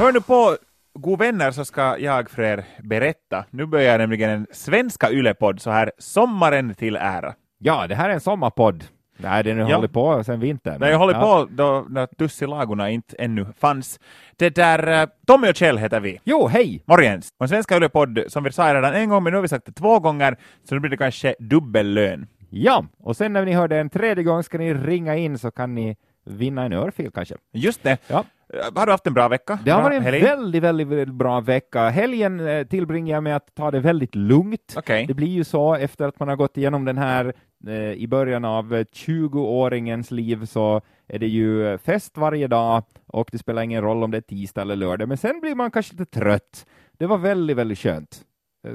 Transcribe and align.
Hör 0.00 0.12
nu 0.12 0.20
på, 0.20 0.56
god 0.94 1.18
vänner, 1.18 1.50
så 1.50 1.64
ska 1.64 1.98
jag 1.98 2.30
för 2.30 2.42
er 2.42 2.64
berätta. 2.82 3.44
Nu 3.50 3.66
börjar 3.66 3.98
nämligen 3.98 4.30
en 4.30 4.46
svenska 4.52 5.10
ylepodd 5.10 5.60
så 5.60 5.70
här 5.70 5.92
sommaren 5.98 6.74
till 6.74 6.96
ära. 6.96 7.34
Ja, 7.58 7.86
det 7.86 7.94
här 7.94 8.08
är 8.10 8.14
en 8.14 8.20
sommarpodd. 8.20 8.84
Nej, 9.16 9.44
den 9.44 9.60
har 9.60 9.70
Ja. 9.70 9.76
hållit 9.76 9.92
på 9.92 10.24
sedan 10.24 10.40
vintern. 10.40 10.76
Nej, 10.80 10.90
jag 10.90 10.98
håller 10.98 11.14
ja. 11.14 11.20
på 11.20 11.48
då 11.52 11.86
när 11.88 12.06
Tussilagorna 12.06 12.90
inte 12.90 13.16
ännu 13.18 13.46
fanns. 13.58 14.00
Det 14.36 14.54
där, 14.54 15.02
eh, 15.02 15.08
Tommy 15.26 15.50
och 15.50 15.54
Kjell 15.54 15.78
heter 15.78 16.00
vi. 16.00 16.20
Jo, 16.24 16.46
hej! 16.46 16.82
Morgens! 16.86 17.28
Och 17.38 17.44
en 17.44 17.48
svenska 17.48 17.76
ylepodd, 17.76 18.24
som 18.28 18.44
vi 18.44 18.52
sa 18.52 18.74
redan 18.74 18.94
en 18.94 19.08
gång, 19.08 19.22
men 19.22 19.30
nu 19.30 19.36
har 19.36 19.42
vi 19.42 19.48
sagt 19.48 19.66
det 19.66 19.72
två 19.72 20.00
gånger, 20.00 20.36
så 20.68 20.74
nu 20.74 20.80
blir 20.80 20.90
det 20.90 20.96
kanske 20.96 21.34
dubbellön. 21.38 22.26
Ja, 22.50 22.84
och 22.98 23.16
sen 23.16 23.32
när 23.32 23.44
ni 23.44 23.52
hör 23.52 23.68
det 23.68 23.78
en 23.78 23.90
tredje 23.90 24.24
gång 24.24 24.42
ska 24.42 24.58
ni 24.58 24.74
ringa 24.74 25.16
in 25.16 25.38
så 25.38 25.50
kan 25.50 25.74
ni 25.74 25.96
vinna 26.24 26.64
en 26.64 26.72
örfil 26.72 27.10
kanske. 27.14 27.34
Just 27.52 27.82
det. 27.82 27.98
Ja. 28.06 28.24
Eh, 28.54 28.60
Har 28.74 28.86
du 28.86 28.92
haft 28.92 29.06
en 29.06 29.14
bra 29.14 29.28
vecka? 29.28 29.58
Det 29.64 29.70
har 29.70 29.82
varit 29.82 29.96
en 29.96 30.02
helg? 30.02 30.22
väldigt, 30.22 30.62
väldigt, 30.62 31.08
bra 31.08 31.40
vecka. 31.40 31.88
Helgen 31.88 32.40
eh, 32.40 32.66
tillbringar 32.66 33.16
jag 33.16 33.22
med 33.22 33.36
att 33.36 33.54
ta 33.54 33.70
det 33.70 33.80
väldigt 33.80 34.14
lugnt. 34.14 34.74
Okej. 34.76 35.06
Det 35.06 35.14
blir 35.14 35.28
ju 35.28 35.44
så 35.44 35.74
efter 35.74 36.08
att 36.08 36.18
man 36.18 36.28
har 36.28 36.36
gått 36.36 36.56
igenom 36.56 36.84
den 36.84 36.98
här 36.98 37.32
eh, 37.66 37.92
i 37.92 38.06
början 38.08 38.44
av 38.44 38.74
eh, 38.74 38.84
20-åringens 38.84 40.14
liv 40.14 40.44
så 40.44 40.80
är 41.08 41.18
det 41.18 41.28
ju 41.28 41.78
fest 41.78 42.16
varje 42.16 42.46
dag 42.46 42.82
och 43.06 43.28
det 43.32 43.38
spelar 43.38 43.62
ingen 43.62 43.82
roll 43.82 44.02
om 44.04 44.10
det 44.10 44.16
är 44.16 44.20
tisdag 44.20 44.62
eller 44.62 44.76
lördag, 44.76 45.08
men 45.08 45.16
sen 45.16 45.40
blir 45.40 45.54
man 45.54 45.70
kanske 45.70 45.92
lite 45.96 46.20
trött. 46.20 46.66
Det 46.98 47.06
var 47.06 47.18
väldigt, 47.18 47.56
väldigt 47.56 47.78
skönt. 47.78 48.22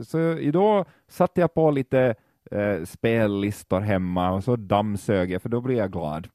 Så 0.04 0.20
idag 0.20 0.86
satte 1.08 1.42
jag 1.42 1.54
på 1.54 1.72
lite 1.72 2.16
eh, 2.52 2.84
spellistor 2.86 3.80
hemma 3.80 4.32
och 4.32 4.44
så 4.44 4.56
dammsög 4.56 5.32
jag, 5.32 5.42
för 5.42 5.50
då 5.50 5.62
blir 5.62 5.78
jag 5.78 5.92
glad. 5.92 6.28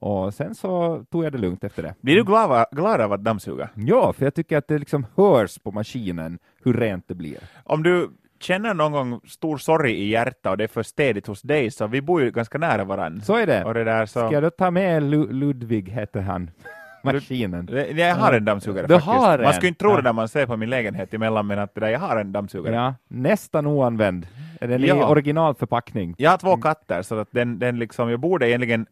Och 0.00 0.34
sen 0.34 0.54
så 0.54 1.04
tog 1.10 1.24
jag 1.24 1.32
det 1.32 1.38
lugnt 1.38 1.64
efter 1.64 1.82
det. 1.82 1.94
Blir 2.00 2.14
du 2.16 2.24
glad, 2.24 2.66
glad 2.72 3.00
av 3.00 3.12
att 3.12 3.24
dammsuga? 3.24 3.68
Ja, 3.74 4.12
för 4.12 4.26
jag 4.26 4.34
tycker 4.34 4.56
att 4.58 4.68
det 4.68 4.78
liksom 4.78 5.06
hörs 5.16 5.58
på 5.58 5.70
maskinen 5.72 6.38
hur 6.64 6.74
rent 6.74 7.08
det 7.08 7.14
blir. 7.14 7.38
Om 7.64 7.82
du 7.82 8.10
känner 8.40 8.74
någon 8.74 8.92
gång 8.92 9.20
stor 9.26 9.58
sorg 9.58 9.92
i 9.92 10.08
hjärtat 10.10 10.50
och 10.50 10.56
det 10.58 10.64
är 10.64 10.68
för 10.68 10.82
städigt 10.82 11.26
hos 11.26 11.42
dig, 11.42 11.70
så 11.70 11.86
vi 11.86 12.02
bor 12.02 12.22
ju 12.22 12.30
ganska 12.30 12.58
nära 12.58 12.84
varandra. 12.84 13.20
Så 13.24 13.36
är 13.36 13.46
det. 13.46 13.64
Och 13.64 13.74
det 13.74 13.84
där 13.84 14.06
så... 14.06 14.18
Ska 14.20 14.32
jag 14.32 14.42
då 14.42 14.50
ta 14.50 14.70
med 14.70 15.02
Lu- 15.02 15.32
Ludvig, 15.32 15.88
heter 15.88 16.20
han, 16.20 16.50
maskinen? 17.04 17.68
Jag 17.96 18.14
har 18.14 18.32
en 18.32 18.44
dammsugare 18.44 18.86
Du 18.86 18.94
faktiskt. 18.94 19.12
har 19.16 19.38
en? 19.38 19.44
Man 19.44 19.52
skulle 19.52 19.68
inte 19.68 19.80
tro 19.80 19.96
det 19.96 20.02
när 20.02 20.12
man 20.12 20.28
ser 20.28 20.46
på 20.46 20.56
min 20.56 20.70
lägenhet 20.70 21.14
emellan, 21.14 21.46
men 21.46 21.58
att 21.58 21.74
det 21.74 21.80
där, 21.80 21.88
jag 21.88 21.98
har 22.00 22.16
en 22.16 22.32
dammsugare. 22.32 22.74
Ja, 22.74 22.94
nästan 23.08 23.66
oanvänd. 23.66 24.26
Är 24.60 24.68
den 24.68 24.84
i 24.84 24.86
Ja. 24.86 25.08
originalförpackning? 25.08 26.14
Jag 26.18 26.30
har 26.30 26.38
två 26.38 26.56
katter, 26.56 27.02
så 27.02 27.18
att 27.18 27.28
den, 27.30 27.58
den 27.58 27.78
liksom, 27.78 28.10
jag 28.10 28.20
borde 28.20 28.48
egentligen 28.48 28.86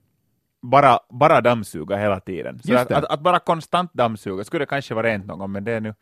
bara, 0.71 0.99
bara 1.11 1.41
dammsuga 1.41 1.97
hela 1.97 2.21
tiden. 2.21 2.61
Så 2.65 2.77
att, 2.77 2.93
att, 2.93 3.05
att 3.05 3.21
bara 3.21 3.39
konstant 3.39 3.93
dammsuga 3.95 4.45
skulle 4.45 4.67
kanske 4.67 4.95
vara 4.95 5.07
rent 5.07 5.27
någon 5.27 5.39
gång, 5.39 5.53
men 5.53 5.65
det 5.65 5.73
är 5.73 5.81
nu, 5.81 5.95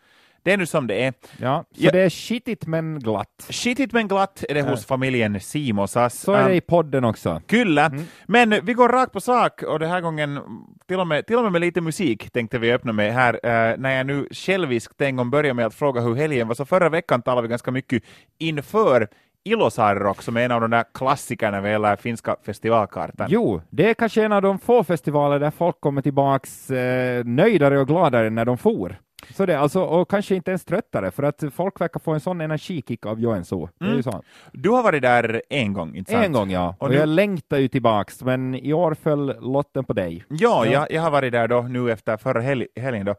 det 0.43 0.53
är 0.53 0.57
nu 0.57 0.67
som 0.67 0.87
det 0.87 1.05
är. 1.05 1.15
Ja, 1.41 1.65
så 1.75 1.85
Ja. 1.85 1.91
det 1.93 2.01
är 2.01 2.11
skitigt 2.11 2.67
men 2.67 2.99
glatt. 2.99 3.47
Skitigt 3.51 3.93
men 3.93 4.09
glatt 4.09 4.45
är 4.49 4.55
det 4.55 4.63
hos 4.63 4.87
familjen 4.87 5.41
Simosas. 5.41 6.19
Så 6.19 6.33
är 6.33 6.39
det 6.45 6.51
Um, 6.51 6.57
i 6.57 6.61
podden 6.61 7.05
också. 7.05 7.43
Kyllä, 7.49 7.91
men 8.27 8.55
vi 8.63 8.75
går 8.75 8.89
rakt 8.89 9.13
på 9.13 9.21
sak 9.21 9.63
och 9.63 9.79
den 9.79 9.91
här 9.91 10.01
gången 10.01 10.41
till 10.89 11.01
och 11.01 11.07
med, 11.07 11.27
till 11.27 11.37
och 11.37 11.43
med, 11.43 11.53
med 11.53 11.61
lite 11.61 11.81
musik 11.81 12.31
tänkte 12.31 12.59
vi 12.59 12.73
öppna 12.73 12.93
med 12.93 13.13
här. 13.15 13.35
Eh, 13.43 13.77
när 13.79 13.97
jag 13.97 14.07
nu 14.07 14.29
själviskt 14.31 15.01
en 15.01 15.17
gång 15.17 15.31
börjar 15.31 15.55
med 15.55 15.67
att 15.67 15.75
fråga 15.75 16.01
hur 16.01 16.15
helgen 16.15 16.49
var, 16.49 16.55
så 16.55 16.65
förra 16.65 16.89
veckan 16.89 17.23
talade 17.23 17.43
vi 17.43 17.49
ganska 17.49 17.71
mycket 17.71 18.03
inför 18.39 19.09
Ilosaari 19.45 20.15
som 20.21 20.37
är 20.37 20.41
en 20.45 20.51
av 20.53 20.61
de 20.61 20.71
där 20.71 20.85
klassikerna 20.95 21.61
vad 21.61 21.71
gäller 21.71 21.97
finska 21.97 22.37
festivalkartan. 22.43 23.27
Jo, 23.31 23.61
det 23.71 23.91
är 23.91 23.95
kanske 23.95 24.25
en 24.25 24.33
av 24.33 24.43
de 24.43 24.59
få 24.59 24.85
festivaler 24.85 25.39
där 25.39 25.51
folk 25.51 25.81
kommer 25.81 26.03
tillbaks 26.03 26.71
eh, 26.71 27.25
nöjdare 27.25 27.81
och 27.81 27.87
gladare 27.87 28.31
när 28.31 28.45
de 28.45 28.59
for. 28.59 28.97
Så 29.37 29.47
det, 29.47 29.59
alltså, 29.59 29.83
och 29.83 30.11
kanske 30.11 30.35
inte 30.35 30.51
ens 30.51 30.65
tröttare, 30.65 31.11
för 31.11 31.23
att 31.23 31.45
folk 31.55 31.81
verkar 31.81 32.01
få 32.01 32.13
en 32.13 32.21
sån 32.21 32.41
energikick 32.41 33.07
av 33.07 33.21
Joensuu. 33.21 33.69
Så. 34.03 34.23
Du 34.53 34.71
har 34.71 34.83
varit 34.83 35.03
där 35.03 35.43
en 35.51 35.73
gång, 35.73 35.97
inte 35.97 36.13
sant? 36.13 36.25
En 36.27 36.33
gång 36.33 36.51
ja, 36.51 36.75
och, 36.79 36.83
Och 36.83 36.91
nu- 36.91 36.97
jag 36.97 37.09
längtar 37.09 37.59
ju 37.59 37.69
tillbaks, 37.69 38.23
men 38.23 38.55
i 38.55 38.73
år 38.73 38.95
föll 38.95 39.35
lotten 39.41 39.85
på 39.85 39.93
dig. 39.93 40.25
Ja, 40.29 40.67
Jag, 40.67 40.87
jag 40.93 41.03
har 41.03 41.11
varit 41.11 41.33
där 41.33 41.49
då 41.49 41.61
nu 41.63 41.93
efter 41.93 42.17
förra 42.17 42.41
hel 42.41 42.67
helgen 42.77 43.07
då, 43.07 43.15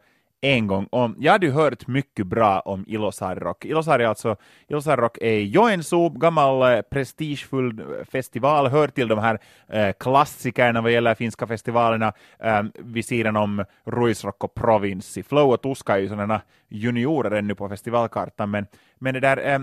en 0.45 0.67
gång. 0.67 0.85
Och 0.85 1.11
jag 1.19 1.31
hade 1.31 1.49
hört 1.49 1.87
mycket 1.87 2.27
bra 2.27 2.59
om 2.59 2.85
Ilosaari 2.87 3.39
Rock. 3.39 3.65
Ilosaari 3.65 4.05
alltså, 4.05 4.35
Ilosaari 4.67 5.01
Rock 5.01 5.17
är 5.21 5.39
Joensuu, 5.39 6.09
gammal 6.09 6.73
eh, 6.73 6.81
prestigefull 6.81 7.79
eh, 7.79 7.85
festival, 8.11 8.67
hör 8.67 8.87
till 8.87 9.07
de 9.07 9.19
här 9.19 9.39
eh, 9.67 9.93
klassikerna 9.99 10.81
vad 10.81 10.91
gäller 10.91 11.15
finska 11.15 11.47
festivalerna 11.47 12.13
eh, 12.39 12.63
vid 12.73 13.05
sidan 13.05 13.35
om 13.35 13.65
Ruisrock 13.85 14.43
och 14.43 14.53
Provinsi. 14.53 15.23
Flow 15.23 15.49
och 15.51 15.61
Tuska 15.61 15.93
är 15.93 15.99
ju 15.99 16.09
sådana 16.09 16.41
juniorer 16.69 17.31
ännu 17.31 17.55
på 17.55 17.69
festivalkartan, 17.69 18.51
men, 18.51 18.67
men 18.99 19.13
det 19.13 19.19
där 19.19 19.53
eh, 19.53 19.59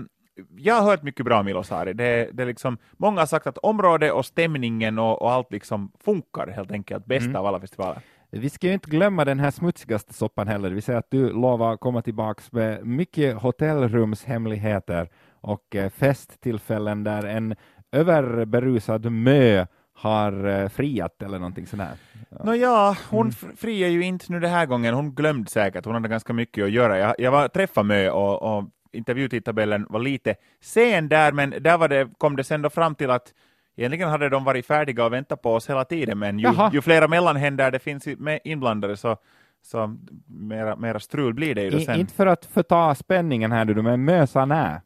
jag 0.57 0.75
har 0.75 0.81
hört 0.81 1.03
mycket 1.03 1.25
bra 1.25 1.39
om 1.39 1.47
Ilosaari. 1.47 1.93
Det, 1.93 2.29
det 2.33 2.45
liksom, 2.45 2.77
många 2.97 3.21
har 3.21 3.25
sagt 3.25 3.47
att 3.47 3.57
området 3.57 4.13
och 4.13 4.25
stämningen 4.25 4.99
och, 4.99 5.21
och 5.21 5.31
allt 5.31 5.51
liksom 5.51 5.91
funkar 5.99 6.47
helt 6.47 6.71
enkelt 6.71 7.05
bäst 7.05 7.35
av 7.35 7.45
alla 7.45 7.59
festivaler. 7.59 8.01
Vi 8.35 8.49
ska 8.49 8.67
ju 8.67 8.73
inte 8.73 8.89
glömma 8.89 9.25
den 9.25 9.39
här 9.39 9.51
smutsigaste 9.51 10.13
soppan 10.13 10.47
heller, 10.47 10.71
vill 10.71 10.83
säga 10.83 10.97
att 10.97 11.11
du 11.11 11.29
lovar 11.29 11.77
komma 11.77 12.01
tillbaks 12.01 12.51
med 12.51 12.85
mycket 12.85 13.35
hotellrumshemligheter 13.35 15.09
och 15.41 15.75
eh, 15.75 15.89
festtillfällen 15.89 17.03
där 17.03 17.25
en 17.25 17.55
överberusad 17.91 19.11
mö 19.11 19.65
har 19.93 20.47
eh, 20.47 20.69
friat 20.69 21.23
eller 21.23 21.39
någonting 21.39 21.67
sånt 21.67 21.81
här. 21.81 21.95
Nåja, 22.43 22.97
hon 23.09 23.31
mm. 23.43 23.55
friar 23.57 23.89
ju 23.89 24.03
inte 24.03 24.31
nu 24.31 24.39
den 24.39 24.51
här 24.51 24.65
gången. 24.65 24.93
Hon 24.93 25.15
glömde 25.15 25.49
säkert, 25.49 25.85
hon 25.85 25.93
hade 25.93 26.09
ganska 26.09 26.33
mycket 26.33 26.63
att 26.63 26.71
göra. 26.71 26.97
Jag, 26.97 27.15
jag 27.17 27.31
var 27.31 27.47
träffade 27.47 27.87
Mö 27.87 28.09
och, 28.09 28.57
och 28.57 28.69
intervjutidtabellen 28.91 29.85
var 29.89 29.99
lite 29.99 30.35
sen 30.61 31.09
där, 31.09 31.31
men 31.31 31.53
där 31.59 31.77
var 31.77 31.87
det, 31.87 32.09
kom 32.17 32.35
det 32.35 32.43
sen 32.43 32.61
då 32.61 32.69
fram 32.69 32.95
till 32.95 33.09
att 33.09 33.33
Egentligen 33.75 34.09
hade 34.09 34.29
de 34.29 34.43
varit 34.43 34.65
färdiga 34.65 35.05
och 35.05 35.13
väntat 35.13 35.41
på 35.41 35.53
oss 35.53 35.69
hela 35.69 35.85
tiden, 35.85 36.19
men 36.19 36.39
ju, 36.39 36.45
Jaha. 36.45 36.69
ju 36.73 36.81
flera 36.81 37.07
mellanhänder 37.07 37.71
det 37.71 37.79
finns 37.79 38.07
inblandade 38.43 38.97
så, 38.97 39.17
så 39.61 39.97
mera, 40.27 40.75
mera 40.75 40.99
strul 40.99 41.33
blir 41.33 41.55
det 41.55 41.63
ju 41.63 41.69
då 41.69 41.77
I, 41.77 41.85
sen. 41.85 41.99
inte 41.99 42.13
för 42.13 42.27
att 42.27 42.45
förta 42.45 42.95
spänningen 42.95 43.51
här 43.51 43.65
du, 43.65 43.81
men 43.81 44.05
mösan 44.05 44.51
är. 44.51 44.81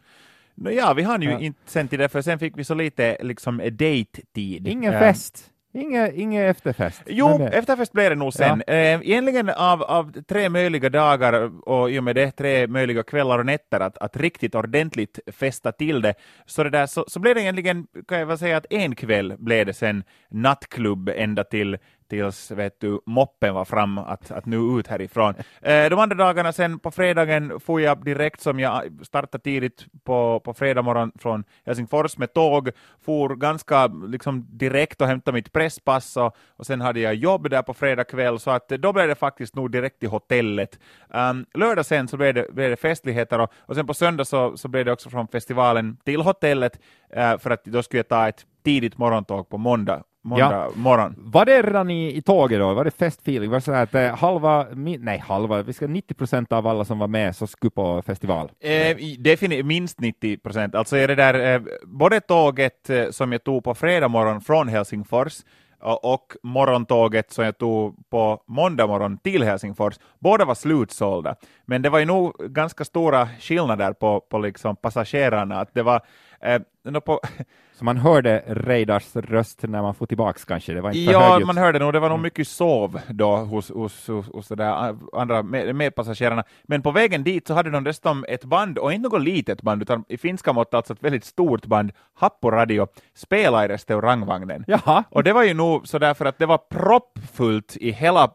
Nå 0.55 0.71
ja, 0.71 0.93
vi 0.93 1.03
hann 1.03 1.21
ju 1.21 1.29
Ja. 1.31 1.39
inte 1.39 1.59
sen 1.65 1.87
till 1.87 1.99
det, 1.99 2.09
för 2.09 2.21
sen 2.21 2.39
fick 2.39 2.57
vi 2.57 2.63
så 2.63 2.73
lite 2.73 3.17
liksom 3.21 3.57
date-tid. 3.57 4.67
Ingen 4.67 4.93
fest, 4.93 5.51
ingen, 5.77 6.11
ingen 6.15 6.43
efterfest. 6.45 7.01
Jo, 7.05 7.29
Men 7.29 7.37
det- 7.41 7.57
efterfest 7.57 7.91
blev 7.91 8.09
det 8.09 8.15
nog 8.15 8.33
sen. 8.33 8.63
Eh, 8.67 8.75
egentligen 8.77 9.49
av, 9.49 9.83
av 9.83 10.11
tre 10.21 10.49
möjliga 10.49 10.89
dagar 10.89 11.51
och 11.69 11.91
i 11.91 11.99
och 11.99 12.03
med 12.03 12.15
det 12.15 12.31
tre 12.31 12.67
möjliga 12.67 13.03
kvällar 13.03 13.39
och 13.39 13.45
nätter 13.45 13.79
att, 13.79 13.97
att 13.97 14.17
riktigt 14.17 14.55
ordentligt 14.55 15.19
festa 15.31 15.71
till 15.71 16.01
det, 16.01 16.13
så, 16.45 16.63
det 16.63 16.69
där, 16.69 16.85
så, 16.85 17.05
så 17.07 17.19
blev 17.19 17.35
det 17.35 17.41
egentligen, 17.41 17.87
kan 18.07 18.19
jag 18.19 18.25
väl 18.25 18.37
säga 18.37 18.57
att 18.57 18.65
en 18.69 18.95
kväll 18.95 19.33
blev 19.37 19.65
det 19.65 19.73
sen 19.73 20.03
nattklubb 20.29 21.09
ända 21.15 21.43
till 21.43 21.77
tills 22.09 22.51
vet 22.51 22.79
du, 22.79 22.99
moppen 23.05 23.53
var 23.53 23.65
fram 23.65 23.97
att, 23.97 24.31
att 24.31 24.45
nu 24.45 24.57
ut 24.57 24.87
härifrån. 24.87 25.33
Eh, 25.61 25.89
de 25.89 25.99
andra 25.99 26.15
dagarna 26.15 26.53
sen 26.53 26.79
på 26.79 26.91
fredagen 26.91 27.59
får 27.59 27.81
jag 27.81 28.05
direkt 28.05 28.41
som 28.41 28.59
jag 28.59 28.83
startade 29.03 29.43
tidigt 29.43 29.85
på, 30.03 30.39
på 30.39 30.53
fredag 30.53 30.81
morgon 30.81 31.11
från 31.19 31.43
Helsingfors 31.65 32.17
med 32.17 32.33
tåg, 32.33 32.69
for 33.05 33.35
ganska 33.35 33.87
liksom 33.87 34.47
direkt 34.49 35.01
och 35.01 35.07
hämtade 35.07 35.35
mitt 35.35 35.53
presspass 35.53 36.17
och, 36.17 36.35
och 36.57 36.65
sen 36.65 36.81
hade 36.81 36.99
jag 36.99 37.15
jobb 37.15 37.49
där 37.49 37.61
på 37.61 37.73
fredag 37.73 38.03
kväll 38.03 38.39
så 38.39 38.51
att 38.51 38.71
eh, 38.71 38.77
då 38.77 38.93
blev 38.93 39.07
det 39.07 39.15
faktiskt 39.15 39.55
nog 39.55 39.71
direkt 39.71 39.99
till 39.99 40.09
hotellet. 40.09 40.79
Um, 41.09 41.45
lördag 41.53 41.85
sen 41.85 42.07
så 42.07 42.17
blev 42.17 42.33
det, 42.33 42.53
blev 42.53 42.69
det 42.69 42.77
festligheter 42.77 43.39
och, 43.39 43.51
och 43.57 43.75
sen 43.75 43.87
på 43.87 43.93
söndag 43.93 44.25
så, 44.25 44.57
så 44.57 44.67
blev 44.67 44.85
det 44.85 44.91
också 44.91 45.09
från 45.09 45.27
festivalen 45.27 45.97
till 46.03 46.21
hotellet 46.21 46.79
eh, 47.09 47.37
för 47.37 47.49
att 47.49 47.65
då 47.65 47.83
skulle 47.83 47.99
jag 47.99 48.07
ta 48.07 48.27
ett 48.27 48.45
tidigt 48.63 48.97
morgontåg 48.97 49.49
på 49.49 49.57
måndag, 49.57 50.03
måndag 50.27 50.69
morgon. 50.75 51.15
Var 51.17 51.45
det 51.45 51.61
redan 51.61 51.89
i, 51.89 52.17
i 52.17 52.21
tåget 52.21 52.59
då? 52.59 52.73
Var 52.73 52.85
det 52.85 52.91
festfeeling? 52.91 53.49
Var 53.49 53.57
det 53.57 53.61
så 53.61 53.71
att 53.71 53.95
eh, 53.95 54.15
halva, 54.15 54.65
nej 54.75 55.17
halva, 55.17 55.61
vi 55.61 55.73
ska 55.73 55.87
90 55.87 56.13
procent 56.13 56.51
av 56.51 56.67
alla 56.67 56.85
som 56.85 56.99
var 56.99 57.07
med 57.07 57.35
så 57.35 57.47
skulle 57.47 57.69
på 57.69 58.01
festival? 58.01 58.51
Eh, 58.59 59.63
minst 59.63 59.99
90 59.99 60.37
procent. 60.37 60.75
Alltså 60.75 60.97
är 60.97 61.07
det 61.07 61.15
där, 61.15 61.55
eh, 61.55 61.61
både 61.83 62.19
tåget 62.19 62.89
eh, 62.89 63.09
som 63.09 63.31
jag 63.31 63.43
tog 63.43 63.63
på 63.63 63.75
fredag 63.75 64.07
morgon 64.07 64.41
från 64.41 64.67
Helsingfors 64.67 65.33
och, 65.79 66.33
morgontåget 66.43 67.31
som 67.31 67.45
jag 67.45 67.57
tog 67.57 68.09
på 68.09 68.43
måndag 68.47 68.87
morgon 68.87 69.17
till 69.17 69.43
Helsingfors, 69.43 69.99
båda 70.19 70.45
var 70.45 70.55
slutsålda. 70.55 71.35
Men 71.65 71.81
det 71.81 71.89
var 71.89 71.99
ju 71.99 72.05
nog 72.05 72.33
ganska 72.39 72.85
stora 72.85 73.27
skillnader 73.39 73.93
på, 73.93 74.21
på 74.21 74.39
liksom 74.39 74.75
passagerarna. 74.75 75.59
Att 75.59 75.73
det 75.73 75.83
var, 75.83 76.01
eh, 76.41 76.99
på, 76.99 77.19
Så 77.77 77.85
man 77.85 77.97
hörde 77.97 78.43
Reidars 78.47 79.15
röst 79.15 79.63
när 79.63 79.81
man 79.81 79.93
får 79.95 80.05
tillbaks 80.05 80.45
kanske? 80.45 80.73
Det 80.73 80.81
var 80.81 80.89
inte 80.89 81.11
Ja, 81.11 81.39
man 81.45 81.57
hörde 81.57 81.79
nog, 81.79 81.93
det 81.93 81.99
var 81.99 82.09
nog 82.09 82.19
mycket 82.19 82.47
sov 82.47 82.99
då 83.07 83.35
hos, 83.35 83.71
hos, 83.71 84.07
hos, 84.07 84.27
hos 84.33 84.47
där 84.47 84.95
andra 85.13 85.43
med- 85.43 85.75
medpassagerarna. 85.75 86.43
Men 86.63 86.81
på 86.81 86.91
vägen 86.91 87.23
dit 87.23 87.47
så 87.47 87.53
hade 87.53 87.69
de 87.69 87.83
dessutom 87.83 88.25
ett 88.27 88.45
band, 88.45 88.77
och 88.77 88.93
inte 88.93 89.09
något 89.09 89.21
litet 89.21 89.61
band, 89.61 89.81
utan 89.81 90.03
i 90.09 90.17
finska 90.17 90.53
mått 90.53 90.73
alltså 90.73 90.93
ett 90.93 91.03
väldigt 91.03 91.25
stort 91.25 91.65
band, 91.65 91.91
Happoradio, 92.13 92.87
spela 93.15 93.65
i 93.65 93.67
restaurangvagnen. 93.67 94.63
Jaha, 94.67 95.03
Och 95.09 95.23
det 95.23 95.33
var 95.33 95.43
ju 95.43 95.53
nog 95.53 95.87
så 95.87 95.99
därför 95.99 96.25
att 96.25 96.37
det 96.39 96.45
var 96.45 96.57
proppfullt 96.57 97.77
i 97.79 97.91
hela 97.91 98.29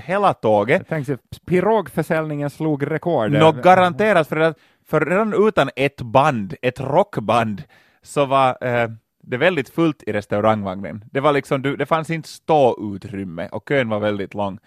hela 0.00 0.34
tåget. 0.34 0.88
Tänkte, 0.88 1.18
pirogförsäljningen 1.46 2.50
slog 2.50 2.90
rekord. 2.90 3.30
Nå 3.32 3.52
garanterat, 3.52 4.28
för, 4.28 4.36
att, 4.36 4.58
för 4.86 5.00
redan 5.00 5.48
utan 5.48 5.70
ett 5.76 6.00
band, 6.00 6.54
ett 6.62 6.80
rockband, 6.80 7.62
så 8.02 8.26
var 8.26 8.64
eh, 8.66 8.90
det 9.22 9.36
väldigt 9.36 9.68
fullt 9.68 10.02
i 10.06 10.12
restaurangvagnen. 10.12 11.04
Det, 11.12 11.20
var 11.20 11.32
liksom, 11.32 11.62
det 11.62 11.86
fanns 11.86 12.10
inte 12.10 12.28
ståutrymme 12.28 13.48
och 13.48 13.68
kön 13.68 13.88
var 13.88 14.00
väldigt 14.00 14.34
lång. 14.34 14.58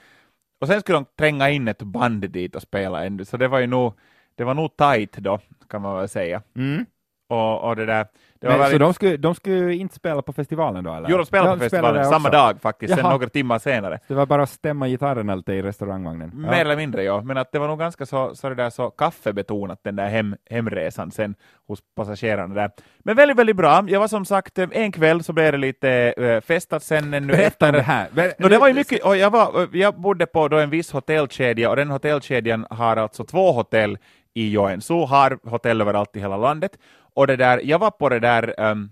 Och 0.61 0.67
sen 0.67 0.81
skulle 0.81 0.97
de 0.97 1.05
tränga 1.17 1.49
in 1.49 1.67
ett 1.67 1.81
band 1.81 2.29
dit 2.29 2.55
och 2.55 2.61
spela 2.61 3.05
ännu, 3.05 3.25
så 3.25 3.37
det 3.37 3.47
var 3.47 3.59
ju 3.59 3.67
nog, 3.67 3.93
det 4.35 4.43
var 4.43 4.53
nog 4.53 4.77
tight 4.77 5.17
då, 5.17 5.39
kan 5.69 5.81
man 5.81 5.97
väl 5.97 6.09
säga. 6.09 6.41
Mm. 6.55 6.85
Och, 7.31 7.69
och 7.69 7.75
det 7.75 7.85
där, 7.85 8.05
det 8.39 8.47
Men, 8.47 8.59
väldigt... 8.59 8.71
Så 8.71 8.77
de 8.77 8.93
skulle, 8.93 9.17
de 9.17 9.35
skulle 9.35 9.73
inte 9.73 9.95
spela 9.95 10.21
på 10.21 10.33
festivalen 10.33 10.83
då? 10.83 10.93
Eller? 10.93 11.09
Jo, 11.09 11.17
de 11.17 11.25
spelade 11.25 11.49
Ja, 11.49 11.53
på 11.55 11.59
festivalen 11.59 12.05
spelade 12.05 12.09
samma 12.09 12.29
dag 12.29 12.61
faktiskt, 12.61 12.93
sen 12.95 13.03
några 13.03 13.29
timmar 13.29 13.59
senare. 13.59 13.99
Det 14.07 14.13
var 14.13 14.25
bara 14.25 14.43
att 14.43 14.49
stämma 14.49 14.87
gitarren 14.87 15.37
lite 15.37 15.53
i 15.53 15.61
restaurangvagnen? 15.61 16.31
Mer 16.33 16.61
eller 16.61 16.75
mindre, 16.75 17.03
ja. 17.03 17.21
Men 17.21 17.37
att 17.37 17.51
det 17.51 17.59
var 17.59 17.67
nog 17.67 17.79
ganska 17.79 18.05
så, 18.05 18.35
så, 18.35 18.49
det 18.49 18.55
där, 18.55 18.69
så 18.69 18.89
kaffebetonat, 18.89 19.79
den 19.83 19.95
där 19.95 20.07
hem, 20.07 20.35
hemresan 20.49 21.11
sen 21.11 21.35
hos 21.67 21.79
passagerarna 21.95 22.55
där. 22.55 22.71
Men 22.99 23.15
väldigt, 23.15 23.37
väldigt 23.37 23.55
bra. 23.55 23.85
Jag 23.87 23.99
var 23.99 24.07
som 24.07 24.25
sagt, 24.25 24.59
eh, 24.59 24.67
en 24.71 24.91
kväll 24.91 25.23
så 25.23 25.33
blev 25.33 25.51
det 25.51 25.57
lite 25.57 25.89
äh, 26.17 26.41
festat 26.41 26.83
sen 26.83 27.13
ännu 27.13 27.33
Berätta 27.33 27.69
om 27.69 27.69
efter. 27.69 27.71
det 27.71 27.81
här. 27.81 28.07
Ber- 28.11 28.33
No, 28.37 28.47
det 28.47 28.57
var 28.57 28.67
ju 28.67 28.73
mycket, 28.73 29.03
och 29.05 29.17
jag, 29.17 29.29
var, 29.29 29.67
jag 29.73 29.93
bodde 30.01 30.25
på 30.25 30.47
då 30.47 30.57
en 30.57 30.69
viss 30.69 30.91
hotellkedja 30.91 31.69
och 31.69 31.75
den 31.75 31.89
hotellkedjan 31.89 32.65
har 32.69 32.97
alltså 32.97 33.23
två 33.23 33.51
hotell 33.51 33.97
i 34.33 34.51
Joensuu, 34.51 35.05
har 35.05 35.39
hotell 35.43 35.81
överallt 35.81 36.15
i 36.15 36.19
hela 36.19 36.37
landet. 36.37 36.77
Och 37.13 37.27
det 37.27 37.35
där, 37.35 37.61
jag 37.63 37.79
var 37.79 37.91
på 37.91 38.09
det 38.09 38.19
där, 38.19 38.59
um, 38.59 38.91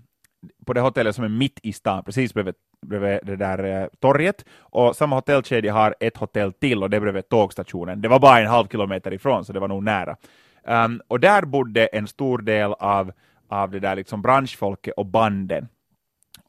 på 0.66 0.72
det 0.72 0.80
hotellet 0.80 1.14
som 1.14 1.24
är 1.24 1.28
mitt 1.28 1.60
i 1.62 1.72
stan, 1.72 2.04
precis 2.04 2.34
bredvid, 2.34 2.54
bredvid 2.86 3.18
det 3.22 3.36
där 3.36 3.82
eh, 3.82 3.88
torget, 4.00 4.44
och 4.58 4.96
samma 4.96 5.16
hotellkedja 5.16 5.72
har 5.72 5.94
ett 6.00 6.16
hotell 6.16 6.52
till 6.52 6.82
och 6.82 6.90
det 6.90 6.96
är 6.96 7.00
bredvid 7.00 7.28
tågstationen. 7.28 8.00
Det 8.00 8.08
var 8.08 8.18
bara 8.18 8.40
en 8.40 8.46
halv 8.46 8.68
kilometer 8.68 9.12
ifrån, 9.12 9.44
så 9.44 9.52
det 9.52 9.60
var 9.60 9.68
nog 9.68 9.82
nära. 9.82 10.16
Um, 10.64 11.02
och 11.08 11.20
där 11.20 11.42
bodde 11.42 11.86
en 11.86 12.06
stor 12.06 12.38
del 12.38 12.72
av, 12.72 13.12
av 13.48 13.70
det 13.70 13.80
där 13.80 13.96
liksom 13.96 14.22
branschfolket 14.22 14.94
och 14.96 15.06
banden. 15.06 15.68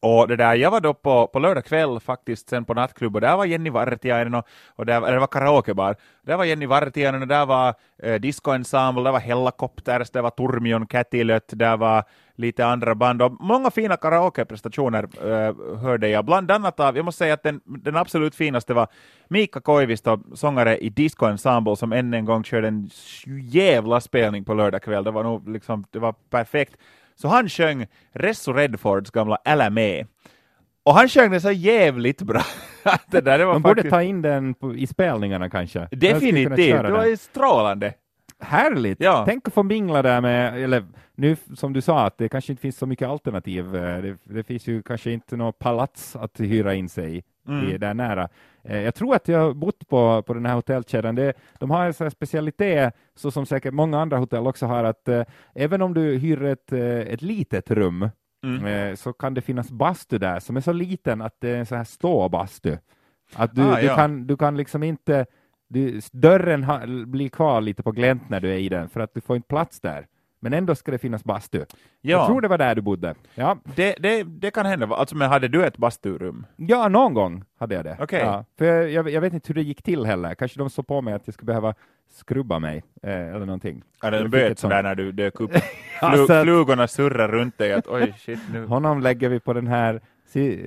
Och 0.03 0.27
det 0.27 0.35
där, 0.35 0.55
jag 0.55 0.71
var 0.71 0.81
då 0.81 0.93
på, 0.93 1.27
på 1.27 1.39
lördag 1.39 1.65
kväll 1.65 1.99
faktiskt 1.99 2.49
sen 2.49 2.65
på 2.65 2.73
nattklubb 2.73 3.15
och 3.15 3.21
där 3.21 3.37
var 3.37 3.45
Jenny 3.45 3.69
Vartiainen 3.69 4.35
och, 4.35 4.47
och 4.75 4.85
där, 4.85 4.97
eller 4.97 5.13
det 5.13 5.19
var 5.19 5.27
karaokebar. 5.27 5.95
Där 6.21 6.37
var 6.37 6.45
Jenny 6.45 6.65
Vartiainen 6.65 7.21
och 7.21 7.27
där 7.27 7.45
var 7.45 7.73
eh, 8.03 8.15
discoensemble, 8.15 9.03
där 9.03 9.11
var 9.11 9.19
Hellacopters, 9.19 10.09
där 10.09 10.21
var 10.21 10.29
Turmion, 10.29 10.87
Kätilöt, 10.87 11.43
där 11.47 11.77
var 11.77 12.03
lite 12.35 12.65
andra 12.65 12.95
band 12.95 13.21
och 13.21 13.31
många 13.39 13.71
fina 13.71 13.97
karaokeprestationer 13.97 15.03
eh, 15.03 15.79
hörde 15.81 16.09
jag. 16.09 16.25
Bland 16.25 16.51
annat 16.51 16.79
av, 16.79 16.95
jag 16.95 17.05
måste 17.05 17.17
säga 17.17 17.33
att 17.33 17.43
den, 17.43 17.61
den 17.65 17.97
absolut 17.97 18.35
finaste 18.35 18.73
var 18.73 18.87
Mika 19.27 19.59
Koivisto, 19.59 20.19
sångare 20.35 20.77
i 20.77 20.89
discoensemble, 20.89 21.75
som 21.75 21.93
än 21.93 22.13
en 22.13 22.25
gång 22.25 22.43
körde 22.43 22.67
en 22.67 22.89
jävla 23.51 24.01
spelning 24.01 24.45
på 24.45 24.53
lördag 24.53 24.81
kväll. 24.81 25.03
Det 25.03 25.11
var 25.11 25.23
nog 25.23 25.49
liksom, 25.49 25.83
det 25.91 25.99
var 25.99 26.15
perfekt. 26.29 26.77
Så 27.21 27.27
han 27.27 27.49
sjöng 27.49 27.87
Resso 28.11 28.53
Redfords 28.53 29.11
gamla 29.11 29.37
Alla 29.45 29.69
med. 29.69 30.07
Och 30.83 30.93
han 30.93 31.07
sjöng 31.09 31.31
det 31.31 31.41
så 31.41 31.51
jävligt 31.51 32.21
bra. 32.21 32.41
det 33.11 33.21
där, 33.21 33.37
det 33.39 33.45
var 33.45 33.53
Man 33.53 33.61
borde 33.61 33.75
faktiskt 33.75 33.91
ta 33.93 34.03
in 34.03 34.21
den 34.21 34.53
på, 34.53 34.75
i 34.75 34.87
spelningarna 34.87 35.49
kanske. 35.49 35.87
Definitivt, 35.91 36.55
det 36.83 36.91
var 36.91 37.05
den. 37.05 37.17
strålande. 37.17 37.93
Härligt! 38.39 38.99
Ja. 39.01 39.23
Tänk 39.27 39.47
att 39.47 39.53
få 39.53 39.63
mingla 39.63 40.01
där 40.01 40.21
med, 40.21 40.63
eller 40.63 40.83
nu 41.15 41.35
som 41.55 41.73
du 41.73 41.81
sa, 41.81 42.05
att 42.05 42.17
det 42.17 42.29
kanske 42.29 42.51
inte 42.53 42.61
finns 42.61 42.77
så 42.77 42.85
mycket 42.85 43.07
alternativ. 43.07 43.75
Eh, 43.75 44.01
Det, 44.01 44.17
det 44.23 44.43
finns 44.43 44.67
ju 44.67 44.83
kanske 44.83 45.11
inte 45.11 45.37
något 45.37 45.59
palats 45.59 46.15
att 46.15 46.39
hyra 46.39 46.73
in 46.73 46.89
sig 46.89 47.17
i, 47.17 47.23
Mm. 47.47 47.79
där 47.79 47.93
nära. 47.93 48.29
Eh, 48.63 48.81
Jag 48.81 48.95
tror 48.95 49.15
att 49.15 49.27
jag 49.27 49.39
har 49.39 49.53
bott 49.53 49.87
på, 49.87 50.21
på 50.21 50.33
den 50.33 50.45
här 50.45 50.55
hotellkedjan. 50.55 51.15
Det, 51.15 51.33
de 51.59 51.71
har 51.71 51.85
en 51.85 51.93
sån 51.93 52.11
specialitet, 52.11 52.93
så 53.15 53.31
som 53.31 53.45
säkert 53.45 53.73
många 53.73 53.99
andra 54.01 54.17
hotell 54.17 54.47
också 54.47 54.65
har, 54.65 54.83
att 54.83 55.07
eh, 55.07 55.23
även 55.55 55.81
om 55.81 55.93
du 55.93 56.17
hyr 56.17 56.43
ett, 56.43 56.71
eh, 56.71 56.79
ett 56.99 57.21
litet 57.21 57.71
rum, 57.71 58.09
Mm. 58.43 58.65
eh, 58.65 58.95
så 58.95 59.13
kan 59.13 59.33
det 59.33 59.41
finnas 59.41 59.71
bastu 59.71 60.17
där 60.17 60.39
som 60.39 60.57
är 60.57 60.61
så 60.61 60.73
liten 60.73 61.21
att 61.21 61.35
det 61.39 61.49
är 61.49 61.57
en 61.57 61.65
sån 61.65 61.77
här 61.77 61.85
ståbastu. 61.85 62.77
Att 63.35 63.55
du, 63.55 63.61
Ah, 63.61 63.75
du, 63.75 63.85
ja. 63.85 63.95
kan, 63.95 64.27
du 64.27 64.37
kan 64.37 64.57
liksom 64.57 64.83
inte 64.83 65.25
du, 65.69 66.01
dörren 66.11 66.63
ha, 66.63 66.81
blir 67.05 67.29
kvar 67.29 67.61
lite 67.61 67.83
på 67.83 67.91
glänt 67.91 68.29
när 68.29 68.39
du 68.39 68.49
är 68.53 68.57
i 68.57 68.69
den, 68.69 68.89
för 68.89 68.99
att 68.99 69.13
du 69.13 69.21
får 69.21 69.35
inte 69.35 69.47
plats 69.47 69.79
där. 69.81 70.07
Men 70.43 70.53
ändå 70.53 70.75
ska 70.75 70.91
det 70.91 70.97
finnas 70.97 71.23
bastu. 71.23 71.57
Jag 71.57 71.67
Ja, 72.01 72.27
tror 72.27 72.41
det 72.41 72.47
var 72.47 72.57
där 72.57 72.75
du 72.75 72.81
bodde. 72.81 73.15
Ja, 73.35 73.57
det, 73.75 73.95
det, 73.99 74.23
det 74.23 74.51
kan 74.51 74.65
hända. 74.65 74.87
Alltså, 74.87 75.15
men 75.15 75.29
hade 75.29 75.47
du 75.47 75.65
ett 75.65 75.77
basturum? 75.77 76.45
ja 76.55 76.87
någon 76.87 77.13
gång 77.13 77.43
hade 77.59 77.75
jag 77.75 77.83
det. 77.85 77.97
Okej. 77.99 78.19
Ja, 78.19 78.45
för 78.57 78.65
jag, 78.65 78.89
jag, 78.89 79.09
jag 79.09 79.21
vet 79.21 79.33
inte 79.33 79.47
hur 79.47 79.55
det 79.55 79.61
gick 79.61 79.83
till 79.83 80.05
heller. 80.05 80.35
Kanske 80.35 80.59
de 80.59 80.69
såg 80.69 80.87
på 80.87 81.01
mig 81.01 81.13
att 81.13 81.21
jag 81.27 81.33
skulle 81.33 81.45
behöva 81.47 81.73
skrubba 82.11 82.59
mig, 82.59 82.83
eh, 83.03 83.11
eller 83.13 83.45
någonting. 83.45 83.83
Jag 84.01 84.13
du 84.13 84.19
fick 84.21 84.31
böt 84.31 84.59
sådär 84.59 84.83
när 84.83 84.95
du 84.95 85.11
dök 85.11 85.39
upp? 85.39 85.51
Ja, 86.01 86.11
Flu, 86.11 86.25
så 86.27 86.33
att- 86.33 86.43
flugorna 86.43 86.87
surrar 86.87 87.27
runt 87.27 87.57
dig, 87.57 87.73
att 87.73 87.87
oj 87.87 88.13
shit 88.17 88.39
nu. 88.53 88.65
Honom 88.65 89.01
lägger 89.01 89.29
vi 89.29 89.39
på 89.39 89.53
den 89.53 89.67
här 89.67 90.01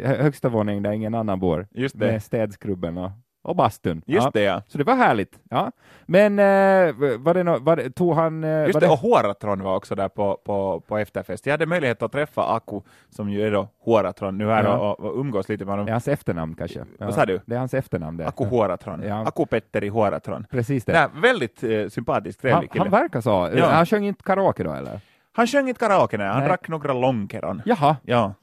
högsta 0.04 0.48
våningen 0.48 0.82
där 0.82 0.92
ingen 0.92 1.14
annan 1.14 1.40
bor, 1.40 1.66
Just 1.70 1.98
det, 1.98 2.06
med 2.12 2.22
städskrubben 2.22 2.98
och, 2.98 3.10
och 3.44 3.56
bastun. 3.56 4.02
just 4.06 4.24
ja. 4.24 4.30
det 4.34 4.42
ja. 4.42 4.62
Så 4.66 4.78
det 4.78 4.84
var 4.84 4.94
härligt. 4.94 5.38
Ja. 5.50 5.72
Men 6.06 6.38
eh, 6.38 6.94
var 7.18 7.34
det 7.34 7.42
no, 7.44 7.58
var 7.60 7.76
det, 7.76 7.90
tog 7.90 8.14
han... 8.14 8.44
Eh, 8.44 8.60
Just 8.62 8.74
var 8.74 8.80
det, 8.80 8.88
och 8.88 8.98
Huoratron 8.98 9.62
var 9.62 9.76
också 9.76 9.94
där 9.94 10.08
på, 10.08 10.38
på, 10.44 10.80
på 10.80 10.98
efterfest. 10.98 11.46
Jag 11.46 11.52
hade 11.52 11.66
möjlighet 11.66 12.02
att 12.02 12.12
träffa 12.12 12.42
Aku, 12.56 12.80
som 13.10 13.30
ju 13.30 13.46
är 13.46 13.50
då 13.50 13.68
Huoratron, 13.84 14.38
nu 14.38 14.46
här 14.48 14.64
Ja. 14.64 14.76
och, 14.78 15.00
och 15.00 15.18
umgås 15.20 15.48
lite 15.48 15.64
med 15.64 15.72
Det 15.72 15.74
är 15.74 15.78
honom. 15.78 15.92
hans 15.92 16.08
efternamn 16.08 16.54
kanske? 16.54 16.78
Ja. 16.98 17.04
Vad 17.06 17.14
sa 17.14 17.26
du? 17.26 17.40
Det 17.46 17.54
är 17.54 17.58
hans 17.58 17.74
efternamn 17.74 18.16
det. 18.16 18.26
Aku 18.28 18.44
Huoratron. 18.44 19.02
Ja. 19.02 19.26
Aku 19.26 19.46
Petteri 19.46 19.88
Huoratron. 19.88 20.46
Precis 20.50 20.84
det. 20.84 20.92
Nej, 20.92 21.22
väldigt 21.22 21.62
eh, 21.64 21.88
sympatisk, 21.88 22.42
han, 22.42 22.50
trevlig 22.50 22.72
kille. 22.72 22.82
han 22.84 22.90
verkar 22.90 23.20
så. 23.20 23.50
Ja. 23.56 23.66
Han 23.66 23.86
sjöng 23.86 24.06
inte 24.06 24.22
karaoke 24.22 24.62
då 24.64 24.72
eller? 24.72 25.00
Han 25.32 25.46
sjöng 25.46 25.68
inte 25.68 25.78
karaoke, 25.80 26.18
nej. 26.18 26.26
han 26.26 26.38
Nej. 26.38 26.48
drack 26.48 26.68
några 26.68 26.92
långkeron. 26.92 27.62
Jaha, 27.64 27.96
Ja, 28.02 28.34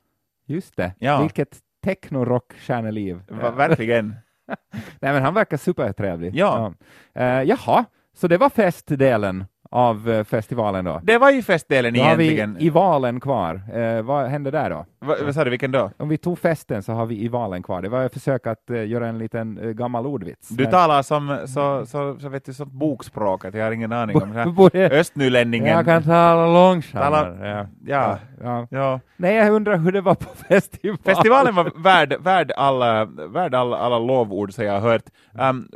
just 0.46 0.76
det. 0.78 0.94
Ja. 1.00 1.22
Vilket 1.22 1.58
techno-rock-stjärneliv. 1.86 3.22
verkligen. 3.56 4.16
Nej 5.00 5.14
men 5.14 5.24
han 5.24 5.34
verkar 5.34 5.58
supertrevlig. 5.58 6.36
Ja. 6.36 6.74
Ja. 7.14 7.22
Eh, 7.22 7.44
jaha, 7.44 7.86
så 8.18 8.28
det 8.28 8.38
var 8.38 8.50
festdelen 8.50 9.46
av 9.72 10.10
eh, 10.10 10.24
festivalen 10.24 10.86
då? 10.86 11.00
Det 11.04 11.18
var 11.18 11.32
ju 11.32 11.42
festdelen 11.44 11.94
Då 11.94 12.02
har 12.02 12.16
vi 12.16 12.24
egentligen. 12.34 12.58
i 12.62 12.70
valen 12.70 13.20
kvar. 13.20 13.62
Eh, 13.74 14.02
vad 14.02 14.26
hände 14.28 14.52
där 14.52 14.70
då? 14.70 14.86
Va, 15.06 15.16
vad 15.26 15.34
sa 15.34 15.44
du, 15.44 15.50
vilken 15.50 15.72
då? 15.72 15.92
Om 15.98 16.10
vi 16.10 16.18
tog 16.18 16.40
festen 16.40 16.84
så 16.84 16.94
har 16.94 17.06
vi 17.06 17.24
i 17.24 17.28
valen 17.28 17.64
kvar. 17.64 17.82
Det 17.82 17.90
var 17.90 18.04
ett 18.06 18.14
försök 18.14 18.48
att 18.48 18.70
eh, 18.70 18.88
göra 18.88 19.08
en 19.08 19.18
liten 19.18 19.58
eh, 19.58 19.70
gammal 19.70 20.06
ordvits. 20.08 20.50
Du 20.50 20.64
Men- 20.64 20.72
talar 20.72 21.02
som 21.02 21.38
så, 21.48 21.86
så, 21.86 22.20
så 22.20 22.30
vet 22.30 22.46
du, 22.46 22.54
sånt 22.54 22.72
bokspråk 22.72 23.46
att 23.46 23.54
jag 23.54 23.66
har 23.66 23.72
ingen 23.72 23.92
aning 23.92 24.22
om 24.22 24.70
Östnylänningen. 24.74 25.68
Jag 25.68 25.86
kan 25.86 26.04
tala 26.04 26.48
långsammare. 26.54 27.10
Tala- 27.38 27.48
Ja. 27.48 27.68
Ja, 27.86 28.18
Ja. 28.44 28.68
ja. 28.72 29.00
Nej, 29.18 29.36
jag 29.36 29.54
undrar 29.54 29.78
hur 29.78 29.92
det 29.92 30.02
var 30.02 30.16
på 30.16 30.30
festivalen. 30.50 31.00
Festivalen 31.04 31.56
var 31.56 31.72
värd, 31.84 32.16
värd, 32.20 32.52
alla, 32.58 33.06
värd 33.06 33.56
alla, 33.56 33.78
alla 33.78 34.00
lovord 34.00 34.54
som 34.54 34.66
jag 34.66 34.74
har 34.74 34.90
hört. 34.92 35.04
Um, 35.50 35.68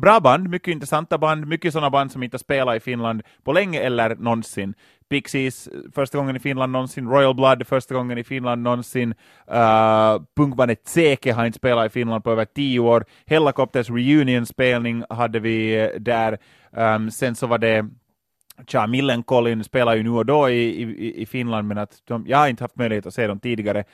bra 0.00 0.20
band, 0.20 0.48
mycket 0.48 0.68
intressanta 0.72 1.18
band, 1.18 1.46
mycket 1.46 1.72
sådana 1.72 1.90
band 1.90 2.12
som 2.12 2.22
inte 2.22 2.34
har 2.34 2.38
spelat 2.38 2.76
i 2.76 2.80
Finland 2.80 3.22
på 3.44 3.52
länge 3.52 3.80
eller 3.80 4.14
någonsin. 4.16 4.74
Pixies, 5.10 5.68
första 5.94 6.18
gången 6.18 6.36
i 6.36 6.40
Finland 6.40 6.72
någonsin, 6.72 7.08
Royal 7.08 7.34
Blood, 7.34 7.66
första 7.66 7.94
gången 7.94 8.18
i 8.18 8.24
Finland 8.24 8.62
någonsin, 8.62 9.14
uh, 9.50 10.22
punkbandet 10.36 10.84
Tseke 10.84 11.32
har 11.32 11.46
inte 11.46 11.56
spelat 11.56 11.86
i 11.86 11.90
Finland 11.90 12.24
på 12.24 12.30
över 12.30 12.44
tio 12.44 12.80
år, 12.80 13.04
Hellacopters 13.26 13.90
reunion-spelning 13.90 15.04
hade 15.08 15.40
vi 15.40 15.80
eh, 15.80 16.00
där, 16.00 16.38
um, 16.70 17.10
sen 17.10 17.34
så 17.34 17.46
var 17.46 17.58
det 17.58 17.88
Tja, 18.66 18.86
Millencolin 18.86 19.64
spelar 19.64 19.94
ju 19.94 20.02
nu 20.02 20.10
och 20.10 20.26
då 20.26 20.50
i, 20.50 20.82
i, 20.82 21.22
i 21.22 21.26
Finland, 21.26 21.68
men 21.68 21.78
att 21.78 22.02
de, 22.04 22.24
jag 22.26 22.38
har 22.38 22.48
inte 22.48 22.64
haft 22.64 22.76
möjlighet 22.76 23.06
att 23.06 23.14
se 23.14 23.26
dem 23.26 23.40
tidigare. 23.40 23.84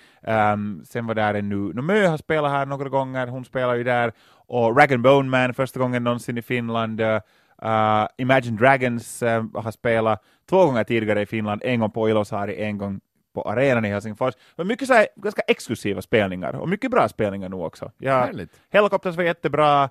Um, 0.52 0.85
sen 0.85 1.07
var 1.07 1.14
där 1.14 1.35
ännu, 1.35 1.57
no, 1.57 1.83
Mö 1.83 2.07
har 2.07 2.17
spelat 2.17 2.50
här 2.50 2.67
några 2.67 2.88
gånger, 2.88 3.26
hon 3.26 3.45
spelar 3.45 3.75
ju 3.75 3.85
där, 3.85 4.12
och 4.47 4.76
Rag 4.76 4.93
and 4.93 5.02
Bone 5.02 5.29
Man 5.29 5.55
första 5.55 5.81
gången 5.81 6.05
någonsin 6.05 6.38
i 6.38 6.43
Finland. 6.43 7.00
Uh, 7.00 7.19
uh, 7.64 8.07
Imagine 8.17 8.57
Dragons 8.57 9.23
uh, 9.23 9.45
har 9.55 9.71
spelat 9.71 10.25
två 10.49 10.67
gånger 10.67 10.85
tidigare 10.85 11.23
i 11.23 11.26
Finland, 11.26 11.62
en 11.64 11.81
gång 11.81 11.90
på 11.90 12.09
Ilosari, 12.09 12.62
en 12.62 12.79
gång 12.79 13.00
på 13.35 13.43
arenan 13.43 13.85
i 13.85 13.88
Helsingfors. 13.88 14.35
Men 14.57 14.67
mycket 14.67 14.88
så 14.88 14.95
här, 14.95 15.07
ganska 15.17 15.43
exklusiva 15.49 16.02
spelningar, 16.02 16.55
och 16.55 16.69
mycket 16.69 16.90
bra 16.90 17.09
spelningar 17.09 17.49
nu 17.49 17.57
också. 17.57 17.93
Ja. 17.99 18.29
Helicopters 18.71 19.17
var 19.17 19.25
jättebra, 19.25 19.85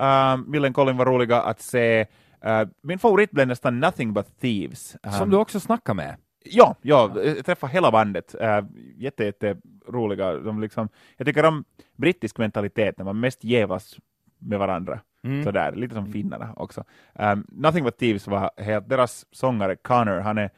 uh, 0.00 0.36
Millencolin 0.46 0.96
var 0.96 1.06
roliga 1.06 1.42
att 1.42 1.60
se. 1.60 2.06
Uh, 2.46 2.68
min 2.82 2.98
favorit 2.98 3.30
blev 3.30 3.48
nästan 3.48 3.80
Nothing 3.80 4.12
But 4.12 4.40
Thieves. 4.40 4.96
Um, 5.02 5.12
Som 5.12 5.30
du 5.30 5.36
också 5.36 5.60
snackar 5.60 5.94
med. 5.94 6.16
Ja, 6.44 6.76
ja, 6.82 7.10
jag 7.24 7.46
träffade 7.46 7.72
hela 7.72 7.90
bandet. 7.90 8.34
Uh, 8.40 8.66
jätte, 8.96 9.24
jätte 9.24 9.56
roliga. 9.88 10.32
De 10.32 10.60
liksom, 10.60 10.88
jag 11.16 11.26
tycker 11.26 11.44
om 11.44 11.64
brittisk 11.96 12.38
mentalitet 12.38 12.98
när 12.98 13.04
man 13.04 13.20
mest 13.20 13.44
jävlas 13.44 13.96
med 14.38 14.58
varandra. 14.58 15.00
Mm. 15.26 15.44
Sådär, 15.44 15.72
lite 15.72 15.94
som 15.94 16.12
finnarna 16.12 16.52
också. 16.56 16.84
Um, 17.14 17.46
Nothing 17.48 17.84
But 17.84 17.98
Thieves 17.98 18.26
var 18.26 18.50
helt, 18.56 18.88
deras 18.88 19.26
sångare 19.30 19.76
Connor, 19.76 20.20
han 20.20 20.38
är 20.38 20.50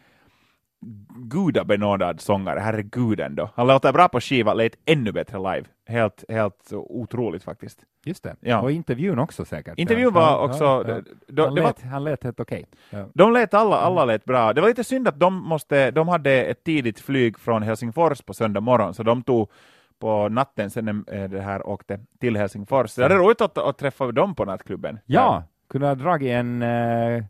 gudabenådad 1.16 2.20
sångare, 2.20 2.60
herregud 2.60 3.20
ändå. 3.20 3.50
Han 3.54 3.66
låter 3.66 3.92
bra 3.92 4.08
på 4.08 4.20
skiva, 4.20 4.54
lät 4.54 4.72
ännu 4.84 5.12
bättre 5.12 5.38
live. 5.38 5.64
Helt, 5.86 6.24
helt 6.28 6.72
otroligt 6.72 7.42
faktiskt. 7.44 7.84
Just 8.04 8.22
det, 8.24 8.36
Ja. 8.40 8.60
och 8.60 8.70
intervjun 8.72 9.18
också 9.18 9.44
säkert. 9.44 9.78
Intervjun 9.78 10.12
var 10.12 10.38
också... 10.38 10.64
ja, 10.64 10.84
ja. 10.88 11.00
de- 11.28 11.42
Han, 11.42 11.54
det 11.54 11.60
var 11.60 11.68
lät, 11.68 11.82
han 11.82 12.04
lät 12.04 12.24
helt 12.24 12.40
okej. 12.40 12.64
Ja. 12.90 13.06
De 13.14 13.32
lät 13.32 13.54
alla, 13.54 13.76
alla 13.76 14.04
lät 14.04 14.24
bra. 14.24 14.52
Det 14.52 14.60
var 14.60 14.68
lite 14.68 14.84
synd 14.84 15.08
att 15.08 15.20
de 15.20 15.34
måste, 15.34 15.90
de 15.90 16.08
hade 16.08 16.44
ett 16.44 16.64
tidigt 16.64 17.00
flyg 17.00 17.38
från 17.38 17.62
Helsingfors 17.62 18.22
på 18.22 18.34
söndag 18.34 18.60
morgon, 18.60 18.94
så 18.94 19.02
de 19.02 19.22
tog 19.22 19.50
på 19.98 20.28
natten 20.28 20.70
sen 20.70 21.04
eh, 21.12 21.30
det 21.30 21.40
här 21.40 21.66
åkte 21.66 22.00
till 22.20 22.36
Helsingfors. 22.36 22.90
Så 22.90 23.00
det 23.00 23.06
är 23.06 23.18
roligt 23.18 23.40
att, 23.40 23.58
att 23.58 23.78
träffa 23.78 24.12
dem 24.12 24.34
på 24.34 24.44
nattklubben. 24.44 24.98
Ja, 25.06 25.42
kunde 25.70 25.86
ha 25.86 25.94
dragit 25.94 26.30
en, 26.30 26.62
eh, 26.62 27.24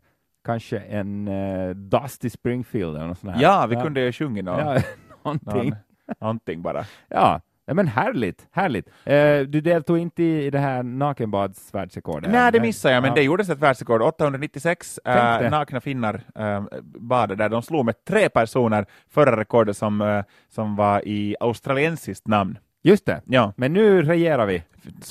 kanske 0.45 0.79
en 0.79 1.27
eh, 1.27 1.69
Dusty 1.69 2.29
Springfield 2.29 2.95
eller 2.95 3.07
något 3.07 3.19
sånt 3.19 3.33
här. 3.35 3.41
Ja, 3.41 3.65
vi 3.69 3.75
kunde 3.75 4.01
ju 4.01 4.11
sjunga 4.11 4.41
någon, 4.43 4.59
Ja, 4.59 4.81
någonting. 5.23 5.69
någon, 5.69 6.15
någonting 6.21 6.61
bara. 6.61 6.85
Ja, 7.07 7.41
Nej, 7.69 7.75
men 7.75 7.87
härligt, 7.87 8.47
härligt. 8.51 8.87
Eh, 9.05 9.39
du 9.39 9.61
deltog 9.61 9.97
inte 9.97 10.23
i, 10.23 10.45
i 10.45 10.49
det 10.49 10.59
här 10.59 10.83
nakenbadsvärldsrekordet? 10.83 12.31
Nej, 12.31 12.51
det 12.51 12.59
missade 12.59 12.93
jag, 12.93 13.01
men 13.01 13.09
Ja. 13.09 13.15
det 13.15 13.21
gjordes 13.23 13.49
ett 13.49 13.59
världsrekord. 13.59 14.01
896 14.01 14.99
Tänk 15.03 15.17
äh, 15.17 15.39
det. 15.39 15.49
nakna 15.49 15.81
finnar 15.81 16.21
äh, 16.39 16.63
badade 16.99 17.35
där. 17.35 17.49
De 17.49 17.61
slog 17.61 17.85
med 17.85 17.95
tre 18.07 18.29
personer 18.29 18.85
förra 19.09 19.37
rekordet 19.39 19.77
som, 19.77 20.01
äh, 20.01 20.23
som 20.49 20.75
var 20.75 21.07
i 21.07 21.35
australiensiskt 21.39 22.27
namn. 22.27 22.57
Just 22.83 23.05
det, 23.05 23.21
Ja. 23.25 23.53
men 23.57 23.73
nu 23.73 24.01
regerar 24.01 24.45
vi. 24.45 24.63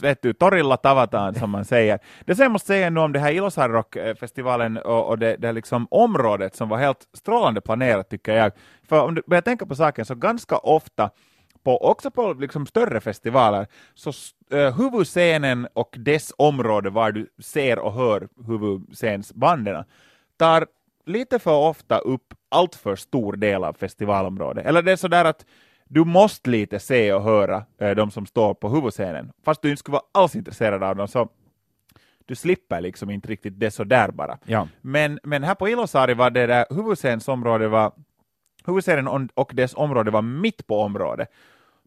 vet 0.02 0.22
du, 0.22 0.32
torilla 0.32 0.76
tavataan 0.76 1.34
som 1.34 1.50
man 1.50 1.64
säger. 1.64 1.98
Det 2.24 2.34
som 2.34 2.42
jag 2.42 2.52
måste 2.52 2.66
säga 2.66 2.90
nu 2.90 3.00
om 3.00 3.12
det 3.12 3.18
här 3.20 3.32
Ilosarrock-festivalen 3.32 4.76
och, 4.78 5.08
och 5.08 5.18
det, 5.18 5.36
det 5.36 5.52
liksom 5.52 5.86
området 5.90 6.56
som 6.56 6.68
var 6.68 6.78
helt 6.78 7.08
strålande 7.14 7.60
planerat 7.60 8.10
tycker 8.10 8.32
jag. 8.36 8.52
För 8.88 9.02
om 9.02 9.14
du 9.14 9.22
börjar 9.26 9.42
tänka 9.42 9.66
på 9.66 9.74
saken 9.74 10.04
så 10.04 10.14
ganska 10.14 10.56
ofta 10.58 11.10
på, 11.68 11.90
också 11.90 12.10
på 12.10 12.32
liksom 12.32 12.66
större 12.66 13.00
festivaler, 13.00 13.66
så 13.94 14.12
uh, 14.54 14.76
huvudscenen 14.76 15.68
och 15.72 15.94
dess 15.98 16.32
område 16.38 16.90
var 16.90 17.12
du 17.12 17.26
ser 17.38 17.78
och 17.78 17.92
hör 17.92 18.28
huvudscensbanden 18.46 19.84
tar 20.36 20.66
lite 21.06 21.38
för 21.38 21.56
ofta 21.56 21.98
upp 21.98 22.34
allt 22.48 22.74
för 22.74 22.96
stor 22.96 23.32
del 23.32 23.64
av 23.64 23.72
festivalområdet. 23.72 24.66
Eller 24.66 24.82
det 24.82 24.92
är 24.92 24.96
sådär 24.96 25.24
att 25.24 25.46
du 25.84 26.04
måste 26.04 26.50
lite 26.50 26.80
se 26.80 27.12
och 27.12 27.22
höra 27.22 27.64
eh, 27.78 27.90
de 27.90 28.10
som 28.10 28.26
står 28.26 28.54
på 28.54 28.68
huvudscenen, 28.68 29.32
fast 29.44 29.62
du 29.62 29.70
inte 29.70 29.78
skulle 29.78 29.92
vara 29.92 30.04
alls 30.12 30.36
intresserad 30.36 30.82
av 30.82 30.96
dem, 30.96 31.08
så 31.08 31.28
du 32.26 32.34
slipper 32.34 32.80
liksom 32.80 33.10
inte 33.10 33.28
riktigt 33.28 33.60
det 33.60 33.70
sådär 33.70 34.10
bara. 34.10 34.38
Ja. 34.44 34.68
Men, 34.80 35.18
men 35.22 35.44
här 35.44 35.54
på 35.54 35.68
Ilosari 35.68 36.14
var 36.14 36.30
det 36.30 36.46
där 36.46 36.66
huvudscensområdet 36.70 37.70
var, 37.70 37.92
huvudscenen 38.66 39.28
och 39.34 39.50
dess 39.54 39.74
område 39.74 40.10
var 40.10 40.22
mitt 40.22 40.66
på 40.66 40.80
området. 40.80 41.28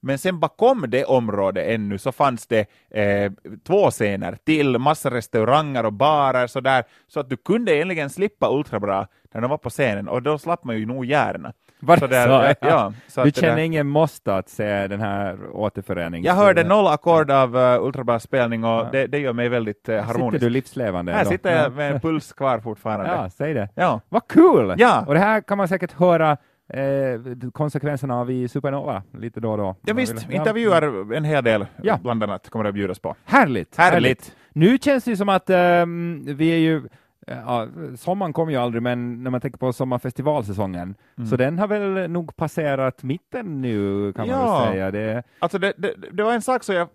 Men 0.03 0.17
sen 0.17 0.39
bakom 0.39 0.85
det 0.87 1.05
området 1.05 1.67
ännu 1.67 1.97
så 1.97 2.11
fanns 2.11 2.47
det 2.47 2.65
eh, 2.89 3.31
två 3.67 3.91
scener 3.91 4.37
till, 4.45 4.77
massa 4.79 5.11
restauranger 5.11 5.85
och 5.85 5.93
barer 5.93 6.47
så 6.47 6.59
där, 6.59 6.83
så 7.07 7.19
att 7.19 7.29
du 7.29 7.37
kunde 7.37 7.75
egentligen 7.75 8.09
slippa 8.09 8.49
ultrabra 8.55 9.07
när 9.33 9.41
de 9.41 9.49
var 9.49 9.57
på 9.57 9.69
scenen, 9.69 10.07
och 10.07 10.23
då 10.23 10.37
slapp 10.37 10.63
man 10.63 10.77
ju 10.77 10.85
nog 10.85 11.05
gärna. 11.05 11.53
Var 11.79 11.97
Så 11.97 12.07
där, 12.07 12.25
så? 12.27 12.31
ja, 12.61 12.69
ja, 12.69 12.93
så 13.07 13.23
du 13.23 13.31
känner 13.31 13.55
där- 13.55 13.63
ingen 13.63 13.87
måste 13.87 14.35
att 14.35 14.49
se 14.49 14.87
den 14.87 15.01
här 15.01 15.37
återföreningen? 15.53 16.25
Jag 16.25 16.33
hörde 16.33 16.63
noll 16.63 16.87
ackord 16.87 17.31
av 17.31 17.55
uh, 17.57 17.83
ultrabra-spelning 17.85 18.63
och 18.63 18.91
det, 18.91 19.07
det 19.07 19.19
gör 19.19 19.33
mig 19.33 19.49
väldigt 19.49 19.89
uh, 19.89 19.95
Sitter 19.95 20.01
harmoniskt. 20.01 20.41
du 20.43 20.49
livslevande? 20.49 21.11
Här 21.11 21.19
ändå? 21.19 21.31
sitter 21.31 21.55
jag 21.55 21.65
Ja. 21.65 21.69
med 21.69 21.91
en 21.91 21.99
puls 22.01 22.33
kvar 22.33 22.59
fortfarande. 22.59 23.09
Ja, 23.09 23.29
säg 23.29 23.53
det. 23.53 23.69
Ja. 23.75 24.01
Vad 24.09 24.27
kul! 24.27 24.75
Ja. 24.77 25.03
Och 25.07 25.13
det 25.13 25.19
här 25.19 25.41
kan 25.41 25.57
man 25.57 25.67
säkert 25.67 25.91
höra 25.91 26.37
eh, 26.73 27.49
konsekvenserna 27.53 28.19
av 28.19 28.31
i 28.31 28.47
Supernova 28.47 29.03
lite 29.11 29.39
då 29.39 29.51
och 29.51 29.57
då. 29.57 29.63
Ja, 29.63 29.75
man 29.93 29.95
visst, 29.95 30.29
vill. 30.29 30.35
intervjuar 30.35 31.13
en 31.13 31.23
hel 31.23 31.43
del, 31.43 31.65
Ja. 31.83 31.99
bland 32.03 32.23
annat, 32.23 32.49
kommer 32.49 32.63
det 32.63 32.69
att 32.69 32.75
bjudas 32.75 32.99
på. 32.99 33.15
Härligt! 33.25 33.75
Härligt. 33.77 34.35
Nu 34.53 34.77
känns 34.77 35.03
det 35.03 35.17
som 35.17 35.29
att 35.29 35.49
ehm, 35.49 36.23
vi 36.25 36.49
är 36.51 36.57
ju 36.57 36.81
Ja, 37.27 37.67
sommaren 37.97 38.33
kommer 38.33 38.51
ju 38.51 38.57
aldrig, 38.57 38.83
men 38.83 39.23
när 39.23 39.31
man 39.31 39.41
tänker 39.41 39.57
på 39.59 39.73
sommarfestivalsäsongen, 39.73 40.95
Mm. 41.17 41.29
så 41.29 41.37
den 41.37 41.59
har 41.59 41.67
väl 41.67 42.11
nog 42.11 42.35
passerat 42.35 43.03
mitten 43.03 43.61
nu, 43.61 44.13
kan 44.13 44.27
man 44.27 44.37
Ja. 44.39 44.59
väl 44.63 44.71
säga. 44.73 44.91
Det, 44.91 45.23
Alltså 45.39 45.59
det, 45.59 45.73
det, 45.77 45.93
det 46.11 46.23
var 46.23 46.33
en 46.33 46.41
sak 46.41 46.63
som 46.63 46.75
jag 46.75 46.87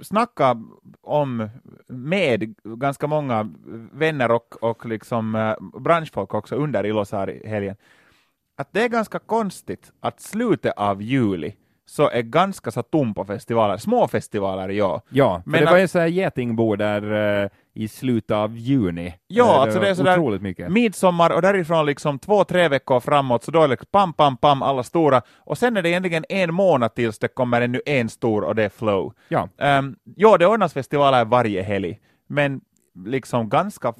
snackade 0.00 0.62
om 1.00 1.48
med 1.88 2.54
ganska 2.64 3.06
många 3.06 3.50
vänner 3.92 4.30
och, 4.30 4.62
och 4.62 4.86
liksom, 4.86 5.34
eh, 5.34 5.54
branschfolk 5.80 6.34
också 6.34 6.54
under 6.54 6.86
Ilosari-helgen. 6.86 7.76
Att 8.58 8.68
det 8.72 8.84
är 8.84 8.88
ganska 8.88 9.18
konstigt 9.18 9.92
att 10.00 10.20
slutet 10.20 10.72
av 10.76 11.02
juli 11.02 11.54
så 11.86 12.08
är 12.10 12.22
ganska 12.22 12.70
så 12.70 12.82
tom 12.82 13.14
på 13.14 13.24
festivaler. 13.24 13.76
Små 13.76 14.08
festivaler, 14.08 14.68
ja. 14.68 15.02
ja, 15.08 15.42
Men 15.46 15.60
det 15.60 15.66
att- 15.66 15.72
var 15.72 15.78
ju 15.78 15.88
så 15.88 15.98
här 15.98 16.06
getingbo 16.06 16.76
där 16.76 17.42
eh, 17.44 17.50
i 17.74 17.88
slutet 17.88 18.30
av 18.30 18.56
juni. 18.56 19.14
Ja, 19.26 19.54
Eh, 19.54 19.60
alltså 19.60 19.80
det 19.80 19.88
är 19.88 19.94
sådär 19.94 20.12
otroligt 20.18 20.42
mycket. 20.42 20.72
midsommar 20.72 21.30
och 21.30 21.42
därifrån 21.42 21.86
liksom 21.86 22.18
två, 22.18 22.44
tre 22.44 22.68
veckor 22.68 23.00
framåt, 23.00 23.44
så 23.44 23.50
då 23.50 23.62
är 23.62 23.68
det 23.68 23.90
pam, 23.90 24.12
pam, 24.12 24.36
pam, 24.36 24.62
alla 24.62 24.82
stora. 24.82 25.22
Och 25.38 25.58
sen 25.58 25.76
är 25.76 25.82
det 25.82 25.88
egentligen 25.90 26.24
en 26.28 26.54
månad 26.54 26.94
tills 26.94 27.18
det 27.18 27.28
kommer 27.28 27.60
ännu 27.60 27.80
en 27.86 28.08
stor 28.08 28.44
och 28.44 28.54
det 28.54 28.64
är 28.64 28.68
flow. 28.68 29.12
Ja, 29.28 29.48
Um, 29.78 29.96
ja, 30.16 30.36
det 30.38 30.46
ordnas 30.46 30.72
festivaler 30.72 31.24
varje 31.24 31.62
helg, 31.62 31.98
men 32.26 32.60
liksom 33.06 33.48
ganska 33.48 33.94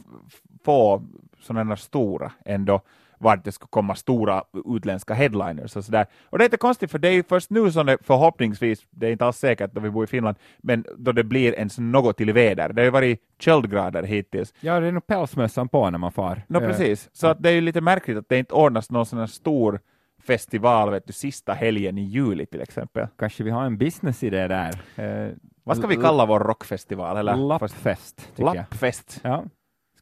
få 0.65 1.03
sådana 1.41 1.77
stora 1.77 2.33
ändå, 2.45 2.81
vart 3.19 3.45
det 3.45 3.53
skulle 3.53 3.69
komma 3.71 3.95
stora 3.95 4.43
utländska 4.77 5.15
headliners 5.15 5.77
och 5.77 5.85
sådär. 5.85 6.07
Och 6.25 6.39
det 6.39 6.45
är 6.45 6.47
inte 6.47 6.57
konstigt, 6.57 6.91
för 6.91 6.99
det 6.99 7.09
är 7.09 7.23
först 7.29 7.51
nu 7.51 7.73
som 7.73 7.87
det 7.87 7.99
förhoppningsvis, 8.03 8.87
det 8.91 9.07
är 9.07 9.13
inte 9.13 9.25
alls 9.25 9.37
säkert 9.39 9.73
då 9.73 9.81
vi 9.81 9.91
bor 9.91 10.05
i 10.05 10.07
Finland, 10.07 10.37
men 10.59 10.85
då 10.97 11.13
det 11.13 11.25
blir 11.25 11.53
ens 11.53 11.79
något 11.79 12.17
till 12.17 12.33
väder. 12.33 12.69
Det 12.73 12.81
har 12.81 12.85
ju 12.85 12.91
varit 12.91 13.21
köldgrader 13.39 14.03
hittills. 14.03 14.55
ja 14.61 14.81
det 14.81 14.87
är 14.87 14.93
nog 14.93 15.07
pälsmössan 15.07 15.69
på 15.69 15.91
när 15.91 15.99
man 15.99 16.13
far. 16.13 16.43
No, 16.49 16.59
Eh, 16.59 16.67
precis, 16.69 17.09
så 17.13 17.27
att 17.27 17.43
det 17.43 17.49
är 17.49 17.53
ju 17.53 17.61
lite 17.61 17.81
märkligt 17.81 18.17
att 18.19 18.29
det 18.29 18.39
inte 18.39 18.55
ordnas 18.55 18.91
någon 18.91 19.07
sån 19.07 19.19
här 19.19 19.27
stor 19.27 19.81
festival, 20.23 20.91
vet 20.91 21.07
du, 21.07 21.13
sista 21.13 21.53
helgen 21.53 21.99
i 21.99 22.03
juli 22.03 22.47
till 22.47 22.61
exempel. 22.61 23.07
Kanske 23.19 23.45
vi 23.45 23.51
har 23.51 23.65
en 23.65 23.79
businessidé 23.79 24.49
där. 24.49 24.81
Eh, 24.97 25.33
Vad 25.65 25.77
ska 25.77 25.87
vi 25.87 25.97
kalla 25.97 26.27
vår 26.27 26.41
rockfestival? 26.41 27.17
Eller? 27.17 27.37
Lappfest. 27.37 28.33
Lappfest. 28.37 29.21
Ja, 29.25 29.45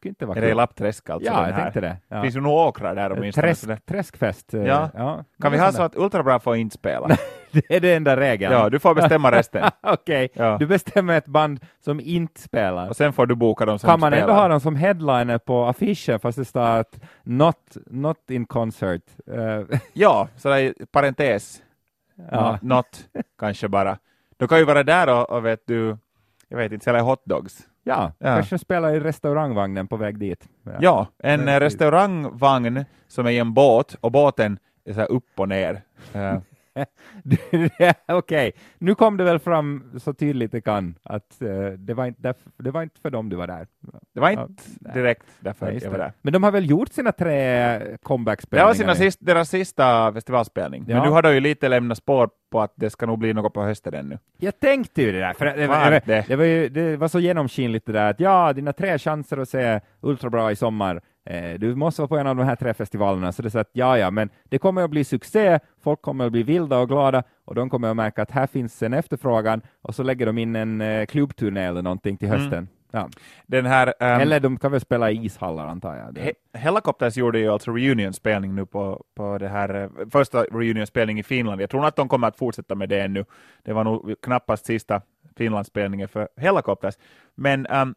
skulle 0.06 0.10
inte 0.10 0.26
vara 0.26 0.38
Är 0.38 0.42
det 0.42 0.50
i. 0.50 0.54
Lappträsk 0.54 1.10
alltså? 1.10 1.30
Ja, 1.32 1.40
den 1.40 1.48
jag 1.50 1.56
tänkte 1.56 1.80
det. 1.80 1.96
Ja. 2.08 2.22
finns 2.22 2.36
ju 2.36 2.40
nog 2.40 2.52
åkrar 2.52 2.94
där 2.94 3.12
åtminstone. 3.12 3.46
Träsk, 3.54 3.86
träskfest. 3.86 4.54
eh, 4.54 4.62
Ja. 4.64 4.90
ja. 4.94 5.24
Kan 5.40 5.52
vi 5.52 5.58
ha 5.58 5.72
så 5.72 5.82
att 5.82 5.96
Ultrabra 5.96 6.38
får 6.40 6.56
inte 6.56 6.74
spela? 6.74 7.08
Det 7.52 7.76
är 7.76 7.80
det 7.80 7.94
enda 7.94 8.16
regeln. 8.16 8.52
ja, 8.52 8.70
du 8.70 8.78
får 8.78 8.94
bestämma 8.94 9.30
resten. 9.32 9.64
Okej, 9.82 10.28
Ja. 10.34 10.56
du 10.60 10.66
bestämmer 10.66 11.18
ett 11.18 11.26
band 11.26 11.60
som 11.84 12.00
inte 12.00 12.40
spelar. 12.40 12.88
Och 12.88 12.96
sen 12.96 13.12
får 13.12 13.26
du 13.26 13.34
boka 13.34 13.64
dem 13.64 13.78
som 13.78 13.88
Kan 13.88 14.00
man 14.00 14.10
spelar. 14.12 14.22
ändå 14.28 14.40
ha 14.40 14.48
dem 14.48 14.60
som 14.60 14.76
headliner 14.76 15.38
på 15.38 15.64
affischen 15.66 16.20
fast 16.20 16.38
det 16.38 16.44
står 16.44 16.60
att 16.60 17.00
not, 17.22 17.76
not 17.86 18.30
in 18.30 18.46
concert? 18.46 19.02
Eh, 19.32 19.78
Ja, 19.92 20.28
så 20.36 20.48
det 20.48 20.60
är 20.60 20.74
parentes. 20.92 21.62
ja. 22.30 22.52
Not, 22.52 22.62
not 22.62 23.08
kanske 23.38 23.68
bara. 23.68 23.98
Du 24.36 24.48
kan 24.48 24.58
ju 24.58 24.64
vara 24.64 24.82
där 24.82 25.08
och, 25.20 25.30
och 25.30 25.46
vet 25.46 25.66
du, 25.66 25.96
jag 26.48 26.58
vet 26.58 26.72
inte, 26.72 26.84
sälja 26.84 27.02
hotdogs. 27.02 27.58
Ja, 27.86 28.12
Ja. 28.18 28.26
kanske 28.34 28.58
spela 28.58 28.92
i 28.94 29.00
restaurangvagnen 29.00 29.86
på 29.88 29.96
väg 29.96 30.18
dit. 30.18 30.48
Ja, 30.80 31.06
en 31.18 31.40
Men- 31.40 31.48
eh, 31.54 31.60
restaurangvagn 31.60 32.84
som 33.08 33.26
är 33.26 33.30
i 33.30 33.38
en 33.38 33.54
båt 33.54 33.96
och 34.00 34.12
båten 34.12 34.58
är 34.84 34.92
så 34.92 35.00
här 35.00 35.10
upp 35.12 35.24
och 35.40 35.48
ner. 35.48 35.82
Okej, 38.08 38.52
nu 38.78 38.94
kom 38.94 39.16
det 39.16 39.24
väl 39.24 39.38
fram 39.38 39.90
så 39.98 40.12
tydligt 40.14 40.52
det 40.52 40.60
kan 40.60 40.94
att 41.02 41.42
eh, 41.42 41.48
det, 41.78 41.94
var 41.94 42.06
inte 42.06 42.34
det 42.56 42.70
var 42.70 42.82
inte 42.82 43.00
för 43.00 43.10
dem 43.10 43.28
du 43.28 43.36
var 43.36 43.46
där. 43.46 43.66
Det 44.14 44.20
var 44.20 44.30
inte 44.30 44.62
Ja, 44.80 44.92
direkt 44.92 45.26
därför 45.40 45.72
just 45.72 45.84
jag 45.84 45.90
var 45.90 45.98
det. 45.98 46.04
där. 46.04 46.12
Men 46.22 46.32
de 46.32 46.42
har 46.42 46.50
väl 46.52 46.70
gjort 46.70 46.88
sina 46.92 47.12
tre 47.12 47.34
Det 47.78 47.98
comeback-spelningar? 48.02 48.66
var 48.66 48.74
sina 48.74 48.92
nu? 48.92 48.98
sist, 48.98 49.18
deras 49.22 49.48
sista 49.50 50.12
festivalspelning, 50.12 50.84
Ja. 50.88 50.94
men 50.96 51.04
nu 51.04 51.10
har 51.10 51.22
de 51.22 51.34
ju 51.34 51.40
lite 51.40 51.68
lämnat 51.68 51.98
spår 51.98 52.30
på 52.50 52.60
att 52.60 52.72
det 52.76 52.90
ska 52.90 53.06
nog 53.06 53.18
bli 53.18 53.32
något 53.32 53.54
på 53.54 53.62
hösten 53.62 53.94
ännu. 53.94 54.18
Jag 54.38 54.60
tänkte 54.60 55.02
ju 55.02 55.12
det 55.12 55.18
där, 55.18 55.32
för 55.32 55.44
det, 55.44 55.66
Fan, 55.66 55.92
det, 55.92 56.00
det. 56.06 56.24
det, 56.28 56.36
var 56.36 56.44
ju, 56.44 56.68
det 56.68 56.96
var 56.96 57.08
så 57.08 57.20
genomskinligt 57.20 57.86
det 57.86 57.92
där 57.92 58.10
att 58.10 58.20
ja, 58.20 58.52
dina 58.52 58.72
tre 58.72 58.98
chanser 58.98 59.36
att 59.36 59.48
se 59.48 59.80
Ultrabra 60.00 60.52
i 60.52 60.56
sommar, 60.56 61.00
du 61.58 61.74
måste 61.74 62.02
vara 62.02 62.08
på 62.08 62.16
en 62.18 62.26
av 62.26 62.36
de 62.36 62.44
här 62.44 62.56
tre 62.56 62.74
festivalerna, 62.74 63.32
så 63.32 63.42
det 63.42 63.48
är 63.48 63.50
så 63.50 63.58
att 63.58 63.70
ja, 63.72 63.98
ja, 63.98 64.10
men 64.10 64.30
det 64.44 64.58
kommer 64.58 64.82
att 64.82 64.90
bli 64.90 65.04
succé, 65.04 65.58
folk 65.82 66.02
kommer 66.02 66.26
att 66.26 66.32
bli 66.32 66.42
vilda 66.42 66.78
och 66.78 66.88
glada, 66.88 67.22
och 67.44 67.54
de 67.54 67.70
kommer 67.70 67.90
att 67.90 67.96
märka 67.96 68.22
att 68.22 68.30
här 68.30 68.46
finns 68.46 68.82
en 68.82 68.94
efterfrågan, 68.94 69.60
och 69.82 69.94
så 69.94 70.02
lägger 70.02 70.26
de 70.26 70.38
in 70.38 70.56
en 70.56 70.80
eh, 70.80 71.06
klubbturné 71.06 71.60
eller 71.64 71.82
någonting 71.82 72.16
till 72.16 72.28
Mm. 72.28 72.40
hösten. 72.40 72.68
Ja. 72.90 73.08
Den 73.46 73.66
här 73.66 73.94
ehm, 74.00 74.20
Eller 74.20 74.40
de 74.40 74.58
kan 74.58 74.72
väl 74.72 74.80
spela 74.80 75.10
i 75.10 75.24
ishallar 75.24 75.66
antar 75.66 75.96
jag. 75.96 76.18
He- 76.18 76.32
Helicopters 76.58 77.16
gjorde 77.16 77.38
ju 77.38 77.48
alltså 77.48 77.70
reunion-spelning 77.70 78.54
nu 78.54 78.66
på, 78.66 79.04
på 79.14 79.38
det 79.38 79.48
här 79.48 79.74
eh, 79.82 80.08
första 80.12 80.42
reunion-spelning 80.44 81.18
i 81.18 81.22
Finland. 81.22 81.60
Jag 81.60 81.70
tror 81.70 81.80
nog 81.80 81.88
att 81.88 81.96
de 81.96 82.08
kommer 82.08 82.28
att 82.28 82.36
fortsätta 82.36 82.74
med 82.74 82.88
det 82.88 83.00
ännu. 83.00 83.24
Det 83.64 83.72
var 83.72 83.84
nog 83.84 84.14
knappast 84.22 84.66
sista 84.66 85.00
Finlandsspelningen 85.36 86.08
för 86.08 86.28
Helicopters. 86.36 86.94
Men 87.34 87.66
ehm, 87.66 87.94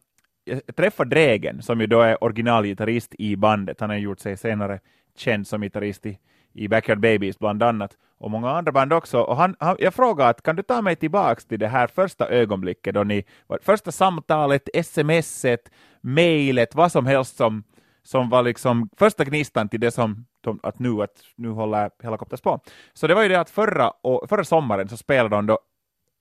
Eh, 0.50 0.58
jag 0.66 0.76
träffade 0.76 1.10
Dregen, 1.10 1.62
som 1.62 1.80
ju 1.80 1.86
då 1.86 2.00
är 2.00 2.24
originalgitarrist 2.24 3.14
i 3.18 3.36
bandet. 3.36 3.80
Han 3.80 3.90
har 3.90 3.96
gjort 3.96 4.20
sig 4.20 4.36
senare 4.36 4.80
känd 5.16 5.46
som 5.46 5.60
gitarrist 5.60 6.06
i, 6.06 6.18
i 6.52 6.68
Backyard 6.68 7.00
Babies 7.00 7.38
bland 7.38 7.62
annat, 7.62 7.96
och 8.18 8.30
många 8.30 8.50
andra 8.50 8.72
band 8.72 8.92
också. 8.92 9.20
Och 9.20 9.36
han, 9.36 9.56
han, 9.58 9.76
jag 9.78 9.94
frågade 9.94 10.30
att 10.30 10.42
kan 10.42 10.56
du 10.56 10.62
ta 10.62 10.82
mig 10.82 10.96
tillbaks 10.96 11.44
till 11.46 11.58
det 11.58 11.68
här 11.68 11.86
första 11.86 12.28
ögonblicket, 12.28 12.94
då 12.94 13.04
ni, 13.04 13.24
första 13.62 13.92
samtalet, 13.92 14.68
smset, 14.84 15.70
mejlet, 16.00 16.74
vad 16.74 16.92
som 16.92 17.06
helst 17.06 17.36
som, 17.36 17.64
som 18.02 18.30
var 18.30 18.42
liksom 18.42 18.88
första 18.96 19.24
gnistan 19.24 19.68
till 19.68 19.80
det 19.80 19.90
som 19.90 20.26
att 20.62 20.78
nu, 20.78 21.02
att 21.02 21.24
nu 21.36 21.48
håller 21.48 21.90
Helicopters 22.02 22.40
på. 22.40 22.60
Så 22.92 23.06
det 23.06 23.14
var 23.14 23.22
ju 23.22 23.28
det 23.28 23.40
att 23.40 23.50
förra, 23.50 23.90
och, 23.90 24.28
förra 24.28 24.44
sommaren 24.44 24.88
så 24.88 24.96
spelade 24.96 25.36
de 25.36 25.46
då 25.46 25.58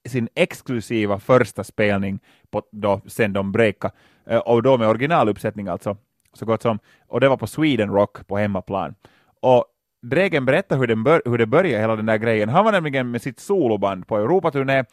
sin 0.07 0.29
exklusiva 0.35 1.19
första 1.19 1.63
spelning 1.63 2.19
på, 2.51 2.63
då, 2.71 3.01
sen 3.05 3.33
de 3.33 3.51
breakade, 3.51 3.93
Eh, 4.29 4.39
och 4.39 4.63
då 4.63 4.77
med 4.77 4.87
originaluppsättning 4.87 5.67
alltså, 5.67 5.97
så 6.33 6.45
gott 6.45 6.61
som, 6.61 6.79
och 7.07 7.19
det 7.19 7.29
var 7.29 7.37
på 7.37 7.47
Sweden 7.47 7.89
Rock 7.89 8.27
på 8.27 8.37
hemmaplan. 8.37 8.95
Och 9.41 9.65
Dregen 10.01 10.45
berättade 10.45 10.79
hur, 10.79 10.87
den 10.87 11.03
bör, 11.03 11.21
hur 11.25 11.37
det 11.37 11.45
började, 11.45 11.81
hela 11.81 11.95
den 11.95 12.05
där 12.05 12.17
grejen. 12.17 12.49
Han 12.49 12.65
var 12.65 12.71
nämligen 12.71 13.11
med 13.11 13.21
sitt 13.21 13.39
soloband 13.39 14.07
på 14.07 14.17
Europaturné 14.17 14.83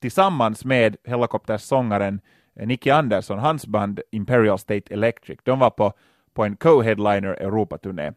tillsammans 0.00 0.64
med 0.64 0.96
Helicopters 1.04 1.62
sångaren 1.62 2.20
eh, 2.56 2.66
Nicky 2.66 2.90
Andersson, 2.90 3.38
hans 3.38 3.66
band 3.66 4.00
Imperial 4.10 4.58
State 4.58 4.94
Electric. 4.94 5.38
De 5.42 5.58
var 5.58 5.70
på, 5.70 5.92
på 6.34 6.44
en 6.44 6.56
co-headliner 6.56 7.32
Europaturné. 7.32 8.12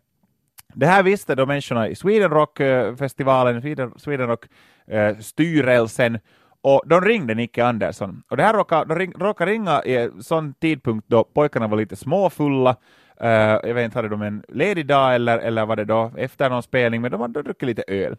Det 0.74 0.86
här 0.86 1.04
visste 1.04 1.36
då 1.36 1.46
människorna 1.46 1.88
i 1.88 1.96
Sweden 1.96 2.30
Rock-festivalen, 2.30 3.56
eh, 3.56 3.62
Sweden, 3.62 3.94
Sweden 3.98 4.28
Rock-styrelsen, 4.28 6.20
och 6.64 6.82
de 6.86 7.02
ringde 7.02 7.36
Nicke 7.36 7.66
Andersson. 7.66 8.24
Och 8.30 8.38
det 8.38 8.44
här 8.44 8.54
råkade, 8.54 8.86
de 8.86 9.00
ring, 9.00 9.14
råkade 9.20 9.52
ringa 9.52 9.84
i 9.84 9.98
en 9.98 10.24
sån 10.24 10.54
tidpunkt 10.54 11.08
då 11.08 11.24
pojkarna 11.24 11.68
var 11.68 11.78
lite 11.78 11.96
småfulla. 11.96 12.76
Uh, 13.24 13.30
jag 13.30 13.74
vet 13.74 13.86
inte, 13.86 13.98
hade 13.98 14.10
de 14.10 14.22
en 14.22 14.44
ledig 14.48 14.86
dag 14.86 15.16
eller, 15.16 15.40
eller 15.40 15.66
var 15.66 15.76
det 15.76 15.86
då 15.86 16.12
efter 16.18 16.50
någon 16.50 16.64
spelning, 16.64 17.02
men 17.02 17.12
de 17.12 17.22
hade 17.22 17.42
druckit 17.42 17.68
lite 17.68 17.84
öl. 17.88 18.16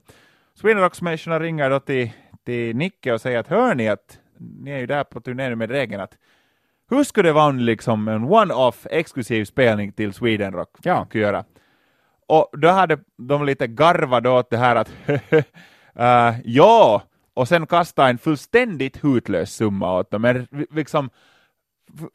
Sweden 0.54 0.90
ringer 1.40 1.70
då 1.70 1.80
till, 1.80 2.10
till 2.44 2.76
Nicke 2.76 3.12
och 3.12 3.20
säger 3.20 3.38
att 3.38 3.48
hör 3.48 3.74
ni 3.74 3.88
att 3.88 4.18
ni 4.38 4.70
är 4.70 4.78
ju 4.78 4.86
där 4.86 5.04
på 5.04 5.20
turné 5.20 5.48
nu 5.48 5.56
med 5.56 5.70
regeln 5.70 6.02
att 6.02 6.14
hur 6.90 7.04
skulle 7.04 7.28
det 7.28 7.32
vara 7.32 7.50
liksom 7.50 8.08
en 8.08 8.24
one-off 8.24 8.86
exklusiv 8.90 9.44
spelning 9.44 9.92
till 9.92 10.12
Sweden 10.12 10.52
Rock 10.52 10.70
ja. 10.82 11.06
göra? 11.12 11.44
Och 12.26 12.50
då 12.52 12.68
hade 12.68 12.98
de 13.16 13.44
lite 13.44 13.66
garvat 13.66 14.26
åt 14.26 14.50
det 14.50 14.56
här 14.56 14.76
att 14.76 14.90
uh, 15.08 16.40
ja, 16.44 17.02
och 17.34 17.48
sen 17.48 17.66
kasta 17.66 18.08
en 18.08 18.18
fullständigt 18.18 19.04
hutlös 19.04 19.52
summa 19.52 19.98
åt 19.98 20.10
dem, 20.10 20.24
en 20.24 20.46
liksom 20.70 21.10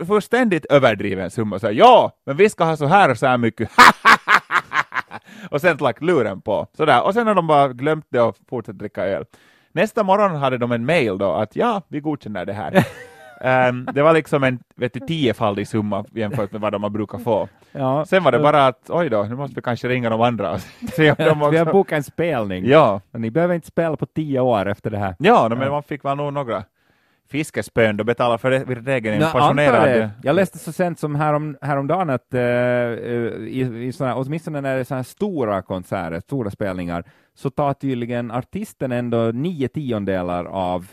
fullständigt 0.07 0.65
överdriven 0.65 1.31
summa. 1.31 1.59
Så 1.59 1.71
ja, 1.71 2.11
men 2.25 2.37
vi 2.37 2.49
ska 2.49 2.63
ha 2.63 2.77
så 2.77 2.85
här 2.85 3.11
och 3.11 3.17
så 3.17 3.27
här 3.27 3.37
mycket. 3.37 3.69
och 5.51 5.61
sen 5.61 5.77
lagt 5.77 6.01
luren 6.01 6.41
på. 6.41 6.67
Sådär. 6.77 7.03
Och 7.03 7.13
sen 7.13 7.27
har 7.27 7.35
de 7.35 7.47
bara 7.47 7.67
glömt 7.67 8.05
det 8.09 8.21
och 8.21 8.37
fortsatt 8.49 8.77
dricka 8.77 9.05
öl. 9.05 9.25
Nästa 9.71 10.03
morgon 10.03 10.35
hade 10.35 10.57
de 10.57 10.71
en 10.71 10.85
mail 10.85 11.17
då 11.17 11.31
att 11.31 11.55
ja, 11.55 11.81
vi 11.87 11.99
godkänner 11.99 12.45
det 12.45 12.53
här. 12.53 12.87
Um, 13.41 13.89
det 13.93 14.01
var 14.01 14.13
liksom 14.13 14.43
en 14.43 14.59
vet 14.75 14.93
du, 14.93 14.99
tiofaldig 14.99 15.67
summa 15.67 16.05
jämfört 16.11 16.51
med 16.51 16.61
vad 16.61 16.71
de 16.71 16.83
har 16.83 16.89
brukat 16.89 17.23
få. 17.23 17.47
Ja. 17.71 18.05
Sen 18.05 18.23
var 18.23 18.31
det 18.31 18.39
bara 18.39 18.67
att 18.67 18.89
oj 18.89 19.09
då, 19.09 19.23
nu 19.23 19.35
måste 19.35 19.55
vi 19.55 19.61
kanske 19.61 19.87
ringa 19.87 20.09
de 20.09 20.21
andra. 20.21 20.51
de 20.97 21.11
också... 21.11 21.49
Vi 21.49 21.57
har 21.57 21.73
bokat 21.73 21.97
en 21.97 22.03
spelning. 22.03 22.65
Ja. 22.65 23.01
Men 23.11 23.21
ni 23.21 23.31
behöver 23.31 23.55
inte 23.55 23.67
spela 23.67 23.95
på 23.95 24.05
tio 24.05 24.39
år 24.39 24.65
efter 24.65 24.89
det 24.89 24.97
här. 24.97 25.15
Ja, 25.19 25.49
men 25.49 25.61
ja. 25.61 25.71
man 25.71 25.83
fick 25.83 26.05
väl 26.05 26.17
nog 26.17 26.33
några 26.33 26.63
fiskespön 27.31 27.97
då 27.97 28.03
betala 28.03 28.37
för 28.37 28.51
regeln 28.83 29.21
en 29.21 29.31
passionerad... 29.31 30.09
Jag 30.23 30.35
läste 30.35 30.57
så 30.57 30.71
sent 30.71 30.99
som 30.99 31.15
härom, 31.15 31.57
häromdagen 31.61 32.09
att 32.09 32.33
uh, 32.33 32.39
i, 32.39 33.85
i 33.87 33.91
såna, 33.91 34.15
åtminstone 34.15 34.61
när 34.61 34.73
det 34.75 34.79
är 34.79 34.83
så 34.83 34.95
här 34.95 35.03
stora 35.03 35.61
konserter, 35.61 36.19
stora 36.19 36.51
spelningar, 36.51 37.03
så 37.35 37.49
tar 37.49 37.73
tydligen 37.73 38.31
artisten 38.31 38.91
ändå 38.91 39.31
nio 39.33 39.67
tiondelar 39.67 40.45
av 40.45 40.87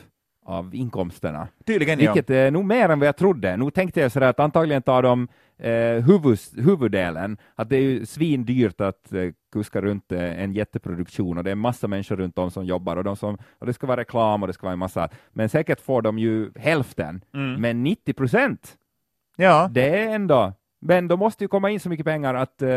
av 0.47 0.75
inkomsterna. 0.75 1.49
Tydligen, 1.65 1.99
Vilket 1.99 2.29
ja. 2.29 2.37
är 2.37 2.51
nog 2.51 2.65
mer 2.65 2.89
än 2.89 2.99
vad 2.99 3.09
jag 3.09 3.17
trodde. 3.17 3.57
Nu 3.57 3.71
tänkte 3.71 4.01
jag 4.01 4.13
sådär 4.13 4.29
att 4.29 4.41
antagligen 4.41 4.83
tar 4.83 5.03
de 5.03 5.29
eh, 5.59 6.05
huvus, 6.05 6.53
huvuddelen, 6.57 7.39
att 7.55 7.69
det 7.69 7.77
är 7.77 7.81
ju 7.81 8.07
svindyrt 8.07 8.81
att 8.81 9.13
eh, 9.13 9.31
kuska 9.53 9.81
runt 9.81 10.13
eh, 10.13 10.43
en 10.43 10.53
jätteproduktion 10.53 11.39
och 11.39 11.45
det 11.45 11.51
är 11.51 11.55
massa 11.55 11.89
människor 11.89 12.17
runt 12.17 12.39
om 12.39 12.51
som 12.51 12.65
jobbar 12.65 12.97
och, 12.97 13.05
de 13.05 13.17
som, 13.17 13.39
och 13.59 13.67
det 13.67 13.73
ska 13.73 13.87
vara 13.87 14.01
reklam 14.01 14.43
och 14.43 14.47
det 14.47 14.53
ska 14.53 14.67
vara 14.67 14.73
en 14.73 14.79
massa, 14.79 15.09
men 15.33 15.49
säkert 15.49 15.81
får 15.81 16.03
de 16.03 16.19
ju 16.19 16.51
hälften, 16.55 17.21
mm. 17.35 17.61
men 17.61 17.83
90 17.83 18.13
procent, 18.13 18.77
ja. 19.37 19.69
det 19.73 19.99
är 19.99 20.15
ändå, 20.15 20.53
men 20.81 21.09
då 21.09 21.17
måste 21.17 21.45
ju 21.45 21.49
komma 21.49 21.71
in 21.71 21.81
så 21.81 21.89
mycket 21.89 22.07
pengar 22.07 22.35
att 22.35 22.63
eh, 22.63 22.69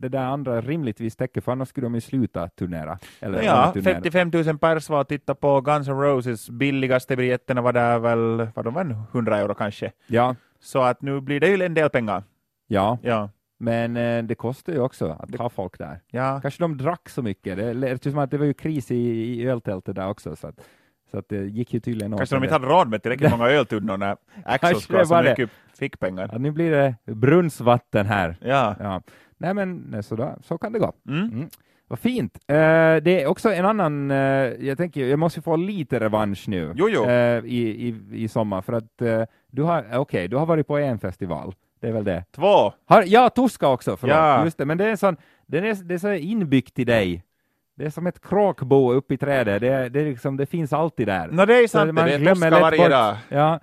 det 0.00 0.08
där 0.08 0.24
andra 0.24 0.60
rimligtvis 0.60 1.16
täcker, 1.16 1.40
för 1.40 1.52
annars 1.52 1.68
skulle 1.68 1.84
de 1.84 1.94
ju 1.94 2.00
sluta 2.00 2.48
turnera. 2.48 2.98
Eller 3.20 3.42
ja, 3.42 3.72
turnera. 3.72 3.94
55 3.94 4.30
000 4.34 4.58
pers 4.58 4.88
var 4.88 5.00
att 5.00 5.08
titta 5.08 5.34
på 5.34 5.60
Guns 5.60 5.88
N' 5.88 6.00
Roses, 6.00 6.50
billigaste 6.50 7.16
biljetterna 7.16 7.62
var 7.62 7.72
där 7.72 7.98
väl, 7.98 8.48
var 8.54 8.62
de 8.62 8.74
väl 8.74 8.90
100 9.12 9.38
euro 9.38 9.54
kanske? 9.54 9.92
Ja. 10.06 10.36
Så 10.60 10.82
att 10.82 11.02
nu 11.02 11.20
blir 11.20 11.40
det 11.40 11.48
ju 11.48 11.64
en 11.64 11.74
del 11.74 11.90
pengar. 11.90 12.22
Ja. 12.66 12.98
ja. 13.02 13.30
Men 13.58 13.96
eh, 13.96 14.22
det 14.22 14.34
kostar 14.34 14.72
ju 14.72 14.80
också 14.80 15.16
att 15.20 15.36
ha 15.36 15.48
folk 15.48 15.78
där. 15.78 16.00
Ja. 16.10 16.40
Kanske 16.40 16.62
de 16.62 16.76
drack 16.76 17.08
så 17.08 17.22
mycket. 17.22 17.56
Det 17.56 17.74
lät 17.74 18.02
som 18.02 18.18
att 18.18 18.30
det 18.30 18.38
var 18.38 18.46
ju 18.46 18.54
kris 18.54 18.90
i, 18.90 18.96
i 18.96 19.46
öltältet 19.46 19.96
där 19.96 20.08
också. 20.08 20.36
Så 20.36 20.46
att, 20.46 20.60
så 21.10 21.18
att 21.18 21.28
det 21.28 21.44
gick 21.44 21.74
ju 21.74 21.80
tydligen 21.80 22.16
Kanske 22.16 22.36
de 22.36 22.44
inte 22.44 22.54
hade 22.54 22.66
råd 22.66 22.88
med 22.88 23.02
tillräckligt 23.02 23.30
många 23.30 23.46
öltunnor 23.46 23.96
när 23.96 24.16
Axel 24.44 24.80
ska 24.80 24.96
ha 24.96 25.04
så 25.04 25.22
mycket 25.22 25.50
fickpengar. 25.78 26.28
Ja, 26.32 26.38
nu 26.38 26.50
blir 26.50 26.70
det 26.70 26.94
brunnsvatten 27.14 28.06
här. 28.06 28.36
Ja. 28.40 28.76
ja. 28.80 29.02
Nej, 29.40 29.54
men 29.54 30.02
så, 30.02 30.16
då, 30.16 30.34
så 30.42 30.58
kan 30.58 30.72
det 30.72 30.78
gå. 30.78 30.92
Mm. 31.08 31.24
Mm. 31.24 31.48
Vad 31.90 31.98
fint. 31.98 32.38
Uh, 32.50 32.56
det 33.02 33.22
är 33.22 33.26
också 33.26 33.52
en 33.52 33.64
annan, 33.64 34.10
uh, 34.10 34.16
jag 34.66 34.78
tänker, 34.78 35.06
jag 35.06 35.18
måste 35.18 35.42
få 35.42 35.56
lite 35.56 36.00
revansch 36.00 36.48
nu 36.48 36.72
jo, 36.76 36.88
jo. 36.88 37.04
Uh, 37.04 37.44
i, 37.44 37.88
i, 37.88 37.94
i 38.12 38.28
sommar, 38.28 38.62
för 38.62 38.72
att 38.72 39.26
du 39.50 39.62
har, 39.62 39.80
okej, 39.80 39.98
okay, 39.98 40.28
du 40.28 40.36
har 40.36 40.46
varit 40.46 40.66
på 40.66 40.78
en 40.78 40.98
festival, 40.98 41.54
det 41.80 41.88
är 41.88 41.92
väl 41.92 42.04
det? 42.04 42.24
Två! 42.32 42.72
Har, 42.84 43.04
ja, 43.06 43.30
Tuska 43.30 43.68
också, 43.68 43.96
förlåt. 43.96 44.16
Ja. 44.16 44.44
Just 44.44 44.58
det, 44.58 44.64
men 44.64 44.78
det 44.78 44.84
är, 44.84 44.96
sån, 44.96 45.16
det 45.46 45.58
är, 45.58 45.84
det 45.84 45.94
är 45.94 45.98
så 45.98 46.12
inbyggt 46.12 46.78
i 46.78 46.84
dig. 46.84 47.24
Det 47.76 47.84
är 47.84 47.90
som 47.90 48.06
ett 48.06 48.20
kråkbo 48.20 48.92
uppe 48.92 49.14
i 49.14 49.16
trädet, 49.16 49.60
det, 49.60 49.88
det, 49.88 50.00
är 50.00 50.04
liksom, 50.04 50.36
det 50.36 50.46
finns 50.46 50.72
alltid 50.72 51.08
där. 51.08 51.28
No, 51.28 51.46
det 51.46 51.54
är 51.54 51.68
sant, 51.68 51.94
man 51.94 52.04
det 52.04 52.14
är 52.14 52.18
lätt 52.18 52.52
varje 52.52 52.88
dag. 52.88 53.16
Ja, 53.28 53.60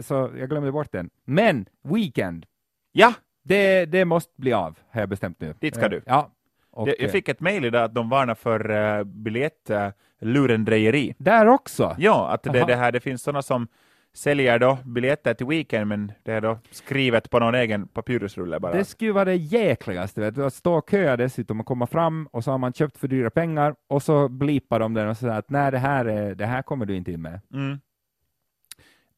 så 0.00 0.30
jag 0.38 0.48
glömde 0.48 0.72
bort 0.72 0.92
den. 0.92 1.10
Men, 1.24 1.66
Weekend. 1.84 2.46
Ja! 2.92 3.12
Det, 3.46 3.86
det 3.86 4.04
måste 4.04 4.32
bli 4.36 4.52
av, 4.52 4.78
har 4.90 5.00
jag 5.00 5.08
bestämt 5.08 5.40
nu. 5.40 5.54
Dit 5.60 5.74
ska 5.74 5.88
du. 5.88 6.02
Ja. 6.06 6.30
Och, 6.70 6.88
jag 6.98 7.10
fick 7.10 7.28
ett 7.28 7.40
mejl 7.40 7.64
idag 7.64 7.84
att 7.84 7.94
de 7.94 8.08
varnar 8.08 8.34
för 8.34 8.70
uh, 8.70 9.04
biljettlurendrejeri. 9.04 11.08
Uh, 11.08 11.14
Där 11.18 11.46
också? 11.46 11.96
Ja, 11.98 12.28
att 12.28 12.42
det, 12.42 12.64
det, 12.66 12.76
här, 12.76 12.92
det 12.92 13.00
finns 13.00 13.22
sådana 13.22 13.42
som 13.42 13.68
säljer 14.16 14.58
då 14.58 14.78
biljetter 14.84 15.34
till 15.34 15.46
Weekend, 15.46 15.88
men 15.88 16.12
det 16.22 16.32
är 16.32 16.40
då 16.40 16.58
skrivet 16.70 17.30
på 17.30 17.38
någon 17.38 17.54
egen 17.54 17.88
papyrusrulle 17.88 18.60
bara. 18.60 18.72
Det 18.72 18.84
skulle 18.84 19.12
vara 19.12 19.24
det 19.24 19.36
jäkligaste, 19.36 20.20
vet 20.20 20.34
du, 20.34 20.44
att 20.44 20.54
stå 20.54 20.74
och 20.74 20.90
köa 20.90 21.16
dessutom 21.16 21.60
och 21.60 21.66
komma 21.66 21.86
fram 21.86 22.26
och 22.26 22.44
så 22.44 22.50
har 22.50 22.58
man 22.58 22.72
köpt 22.72 22.98
för 22.98 23.08
dyra 23.08 23.30
pengar 23.30 23.74
och 23.88 24.02
så 24.02 24.28
blipar 24.28 24.80
de 24.80 24.94
den 24.94 25.08
och 25.08 25.16
säger 25.16 25.34
att 25.34 25.50
nej, 25.50 25.70
det 25.70 25.78
här, 25.78 26.04
är, 26.04 26.34
det 26.34 26.46
här 26.46 26.62
kommer 26.62 26.86
du 26.86 26.96
inte 26.96 27.12
in 27.12 27.22
med. 27.22 27.40
Mm. 27.52 27.80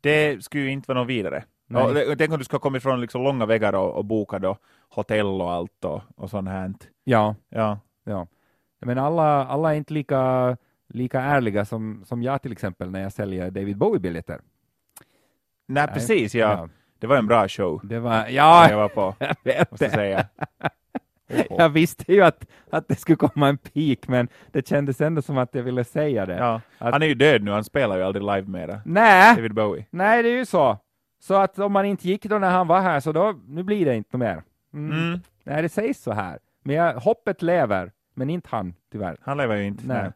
Det 0.00 0.44
skulle 0.44 0.62
ju 0.62 0.70
inte 0.70 0.88
vara 0.88 0.98
något 0.98 1.08
vidare. 1.08 1.44
Ja, 1.68 2.14
tänk 2.18 2.32
om 2.32 2.38
du 2.38 2.44
ska 2.44 2.58
komma 2.58 2.76
ifrån 2.76 3.00
liksom 3.00 3.22
långa 3.22 3.46
vägar 3.46 3.72
och, 3.72 3.96
och 3.96 4.04
boka 4.04 4.38
då 4.38 4.56
hotell 4.88 5.26
och 5.26 5.52
allt 5.52 5.84
och, 5.84 6.02
och 6.16 6.30
sånt 6.30 6.48
här. 6.48 6.72
Ja. 7.04 7.34
ja. 7.48 7.78
ja. 8.04 8.26
Men 8.80 8.98
alla, 8.98 9.46
alla 9.46 9.74
är 9.74 9.76
inte 9.76 9.94
lika, 9.94 10.56
lika 10.88 11.20
ärliga 11.20 11.64
som, 11.64 12.04
som 12.06 12.22
jag 12.22 12.42
till 12.42 12.52
exempel 12.52 12.90
när 12.90 13.02
jag 13.02 13.12
säljer 13.12 13.50
David 13.50 13.76
Bowie-biljetter. 13.76 14.40
Nej, 15.66 15.86
Nej, 15.86 15.94
precis, 15.94 16.34
ja. 16.34 16.52
ja. 16.52 16.68
Det 16.98 17.06
var 17.06 17.16
en 17.16 17.26
bra 17.26 17.48
show. 17.48 17.80
Det 17.84 17.98
var, 17.98 18.26
ja, 18.28 18.70
jag 18.70 18.76
var 18.76 18.88
på, 18.88 19.14
jag 19.24 19.36
vet 19.44 19.70
måste 19.70 19.90
säga. 19.90 20.26
jag 21.50 21.68
visste 21.68 22.12
ju 22.12 22.22
att, 22.22 22.46
att 22.70 22.88
det 22.88 22.94
skulle 22.94 23.16
komma 23.16 23.48
en 23.48 23.58
peak, 23.58 24.08
men 24.08 24.28
det 24.52 24.68
kändes 24.68 25.00
ändå 25.00 25.22
som 25.22 25.38
att 25.38 25.54
jag 25.54 25.62
ville 25.62 25.84
säga 25.84 26.26
det. 26.26 26.36
Ja. 26.36 26.60
Att, 26.78 26.92
han 26.92 27.02
är 27.02 27.06
ju 27.06 27.14
död 27.14 27.42
nu, 27.42 27.50
han 27.50 27.64
spelar 27.64 27.96
ju 27.96 28.02
aldrig 28.02 28.22
live 28.22 28.48
mera. 28.48 28.80
Nej, 28.84 29.36
David 29.36 29.54
Bowie. 29.54 29.86
Nej, 29.90 30.22
det 30.22 30.28
är 30.28 30.36
ju 30.36 30.46
så. 30.46 30.78
Så 31.18 31.34
att 31.34 31.58
om 31.58 31.72
man 31.72 31.84
inte 31.84 32.08
gick 32.08 32.24
då 32.24 32.38
när 32.38 32.50
han 32.50 32.66
var 32.66 32.80
här, 32.80 33.00
så 33.00 33.12
då, 33.12 33.34
nu 33.46 33.62
blir 33.62 33.84
det 33.84 33.96
inte 33.96 34.18
mer. 34.18 34.42
Mm. 34.72 34.98
Mm. 34.98 35.20
Nej, 35.44 35.62
det 35.62 35.68
sägs 35.68 36.02
så 36.02 36.12
här. 36.12 36.38
Men 36.62 36.76
jag, 36.76 36.94
hoppet 36.94 37.42
lever, 37.42 37.92
men 38.14 38.30
inte 38.30 38.48
han, 38.50 38.74
tyvärr. 38.92 39.16
Han 39.20 39.36
lever 39.36 39.56
ju 39.56 39.66
inte. 39.66 39.86
Nej. 39.86 40.02
nej. 40.02 40.12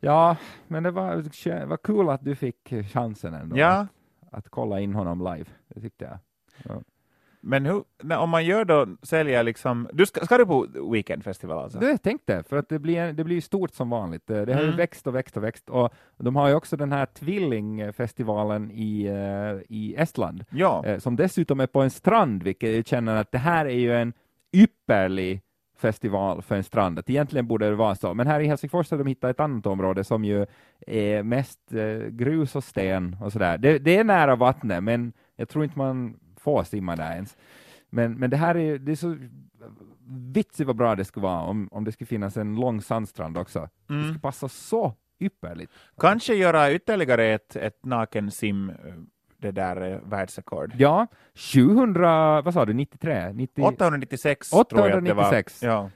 Ja, 0.00 0.36
men 0.68 0.82
det 0.82 0.90
var, 0.90 1.66
var 1.66 1.76
kul 1.76 2.10
att 2.10 2.24
du 2.24 2.34
fick 2.34 2.74
chansen 2.92 3.34
ändå. 3.34 3.58
Ja. 3.58 3.86
Att, 4.20 4.34
att 4.38 4.48
kolla 4.48 4.80
in 4.80 4.94
honom 4.94 5.18
live, 5.18 5.50
det 5.68 5.80
tyckte 5.80 6.04
jag. 6.04 6.18
Ja. 6.62 6.82
Men 7.46 7.66
hur, 7.66 7.84
när, 8.02 8.18
om 8.18 8.30
man 8.30 8.44
gör 8.44 8.64
då, 8.64 8.86
säljer 9.02 9.42
liksom, 9.42 9.88
du 9.92 10.06
ska, 10.06 10.24
ska 10.24 10.38
du 10.38 10.46
på 10.46 10.66
Weekendfestival 10.92 11.64
alltså? 11.64 11.78
Det 11.78 11.98
tänkte 11.98 12.42
för 12.48 12.56
att 12.56 12.68
det 12.68 12.78
blir, 12.78 13.12
det 13.12 13.24
blir 13.24 13.40
stort 13.40 13.74
som 13.74 13.90
vanligt. 13.90 14.26
Det 14.26 14.34
har 14.34 14.46
mm. 14.46 14.64
ju 14.64 14.72
växt 14.72 15.06
och 15.06 15.14
växt 15.14 15.36
och 15.36 15.44
växt 15.44 15.70
och 15.70 15.92
de 16.18 16.36
har 16.36 16.48
ju 16.48 16.54
också 16.54 16.76
den 16.76 16.92
här 16.92 17.06
tvillingfestivalen 17.06 18.70
i, 18.70 19.08
uh, 19.08 19.62
i 19.68 19.94
Estland, 19.98 20.44
ja. 20.50 20.84
uh, 20.86 20.98
som 20.98 21.16
dessutom 21.16 21.60
är 21.60 21.66
på 21.66 21.80
en 21.82 21.90
strand, 21.90 22.42
vilket 22.42 22.74
jag 22.74 22.86
känner 22.86 23.16
att 23.16 23.32
det 23.32 23.38
här 23.38 23.66
är 23.66 23.78
ju 23.78 23.94
en 23.94 24.12
ypperlig 24.52 25.42
festival 25.76 26.42
för 26.42 26.56
en 26.56 26.64
strand. 26.64 26.98
Att 26.98 27.10
egentligen 27.10 27.46
borde 27.46 27.68
det 27.68 27.74
vara 27.74 27.94
så. 27.94 28.14
Men 28.14 28.26
här 28.26 28.40
i 28.40 28.46
Helsingfors 28.46 28.90
har 28.90 28.98
de 28.98 29.06
hittat 29.06 29.30
ett 29.30 29.40
annat 29.40 29.66
område 29.66 30.04
som 30.04 30.24
ju 30.24 30.46
är 30.86 31.22
mest 31.22 31.60
eh, 31.72 32.08
grus 32.10 32.56
och 32.56 32.64
sten 32.64 33.16
och 33.20 33.32
sådär. 33.32 33.58
Det, 33.58 33.78
det 33.78 33.96
är 33.96 34.04
nära 34.04 34.36
vattnet, 34.36 34.82
men 34.82 35.12
jag 35.36 35.48
tror 35.48 35.64
inte 35.64 35.78
man 35.78 36.16
får 36.44 36.64
simma 36.64 36.96
där 36.96 37.12
ens. 37.14 37.36
Men, 37.90 38.12
men 38.14 38.30
det 38.30 38.36
här 38.36 38.56
är, 38.56 38.78
det 38.78 38.92
är 38.92 38.96
så 38.96 39.16
vitsigt 40.06 40.66
vad 40.66 40.76
bra 40.76 40.94
det 40.96 41.04
skulle 41.04 41.24
vara 41.24 41.40
om, 41.42 41.68
om 41.72 41.84
det 41.84 41.92
skulle 41.92 42.06
finnas 42.06 42.36
en 42.36 42.54
lång 42.56 42.80
sandstrand 42.82 43.38
också. 43.38 43.68
Det 43.86 43.94
Mm. 43.94 44.06
skulle 44.06 44.20
passa 44.20 44.48
så 44.48 44.94
ypperligt. 45.20 45.72
Kanske 45.98 46.34
göra 46.34 46.72
ytterligare 46.72 47.24
ett, 47.26 47.56
ett 47.56 47.84
nakensim, 47.84 48.70
eh, 48.70 48.76
det 49.38 49.50
där 49.50 49.92
eh, 49.92 49.98
världsrekord. 50.04 50.72
Ja, 50.78 51.06
700, 51.34 52.42
vad 52.42 52.54
sa 52.54 52.64
du, 52.64 52.72
93? 52.72 53.32
90, 53.32 53.62
896, 53.64 54.50
tror 54.50 54.66
jag 54.72 54.98
att 54.98 55.04
det 55.04 55.14
var. 55.14 55.22
896. 55.22 55.62
Ja. 55.62 55.90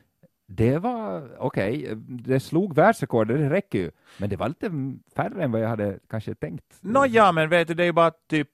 Det 0.51 0.79
var 0.79 1.37
okej, 1.39 1.95
det 2.09 2.41
slog 2.41 2.75
världsrekordet, 2.75 3.39
det 3.39 3.51
räcker 3.51 3.79
ju. 3.79 3.91
Men 4.19 4.31
det 4.31 4.37
var 4.37 4.49
lite 4.49 4.71
färre 5.17 5.45
än 5.45 5.53
vad 5.53 5.61
jag 5.61 5.69
hade 5.69 5.99
kanske 6.11 6.35
tänkt. 6.35 6.65
Nå 6.81 7.07
ja, 7.07 7.33
men 7.33 7.49
vet 7.49 7.69
du, 7.69 7.75
det 7.75 7.83
är 7.83 7.87
ju 7.87 7.93
bara 7.93 8.11
typ, 8.11 8.49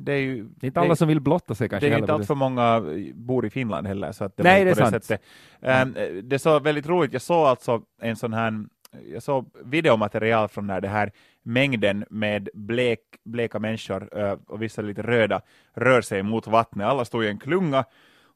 det 0.00 0.12
är 0.12 0.18
ju... 0.18 0.42
Det 0.42 0.64
är 0.64 0.68
inte 0.68 0.80
alla 0.80 0.88
det, 0.88 0.96
som 0.96 1.08
vill 1.08 1.20
blotta 1.20 1.54
sig 1.54 1.64
det 1.64 1.68
kanske 1.68 1.86
är 1.86 1.88
ju 1.88 1.94
heller. 1.94 2.04
inte 2.04 2.12
allt 2.12 2.26
för 2.26 2.34
många 2.34 2.82
bor 3.14 3.46
i 3.46 3.50
Finland 3.50 3.86
heller. 3.86 4.12
Så 4.12 4.24
att 4.24 4.36
det 4.36 4.42
Nej, 4.42 4.64
det 4.64 4.70
är 4.70 4.74
på 4.74 4.80
sant. 4.80 5.04
Sättet. 5.04 5.26
Ehm, 5.60 5.94
det 6.22 6.36
är 6.36 6.38
så 6.38 6.58
väldigt 6.58 6.86
roligt, 6.86 7.12
jag 7.12 7.22
såg 7.22 7.46
alltså 7.46 7.82
en 8.00 8.16
sån 8.16 8.32
här 8.32 8.64
jag 9.12 9.22
såg 9.22 9.50
videomaterial 9.64 10.48
från 10.48 10.66
när 10.66 10.80
det 10.80 10.88
här 10.88 11.12
mängden 11.42 12.04
med 12.10 12.48
blek, 12.54 13.00
bleka 13.24 13.58
människor 13.58 14.18
eh, 14.18 14.38
och 14.46 14.62
vissa 14.62 14.82
lite 14.82 15.02
röda 15.02 15.40
rör 15.74 16.00
sig 16.00 16.22
mot 16.22 16.46
vattnet. 16.46 16.86
Alla 16.86 17.04
stod 17.04 17.24
i 17.24 17.28
en 17.28 17.38
klunga 17.38 17.84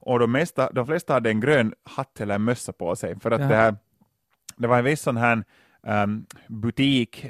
och 0.01 0.19
de, 0.19 0.33
mesta, 0.33 0.71
de 0.73 0.87
flesta 0.87 1.13
hade 1.13 1.31
en 1.31 1.41
grön 1.41 1.75
hatt 1.85 2.21
eller 2.21 2.39
mössa 2.39 2.73
på 2.73 2.97
sig. 2.97 3.21
För 3.21 3.31
att 3.31 3.41
Ja. 3.41 3.47
det, 3.47 3.55
här, 3.55 3.77
det 4.57 4.67
var 4.67 4.79
en 4.79 4.85
viss 4.85 5.03
sån 5.03 5.17
här 5.17 5.45
ehm, 5.87 6.27
butik, 6.49 7.27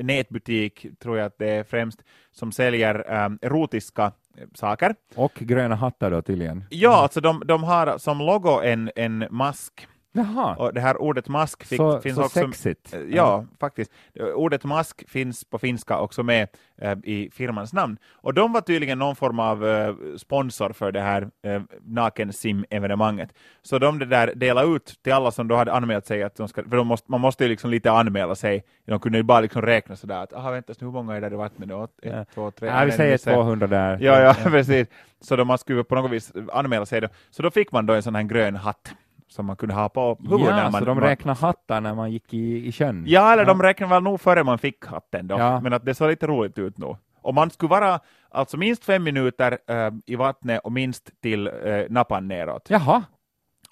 nätbutik 0.00 0.86
tror 1.02 1.18
jag 1.18 1.26
att 1.26 1.38
det 1.38 1.50
är 1.50 1.64
främst, 1.64 2.02
som 2.32 2.52
säljer 2.52 3.24
um, 3.26 3.38
erotiska 3.42 4.12
saker. 4.54 4.94
Och 5.14 5.32
gröna 5.34 5.74
hattar 5.74 6.10
då 6.10 6.22
tydligen. 6.22 6.64
Ja, 6.70 7.02
alltså 7.02 7.20
de, 7.20 7.42
de 7.46 7.62
har 7.64 7.98
som 7.98 8.18
logo 8.18 8.60
en, 8.62 8.90
en 8.96 9.26
mask 9.30 9.86
Jaha, 10.16 10.54
och 10.56 10.74
det 10.74 10.80
här 10.80 11.00
ordet 11.02 11.28
mask 11.28 11.64
fick, 11.64 11.76
så, 11.76 12.00
finns 12.00 12.16
så 12.16 12.22
också 12.24 12.40
sexigt. 12.40 12.94
Eh, 12.94 13.00
Ja, 13.00 13.44
faktiskt. 13.60 13.92
Eh, 14.14 14.26
Ordet 14.26 14.64
mask 14.64 15.08
finns 15.08 15.44
på 15.44 15.58
finska 15.58 15.98
också 15.98 16.22
med 16.22 16.48
eh, 16.78 16.98
i 17.04 17.30
firmans 17.32 17.72
namn. 17.72 17.96
Och 18.12 18.34
de 18.34 18.52
var 18.52 18.60
tydligen 18.60 18.98
någon 18.98 19.16
form 19.16 19.38
av 19.38 19.66
eh, 19.66 19.94
sponsor 20.16 20.72
för 20.72 20.92
det 20.92 21.00
här 21.00 21.28
eh, 21.42 21.62
nakensim-evenemanget. 21.84 23.28
Så 23.62 23.78
de 23.78 23.98
det 23.98 24.06
där 24.06 24.32
delade 24.34 24.68
ut 24.76 24.94
till 25.02 25.12
alla 25.12 25.30
som 25.30 25.48
då 25.48 25.56
hade 25.56 25.72
anmält 25.72 26.06
sig, 26.06 26.22
att 26.22 26.36
de 26.36 26.48
ska, 26.48 26.62
för 26.62 26.76
de 26.76 26.86
måste, 26.86 27.10
man 27.10 27.20
måste 27.20 27.44
ju 27.44 27.50
liksom 27.50 27.70
lite 27.70 27.92
anmäla 27.92 28.34
sig. 28.34 28.64
De 28.86 29.00
kunde 29.00 29.18
ju 29.18 29.24
bara 29.24 29.40
liksom 29.40 29.62
räkna 29.62 29.96
sådär 29.96 30.22
att, 30.22 30.32
aha 30.32 30.50
vänta, 30.50 30.72
hur 30.80 30.90
många 30.90 31.16
är 31.16 31.20
där 31.20 31.32
i 31.32 31.36
vattnet? 31.36 31.70
Ett, 31.70 31.90
Ja. 32.02 32.24
två, 32.34 32.50
tre, 32.50 32.68
Ja, 32.68 32.84
vi 32.84 32.92
säger 32.92 33.12
missar 33.12 33.30
jag. 33.32 33.38
200 33.40 33.66
där. 33.66 33.98
Ja, 34.00 34.20
ja, 34.20 34.34
precis. 34.50 34.88
Så 35.20 35.36
då 35.36 35.44
man 35.44 35.58
skulle 35.58 35.84
på 35.84 35.94
något 35.94 36.10
vis 36.10 36.32
anmäla 36.52 36.86
sig 36.86 37.00
då. 37.00 37.08
Så 37.30 37.42
då 37.42 37.50
fick 37.50 37.72
man 37.72 37.86
då 37.86 37.94
en 37.94 38.02
sån 38.02 38.14
här 38.14 38.22
grön 38.22 38.56
hatt 38.56 38.94
som 39.34 39.46
man 39.46 39.56
kunde 39.56 39.74
ha 39.74 39.88
på 39.88 40.18
huvudet. 40.22 40.46
Ja, 40.46 40.56
när 40.56 40.70
man, 40.70 40.80
så 40.80 40.84
de 40.84 41.00
räknar 41.00 41.34
hattar 41.34 41.80
när 41.80 41.94
man 41.94 42.12
gick 42.12 42.34
i, 42.34 42.66
i 42.68 42.72
sjön? 42.72 43.04
Ja, 43.06 43.32
eller 43.32 43.44
de 43.44 43.62
räknade 43.62 43.94
väl 43.94 44.02
nog 44.02 44.20
före 44.20 44.44
man 44.44 44.58
fick 44.58 44.84
hatten 44.86 45.26
då, 45.28 45.38
Ja. 45.38 45.60
men 45.60 45.72
att 45.72 45.84
det 45.84 45.94
såg 45.94 46.08
lite 46.10 46.26
roligt 46.26 46.58
ut 46.58 46.78
nu. 46.78 46.96
Och 47.22 47.34
man 47.34 47.50
skulle 47.50 47.70
vara 47.70 48.00
alltså 48.30 48.56
minst 48.56 48.84
fem 48.84 49.02
minuter 49.04 49.58
eh, 49.66 49.90
i 50.06 50.16
vattnet 50.16 50.60
och 50.64 50.72
minst 50.72 51.10
till 51.22 51.46
eh, 51.46 51.52
nappan 51.90 52.28
neråt. 52.28 52.66
Jaha, 52.70 53.02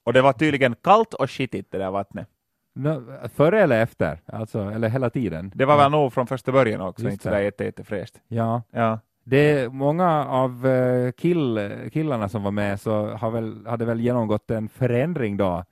Och 0.05 0.12
det 0.12 0.22
var 0.22 0.33
tydligen 0.33 0.75
kallt 0.83 1.14
och 1.14 1.31
skitigt 1.31 1.72
det 1.72 1.79
där 1.79 1.90
vattnet. 1.90 2.29
no, 2.75 3.03
före 3.35 3.61
eller 3.62 3.83
efter? 3.83 4.20
Alltså, 4.27 4.59
eller 4.70 4.88
hela 4.88 5.11
tiden? 5.11 5.53
Det 5.55 5.64
var 5.64 5.77
väl 5.77 5.90
nog 5.90 6.12
från 6.12 6.27
första 6.27 6.53
början 6.53 6.81
också, 6.81 7.05
Just 7.05 7.27
inte 7.27 7.40
jätte, 7.42 7.64
jättefräscht. 7.64 8.14
Ja, 8.29 8.62
Ja. 8.70 8.98
Det 9.25 9.73
många 9.73 10.27
av 10.27 10.67
eh, 10.67 11.13
kill, 11.13 11.71
killarna 11.93 12.29
som 12.29 12.43
var 12.43 12.51
med 12.51 12.81
så 12.81 13.07
har 13.07 13.31
väl, 13.31 13.67
hade 13.67 13.85
väl 13.85 14.01
genomgått 14.01 14.51
en 14.51 14.69
förändring 14.69 15.37
då, 15.37 15.65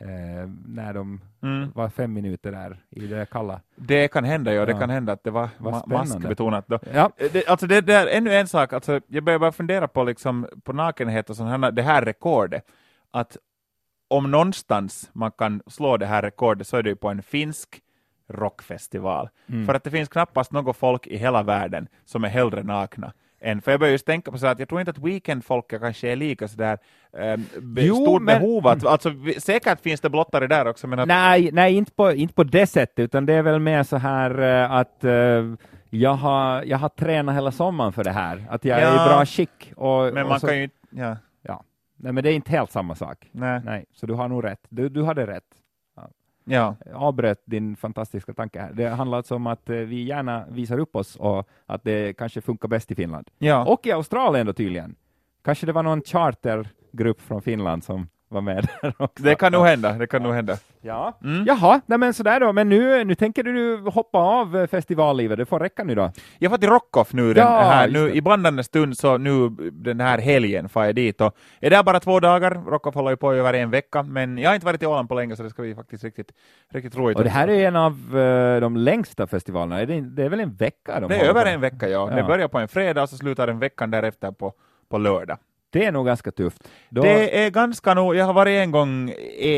eh, 0.00 0.48
när 0.66 0.94
de 0.94 1.20
Mm. 1.42 1.70
var 1.74 1.88
fem 1.88 2.12
minuter 2.12 2.52
där 2.52 2.82
i 2.90 3.06
det 3.06 3.26
kalla. 3.30 3.60
Det 3.76 4.08
kan 4.08 4.24
hända, 4.24 4.54
ja. 4.54 4.66
Det 4.66 4.72
Ja. 4.72 4.78
kan 4.78 4.90
hända 4.90 5.12
att 5.12 5.24
det 5.24 5.30
var 5.30 5.48
Vad 5.58 5.74
ma- 5.74 5.86
maskbetonat 5.88 6.64
då. 6.68 6.78
Ja, 6.94 7.10
Eh, 7.16 7.26
Det, 7.32 7.46
alltså 7.46 7.66
det, 7.66 7.80
det 7.80 7.94
är 7.94 8.06
ännu 8.06 8.34
en 8.34 8.48
sak, 8.48 8.72
alltså 8.72 9.00
jag 9.06 9.24
börjar 9.24 9.38
bara 9.38 9.52
fundera 9.52 9.88
på, 9.88 10.04
liksom, 10.04 10.46
på 10.64 10.72
nakenhet 10.72 11.30
och 11.30 11.36
här, 11.36 11.70
det 11.72 11.82
här 11.82 12.02
rekordet. 12.02 12.64
Att 13.10 13.36
om 14.08 14.30
någonstans 14.30 15.10
man 15.12 15.30
kan 15.30 15.62
slå 15.66 15.96
det 15.96 16.06
här 16.06 16.22
rekordet 16.22 16.66
så 16.66 16.76
är 16.76 16.82
det 16.82 16.90
ju 16.90 16.96
på 16.96 17.08
en 17.08 17.22
finsk 17.22 17.80
rockfestival. 18.28 19.28
Mm. 19.48 19.66
För 19.66 19.74
att 19.74 19.84
det 19.84 19.90
finns 19.90 20.08
knappast 20.08 20.52
något 20.52 20.76
folk 20.76 21.06
i 21.06 21.16
hela 21.16 21.42
världen 21.42 21.88
som 22.04 22.24
är 22.24 22.28
hellre 22.28 22.62
nakna. 22.62 23.12
Än, 23.40 23.60
för 23.62 23.70
jag 23.70 23.80
börjar 23.80 23.92
just 23.92 24.06
tänka 24.06 24.30
på 24.30 24.38
så 24.38 24.46
att 24.46 24.58
jag 24.58 24.68
tror 24.68 24.80
inte 24.80 24.90
att 24.90 24.98
weekendfolket 24.98 25.80
kanske 25.80 26.08
är 26.12 26.16
lika 26.16 26.48
sådär 26.48 26.78
eh, 27.18 27.36
Jo, 27.76 27.94
stort 27.94 28.22
men- 28.22 28.40
behov. 28.40 28.66
Att, 28.66 28.86
alltså, 28.86 29.10
säkert 29.38 29.80
finns 29.80 30.00
det 30.00 30.10
blottare 30.10 30.46
där 30.46 30.66
också, 30.68 30.86
men 30.86 30.98
att, 30.98 31.08
Nej, 31.08 31.50
nej 31.52 31.74
inte, 31.74 31.92
på, 31.92 32.12
inte 32.12 32.34
på 32.34 32.44
det 32.44 32.66
sättet, 32.66 32.98
utan 32.98 33.26
det 33.26 33.32
är 33.32 33.42
väl 33.42 33.58
mer 33.60 33.82
så 33.82 33.96
här 33.96 34.38
eh, 34.42 34.72
att 34.72 35.04
eh, 35.04 35.44
jag, 35.90 36.14
har, 36.14 36.62
jag 36.62 36.78
har 36.78 36.88
tränat 36.88 37.34
hela 37.36 37.52
sommaren 37.52 37.92
för 37.92 38.04
det 38.04 38.12
här, 38.12 38.46
att 38.50 38.64
jag 38.64 38.78
är 38.78 38.82
Ja. 38.82 39.06
i 39.06 39.08
bra 39.08 39.26
skick. 39.26 39.72
Och, 39.76 40.14
men 40.14 40.22
och 40.22 40.28
man 40.28 40.40
så, 40.40 40.46
kan 40.46 40.56
ju 40.56 40.62
inte... 40.64 40.76
Ja, 41.42 41.62
Nej, 41.98 42.12
men 42.12 42.24
det 42.24 42.30
är 42.30 42.34
inte 42.34 42.50
helt 42.50 42.70
samma 42.70 42.94
sak. 42.94 43.28
nej, 43.32 43.60
Nej, 43.64 43.84
så 43.92 44.06
du 44.06 44.14
har 44.14 44.28
nog 44.28 44.44
rätt. 44.44 44.60
Du, 44.68 44.88
du 44.88 45.04
hade 45.04 45.26
rätt. 45.26 45.44
Ja. 46.46 46.76
Avbröt 46.94 47.42
din 47.44 47.76
fantastiska 47.76 48.32
tanke 48.32 48.60
här. 48.60 48.72
Det 48.72 48.88
handlar 48.88 49.18
alltså 49.18 49.34
om 49.34 49.46
att 49.46 49.70
eh, 49.70 49.76
vi 49.76 50.02
gärna 50.02 50.46
visar 50.50 50.78
upp 50.78 50.96
oss 50.96 51.16
och 51.16 51.48
att 51.66 51.84
det 51.84 52.16
kanske 52.16 52.40
funkar 52.40 52.68
bäst 52.68 52.90
i 52.90 52.94
Finland. 52.94 53.30
ja. 53.38 53.64
Och 53.64 53.86
i 53.86 53.92
Australien 53.92 54.46
då 54.46 54.52
tydligen. 54.52 54.94
Kanske 55.44 55.66
det 55.66 55.72
var 55.72 55.82
någon 55.82 56.02
chartergrupp 56.02 57.20
från 57.20 57.42
Finland 57.42 57.84
som 57.84 58.08
var 58.28 58.40
med 58.40 58.68
där 58.82 58.94
också. 58.98 59.22
Det 59.24 59.34
kan 59.34 59.52
nog 59.52 59.66
hända, 59.66 59.92
det 59.92 60.06
kan 60.06 60.22
nog 60.22 60.32
hända. 60.34 60.56
Ja. 60.80 61.18
Mm. 61.24 61.44
Jaha, 61.46 61.80
nej 61.86 61.98
men 61.98 62.14
sådär 62.14 62.40
då. 62.40 62.52
Men 62.52 62.68
nu, 62.68 63.04
nu 63.04 63.14
tänker 63.14 63.42
du 63.42 63.76
hoppa 63.90 64.18
av 64.18 64.56
eh, 64.56 64.66
festivallivet. 64.66 65.38
Det 65.38 65.46
får 65.46 65.60
räcka 65.60 65.84
nu 65.84 65.94
då. 65.94 66.12
Jag 66.38 66.50
var 66.50 66.58
till 66.58 66.68
Rockoff 66.68 67.12
nu, 67.12 67.34
den 67.34 67.44
Ja, 67.46 67.60
här, 67.60 67.88
nu 67.88 68.06
det. 68.08 68.14
i 68.16 68.22
bandande 68.22 68.64
stund, 68.64 68.98
så 68.98 69.18
nu 69.18 69.48
den 69.72 70.00
här 70.00 70.18
helgen 70.18 70.68
far 70.68 70.84
jag 70.84 70.94
dit 70.94 71.20
och 71.20 71.36
är 71.60 71.70
där 71.70 71.82
bara 71.82 72.00
två 72.00 72.20
dagar. 72.20 72.50
Rockoff 72.66 72.94
håller 72.94 73.10
ju 73.10 73.16
på 73.16 73.34
i 73.34 73.38
över 73.38 73.54
en 73.54 73.70
vecka, 73.70 74.02
men 74.02 74.38
jag 74.38 74.50
har 74.50 74.54
inte 74.54 74.66
varit 74.66 74.82
i 74.82 74.86
Åland 74.86 75.08
på 75.08 75.14
länge 75.14 75.36
så 75.36 75.42
det 75.42 75.50
ska 75.50 75.62
bli 75.62 75.74
faktiskt 75.74 76.04
riktigt, 76.04 76.32
riktigt 76.72 76.96
roligt. 76.96 77.18
Och 77.18 77.24
det 77.24 77.30
här 77.30 77.48
är 77.48 77.68
en 77.68 77.76
av 77.76 78.18
eh, 78.18 78.60
de 78.60 78.76
längsta 78.76 79.26
festivalerna. 79.26 79.80
Är 79.80 79.86
det, 79.86 80.00
det 80.00 80.24
är 80.24 80.28
väl 80.28 80.40
en 80.40 80.54
vecka? 80.54 81.00
De 81.00 81.08
det 81.08 81.16
är 81.16 81.28
över 81.28 81.42
på? 81.42 81.48
en 81.48 81.60
vecka, 81.60 81.88
ja. 81.88 82.06
Det 82.06 82.18
Ja. 82.18 82.26
börjar 82.26 82.48
på 82.48 82.58
en 82.58 82.68
fredag 82.68 83.02
och 83.02 83.08
så 83.08 83.16
slutar 83.16 83.46
den 83.46 83.58
veckan 83.58 83.90
därefter 83.90 84.30
på, 84.32 84.52
på 84.88 84.98
lördag. 84.98 85.38
Det 85.76 85.84
är 85.84 85.92
nog 85.92 86.06
ganska 86.06 86.30
tufft. 86.32 86.68
Då, 86.88 87.02
Det 87.02 87.44
är 87.44 87.50
ganska 87.50 87.94
nog, 87.94 88.16
jag 88.16 88.24
har 88.24 88.32
varit 88.32 88.50
en 88.62 88.70
gång, 88.70 89.12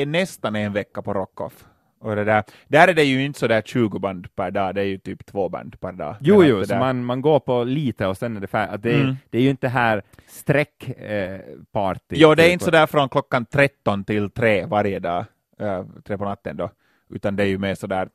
nästan 0.06 0.56
en 0.56 0.72
vecka 0.72 1.02
på 1.02 1.14
Rockoff. 1.14 1.64
Och 2.00 2.16
det 2.16 2.24
där, 2.24 2.44
där 2.68 2.88
är 2.88 2.94
det 2.94 3.04
ju 3.04 3.24
inte 3.24 3.38
så 3.38 3.46
där 3.46 3.62
20 3.62 3.98
band 3.98 4.34
per 4.34 4.50
dag, 4.50 4.74
det 4.74 4.80
är 4.80 4.84
ju 4.84 4.98
typ 4.98 5.26
två 5.26 5.48
band 5.48 5.80
per 5.80 5.92
dag. 5.92 6.16
Jo, 6.20 6.44
jo, 6.44 6.64
så 6.64 6.74
man, 6.76 7.04
man 7.04 7.20
går 7.22 7.40
på 7.40 7.64
lite 7.64 8.06
och 8.06 8.16
sen 8.16 8.36
är 8.36 8.40
det 8.40 8.46
färdigt. 8.46 8.82
Det, 8.82 8.90
är- 8.92 9.00
Mm. 9.02 9.16
det 9.30 9.38
är 9.38 9.42
ju 9.42 9.50
inte 9.50 9.68
här 9.68 10.02
streckparty. 10.26 10.92
Eh, 11.06 11.38
party. 11.72 12.16
Jo, 12.18 12.34
det 12.34 12.42
är 12.42 12.46
Typ. 12.46 12.52
inte 12.52 12.64
sådär 12.64 12.86
från 12.86 13.08
klockan 13.08 13.44
13 13.46 14.04
till 14.04 14.30
3 14.30 14.66
varje 14.66 14.98
dag, 14.98 15.24
äh, 15.60 15.84
tre 16.04 16.18
på 16.18 16.24
natten 16.24 16.56
då, 16.56 16.70
utan 17.10 17.36
det 17.36 17.42
är 17.42 17.46
ju 17.46 17.58
mer 17.58 17.74
sådär 17.74 18.08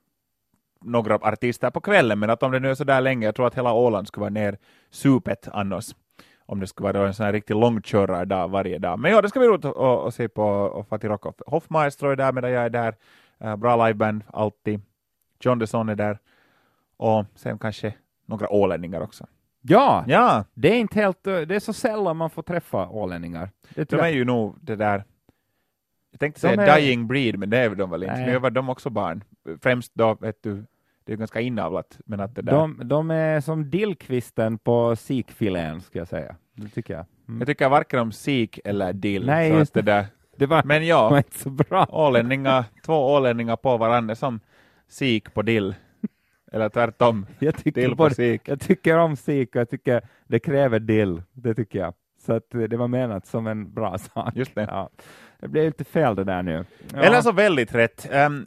några 0.85 1.15
artister 1.15 1.69
på 1.69 1.81
kvällen, 1.81 2.19
men 2.19 2.29
att 2.29 2.43
om 2.43 2.51
det 2.51 2.59
nu 2.59 2.69
är 2.69 2.75
sådär 2.75 3.01
länge, 3.01 3.25
jag 3.25 3.35
tror 3.35 3.47
att 3.47 3.57
hela 3.57 3.73
Åland 3.73 4.07
skulle 4.07 4.21
vara 4.21 4.29
ner 4.29 4.57
supet 4.91 5.47
annars, 5.53 5.85
om 6.45 6.59
det 6.59 6.67
skulle 6.67 6.93
vara 6.93 7.07
en 7.07 7.13
sån 7.13 7.25
här 7.25 7.33
riktig 7.33 7.55
långkörardag 7.55 8.47
varje 8.47 8.79
dag. 8.79 8.99
Men 8.99 9.11
ja, 9.11 9.21
det 9.21 9.29
ska 9.29 9.39
bli 9.39 9.47
roligt 9.47 9.65
att, 9.65 10.13
se 10.15 10.27
på 10.29 10.43
och 10.43 10.87
få 10.87 10.97
till 10.97 11.09
Rockoff. 11.09 11.35
Hoffmaestro 11.47 12.09
är 12.09 12.15
där 12.15 12.31
medan 12.31 12.51
jag 12.51 12.65
är 12.65 12.69
där, 12.69 12.95
äh, 13.39 13.55
bra 13.55 13.87
liveband 13.87 14.23
alltid, 14.27 14.81
John 15.39 15.59
Desson 15.59 15.89
är 15.89 15.95
där, 15.95 16.19
och 16.97 17.25
sen 17.35 17.57
kanske 17.59 17.93
några 18.25 18.49
ålänningar 18.53 19.01
också. 19.01 19.25
Ja, 19.61 20.03
Ja, 20.07 20.45
det 20.53 20.67
är 20.75 20.79
inte 20.79 20.99
helt, 20.99 21.23
det 21.23 21.51
är 21.55 21.59
så 21.59 21.73
sällan 21.73 22.17
man 22.17 22.29
får 22.29 22.41
träffa 22.43 22.89
ålänningar. 22.89 23.49
Det 23.75 23.89
De 23.89 23.95
är 23.95 23.99
jag. 23.99 24.11
ju 24.11 24.25
nog 24.25 24.55
det 24.61 24.75
där, 24.75 25.03
jag 26.11 26.19
tänkte 26.19 26.41
säga 26.41 26.61
är- 26.67 26.81
dying 26.81 27.07
breed, 27.07 27.39
men 27.39 27.49
det 27.49 27.57
är 27.57 27.69
de 27.69 27.89
väl 27.89 28.03
inte. 28.03 28.15
Nej. 28.15 28.25
Nu 28.25 28.39
var 28.39 28.49
de 28.49 28.69
också 28.69 28.89
barn. 28.89 29.23
Främst 29.61 29.91
då, 29.95 30.13
vet 30.13 30.43
du, 30.43 30.65
det 31.05 31.13
är 31.13 31.17
ganska 31.17 31.41
inavlat, 31.41 31.99
men 32.05 32.19
att 32.19 32.35
det 32.35 32.41
där. 32.41 32.51
De, 32.51 32.81
de 32.83 33.11
är 33.11 33.41
som 33.41 33.69
dillkvisten 33.69 34.57
på 34.57 34.95
sikfilén, 34.95 35.81
ska 35.81 35.99
jag 35.99 36.07
säga. 36.07 36.35
Det 36.55 36.67
tycker 36.67 36.93
jag. 36.93 37.05
Mm. 37.27 37.39
Jag 37.39 37.47
tycker 37.47 37.69
varken 37.69 37.99
om 37.99 38.11
sik 38.11 38.59
eller 38.65 38.93
dill. 38.93 39.25
Nej, 39.25 39.51
så 39.51 39.57
just 39.57 39.73
det 39.73 39.81
där. 39.81 40.05
Det 40.37 40.45
var, 40.45 40.63
Men 40.63 40.81
var 40.81 40.87
ja, 40.87 41.17
inte 41.17 41.39
så 41.39 41.49
bra. 41.49 41.87
ålänningar, 41.89 42.65
två 42.85 42.93
ålänningar 43.13 43.55
på 43.55 43.77
varandra 43.77 44.15
som 44.15 44.39
sik 44.87 45.33
på 45.33 45.41
dill. 45.41 45.75
Eller 46.51 46.69
tvärtom, 46.69 47.25
Jag 47.39 47.57
tycker, 47.57 47.81
dill 47.81 47.89
på 47.89 47.95
både, 47.95 48.15
sik. 48.15 48.47
jag 48.47 48.59
tycker 48.59 48.97
om 48.97 49.15
sik 49.15 49.49
och 49.49 49.55
jag 49.55 49.69
tycker 49.69 50.01
det 50.27 50.39
kräver 50.39 50.79
dill. 50.79 51.21
Det 51.33 51.53
tycker 51.55 51.79
jag. 51.79 51.93
Så 52.25 52.33
att 52.33 52.49
det 52.49 52.77
var 52.77 52.87
menat 52.87 53.25
som 53.27 53.47
en 53.47 53.73
bra 53.73 53.97
sak. 54.13 54.35
Just 54.35 54.55
det. 54.55 54.61
Ja. 54.61 54.89
det 55.39 55.47
blev 55.47 55.65
lite 55.65 55.83
fel 55.83 56.15
det 56.15 56.23
där 56.23 56.43
nu. 56.43 56.65
Ja. 56.93 56.99
Eller 56.99 57.21
så 57.21 57.31
väldigt 57.31 57.75
rätt. 57.75 58.09
Um, 58.13 58.45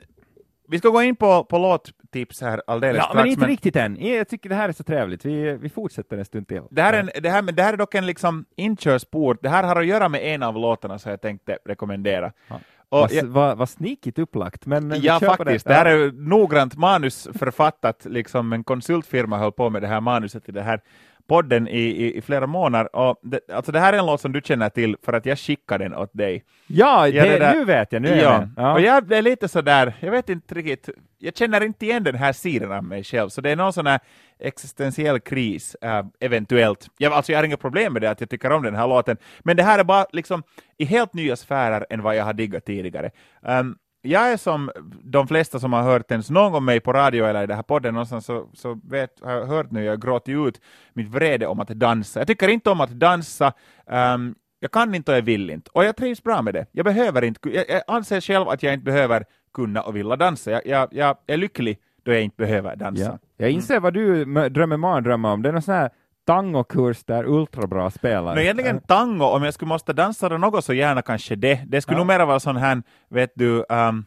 vi 0.69 0.79
ska 0.79 0.89
gå 0.89 1.03
in 1.03 1.17
på, 1.17 1.45
på 1.45 1.59
låttips 1.59 2.41
här 2.41 2.63
alldeles 2.67 2.97
Ja, 2.97 3.03
strax. 3.03 3.17
men 3.17 3.27
inte 3.27 3.47
riktigt 3.47 3.77
än. 3.77 3.97
Jag 4.01 4.29
tycker 4.29 4.49
det 4.49 4.55
här 4.55 4.69
är 4.69 4.73
så 4.73 4.85
trevligt. 4.85 5.25
Vi, 5.25 5.57
vi 5.57 5.69
fortsätter 5.69 6.19
en 6.19 6.25
stund 6.25 6.49
till. 6.49 6.63
Det 6.71 6.83
här, 6.83 6.93
är 6.93 7.01
en, 7.01 7.11
det, 7.23 7.31
här, 7.31 7.43
men 7.43 7.55
det 7.55 7.63
här 7.63 7.73
är 7.73 7.77
dock 7.77 7.95
en 7.95 8.07
liksom 8.07 8.45
inkörsport. 8.57 9.39
Det 9.43 9.49
här 9.49 9.63
har 9.65 9.77
att 9.77 9.87
göra 9.87 10.09
med 10.09 10.35
en 10.35 10.43
av 10.43 10.55
låtarna 10.55 10.99
som 10.99 11.11
jag 11.11 11.21
tänkte 11.21 11.59
rekommendera. 11.65 12.33
Ja. 12.49 12.61
Vad, 12.89 13.13
jag, 13.13 13.25
vad, 13.25 13.59
vad 13.59 13.69
snikigt 13.69 14.19
upplagt, 14.19 14.67
men 14.67 14.89
vi 14.89 14.99
ja, 14.99 15.21
faktiskt. 15.21 15.67
Det. 15.67 15.73
Det 15.73 15.75
här 15.75 15.87
är 15.87 16.13
noggrant 16.13 16.77
manusförfattat. 16.77 18.05
Liksom 18.05 18.53
en 18.53 18.65
konsultfirma 18.65 19.39
höll 19.39 19.53
på 19.53 19.71
med 19.71 19.83
det 19.83 19.89
här 19.89 20.01
manuset 20.01 20.49
i 20.49 20.53
det 20.53 20.63
här 20.63 20.81
podden 21.27 21.69
i, 21.69 22.13
i, 22.17 22.23
flera 22.23 22.47
månader. 22.47 22.97
Och 22.97 23.19
det, 23.23 23.41
alltså 23.53 23.73
det 23.73 23.81
här 23.81 23.93
är 23.93 23.99
en 23.99 24.07
låt 24.07 24.21
som 24.21 24.33
du 24.33 24.41
känner 24.45 24.69
till 24.69 24.97
för 25.03 25.13
att 25.13 25.27
jag 25.27 25.39
skickade 25.39 25.85
den 25.85 25.95
åt 25.95 26.11
dig. 26.13 26.45
Ja, 26.67 27.05
det, 27.05 27.11
det 27.11 27.39
där- 27.39 27.55
nu 27.55 27.65
vet 27.65 27.93
jag. 27.93 28.03
Nu 28.03 28.09
är 28.09 28.23
jag 28.23 28.43
ja. 28.43 28.49
ja. 28.57 28.73
och 28.73 28.81
jag 28.81 29.13
är 29.13 29.23
lite 29.23 29.49
sådär, 29.49 29.93
jag 30.01 30.11
vet 30.11 30.29
inte 30.29 30.55
riktigt, 30.55 30.89
jag 31.19 31.37
känner 31.37 31.65
inte 31.65 31.87
igen 31.87 32.05
den 32.05 32.15
här 32.15 32.33
sidan 32.33 32.73
av 32.73 32.85
mig 32.85 33.05
själv, 33.05 33.29
så 33.29 33.41
det 33.41 33.51
är 33.51 33.57
någon 33.57 33.73
sån 33.73 33.87
här 33.87 34.01
existentiell 34.39 35.21
kris, 35.21 35.77
äh, 35.83 36.07
eventuellt. 36.21 36.87
Jag, 36.99 37.13
alltså 37.13 37.33
jag 37.33 37.39
har 37.39 37.45
inga 37.45 37.57
problem 37.57 37.93
med 37.93 38.03
det, 38.03 38.11
att 38.11 38.21
jag 38.21 38.31
tycker 38.31 38.53
om 38.53 38.63
den 38.63 38.75
här 38.75 38.89
låten, 38.89 39.17
men 39.41 39.57
det 39.57 39.63
här 39.63 39.79
är 39.79 39.85
bara 39.85 40.07
liksom 40.13 40.43
i 40.79 40.85
helt 40.85 41.15
nya 41.15 41.37
sfärer 41.37 41.87
än 41.91 42.03
vad 42.03 42.17
jag 42.17 42.25
har 42.25 42.33
diggat 42.33 42.65
tidigare. 42.65 43.11
Um, 43.43 43.77
jag 44.07 44.33
är 44.33 44.37
som 44.37 44.71
de 45.03 45.29
flesta 45.29 45.59
som 45.59 45.73
har 45.73 45.83
hört 45.83 46.11
ens 46.11 46.31
någon 46.31 46.53
gång 46.53 46.65
mig 46.65 46.81
på 46.81 46.93
radio 46.93 47.25
eller 47.25 47.43
i 47.43 47.47
den 47.47 47.57
här 47.57 47.63
podden 47.63 47.95
någonstans, 47.95 48.27
så, 48.27 48.49
så 48.55 48.81
vet, 48.85 49.11
har 49.23 49.33
jag 49.33 49.47
hört 49.47 49.71
nu, 49.71 49.85
jag 49.85 50.03
gråter 50.03 50.49
ut 50.49 50.61
mitt 50.93 51.09
vrede 51.09 51.47
om 51.47 51.61
att 51.61 51.69
dansa. 51.69 52.21
Jag 52.21 52.27
tycker 52.27 52.49
inte 52.49 52.71
om 52.71 52.81
att 52.81 52.91
dansa, 52.91 53.53
um, 53.87 54.35
jag 54.61 54.71
kan 54.71 54.95
inte 54.95 55.13
och 55.13 55.17
jag 55.17 55.23
vill 55.23 55.51
inte. 55.51 55.71
Och 55.75 55.85
jag 55.85 55.97
trivs 55.97 56.23
bra 56.23 56.43
med 56.43 56.55
det. 56.55 56.67
Jag 56.73 56.85
behöver 56.85 57.25
inte, 57.25 57.51
jag, 57.51 57.65
jag 57.69 57.83
anser 57.87 58.21
själv 58.21 58.49
att 58.49 58.63
jag 58.63 58.75
inte 58.75 58.85
behöver 58.85 59.25
kunna 59.55 59.83
och 59.83 59.97
vilja 59.97 60.17
dansa. 60.17 60.51
Jag, 60.51 60.63
jag, 60.67 60.89
jag 60.93 61.17
är 61.27 61.37
lycklig 61.37 61.79
då 62.03 62.13
jag 62.13 62.23
inte 62.23 62.37
behöver 62.37 62.77
dansa. 62.77 63.03
Ja. 63.03 63.19
Jag 63.37 63.51
inser 63.51 63.81
vad 63.81 63.95
du 63.95 64.25
drömmer 64.49 64.77
mardrömmar 64.77 65.33
om. 65.33 65.43
Det 65.43 65.49
är 65.49 65.53
någon 65.53 65.63
sån 65.63 65.75
här 65.75 65.91
tangokurs 66.27 67.05
där 67.05 67.25
ultrabra 67.25 67.91
spelar. 67.91 68.35
Nå, 68.35 68.41
egentligen 68.41 68.81
tango, 68.81 69.25
om 69.25 69.43
jag 69.43 69.55
skulle 69.55 69.69
måste 69.69 69.93
dansa 69.93 70.29
det 70.29 70.39
något 70.39 70.65
så 70.65 70.73
gärna 70.75 71.03
kanske 71.03 71.35
det. 71.37 71.61
Det 71.67 71.81
skulle 71.81 71.95
Ja. 71.95 71.99
nog 71.99 72.07
mera 72.07 72.27
vara 72.27 72.41
sån 72.41 72.57
här, 72.57 72.83
vet 73.11 73.33
du, 73.35 73.65
um, 73.69 74.05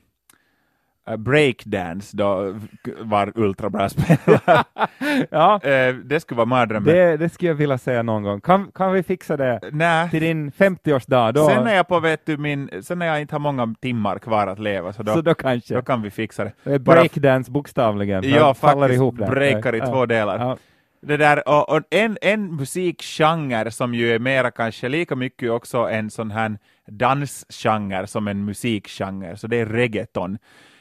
breakdance 1.18 2.18
då 2.18 2.56
var 3.02 3.32
ultrabra 3.36 3.90
spelare. 3.96 4.64
ja, 5.30 5.60
Eh, 5.64 5.96
det 5.96 6.20
skulle 6.20 6.38
vara 6.38 6.46
mardrömmen. 6.46 6.94
det, 6.94 7.18
det 7.18 7.30
skulle 7.30 7.50
jag 7.52 7.56
vilja 7.56 7.78
säga 7.78 8.04
någon 8.04 8.24
gång. 8.24 8.42
Kan, 8.42 8.72
kan 8.76 8.92
vi 8.94 9.04
fixa 9.04 9.38
det 9.38 9.60
Nej. 9.72 10.10
till 10.10 10.22
din 10.22 10.52
50-årsdag? 10.52 11.32
Då, 11.34 11.48
Sen 11.48 11.68
är 11.68 11.76
jag 11.76 11.88
på, 11.88 12.00
vet 12.00 12.26
du, 12.26 12.38
min, 12.38 12.70
sen 12.84 13.00
när 13.00 13.06
jag 13.06 13.22
inte 13.22 13.36
har 13.36 13.40
många 13.40 13.76
timmar 13.82 14.20
kvar 14.20 14.48
att 14.48 14.60
leva, 14.60 14.94
så 14.94 15.04
då, 15.04 15.14
så 15.14 15.22
då 15.22 15.34
kanske. 15.34 15.74
då 15.76 15.82
kan 15.82 16.02
vi 16.02 16.12
fixa 16.12 16.44
det. 16.44 16.74
Eh, 16.74 16.78
Breakdance 16.78 17.52
bokstavligen. 17.52 18.24
Ja, 18.30 18.54
faller 18.54 18.92
ihop 18.92 19.18
där. 19.18 19.28
breakar 19.28 19.76
i 19.76 19.78
Ja, 19.80 19.86
två 19.86 20.06
delar. 20.06 20.40
Ja. 20.40 20.58
Det 21.02 21.18
där, 21.18 21.50
och, 21.50 21.70
och 21.70 21.82
en, 21.90 22.18
en 22.22 22.56
musikgenre 22.56 23.72
som 23.72 23.94
ju 23.94 24.16
är 24.16 24.20
mera 24.20 24.52
kanske 24.52 24.90
lika 24.90 25.16
mycket 25.16 25.52
också 25.52 25.78
en 25.78 26.10
sån 26.10 26.32
här 26.32 26.58
dansgenre 26.88 28.08
som 28.08 28.28
en 28.28 28.46
musikgenre, 28.46 29.38
så 29.38 29.48
det 29.48 29.58
är 29.58 29.66
reggaeton. 29.66 30.38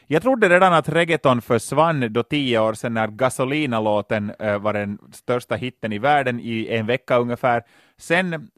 Jag 0.06 0.22
trodde 0.22 0.48
redan 0.48 0.72
att 0.72 0.88
reggaeton 0.88 1.42
försvann 1.42 2.12
då 2.12 2.22
tio 2.22 2.58
år 2.58 2.74
sedan 2.74 2.94
när 2.94 3.08
Gasolina-låten 3.08 4.32
äh, 4.38 4.58
var 4.58 4.72
den 4.72 4.98
största 5.12 5.54
hitten 5.54 5.92
i 5.92 5.98
världen 5.98 6.40
i 6.40 6.68
en 6.70 6.86
vecka 6.86 7.18
ungefär. 7.18 7.62
Sen 7.96 8.48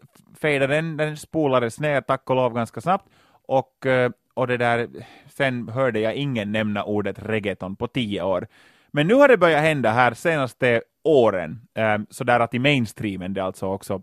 fejdade 0.40 0.74
den, 0.74 0.96
den 0.96 1.16
spolades 1.16 1.80
ner 1.80 2.00
tack 2.00 2.30
och 2.30 2.36
lov 2.36 2.54
ganska 2.54 2.80
snabbt 2.80 3.08
och, 3.48 3.86
eh, 3.86 4.10
och 4.34 4.46
det 4.46 4.56
där, 4.56 4.88
sen 5.28 5.68
hörde 5.68 6.00
jag 6.00 6.14
ingen 6.14 6.52
nämna 6.52 6.84
ordet 6.84 7.18
reggaeton 7.18 7.76
på 7.76 7.86
tio 7.86 8.22
år. 8.22 8.46
Men 8.92 9.06
nu 9.06 9.14
har 9.14 9.28
det 9.28 9.36
börjat 9.36 9.62
hända 9.62 9.90
här 9.90 10.14
senaste 10.14 10.82
åren, 11.04 11.60
ehm, 11.74 12.06
så 12.10 12.24
där 12.24 12.40
att 12.40 12.54
i 12.54 12.58
mainstreamen 12.58 13.34
det 13.34 13.44
alltså 13.44 13.66
också 13.66 14.02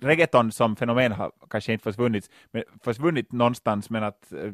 reggaeton 0.00 0.52
som 0.52 0.76
fenomen 0.76 1.12
har 1.12 1.32
kanske 1.50 1.72
inte 1.72 1.82
försvunnit, 1.82 2.30
men 2.50 2.62
försvunnit 2.84 3.32
någonstans 3.32 3.90
men 3.90 4.02
att 4.02 4.32
eh, 4.32 4.52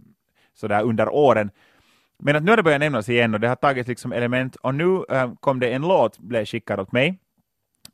sådär 0.55 0.83
under 0.83 1.09
åren. 1.09 1.51
Men 2.19 2.37
att 2.37 2.43
nu 2.43 2.51
har 2.51 2.57
det 2.57 2.63
börjat 2.63 2.81
nämnas 2.81 3.09
igen 3.09 3.35
och 3.35 3.41
det 3.41 3.49
har 3.49 3.57
tagit 3.57 3.89
liksom 3.89 4.13
element 4.13 4.57
och 4.57 4.75
nu 4.75 5.05
ehm, 5.09 5.37
kom 5.37 5.61
det 5.61 5.73
en 5.73 5.83
låt, 5.83 6.19
blev 6.19 6.45
skickad 6.45 6.81
åt 6.81 6.93
mig. 6.93 7.19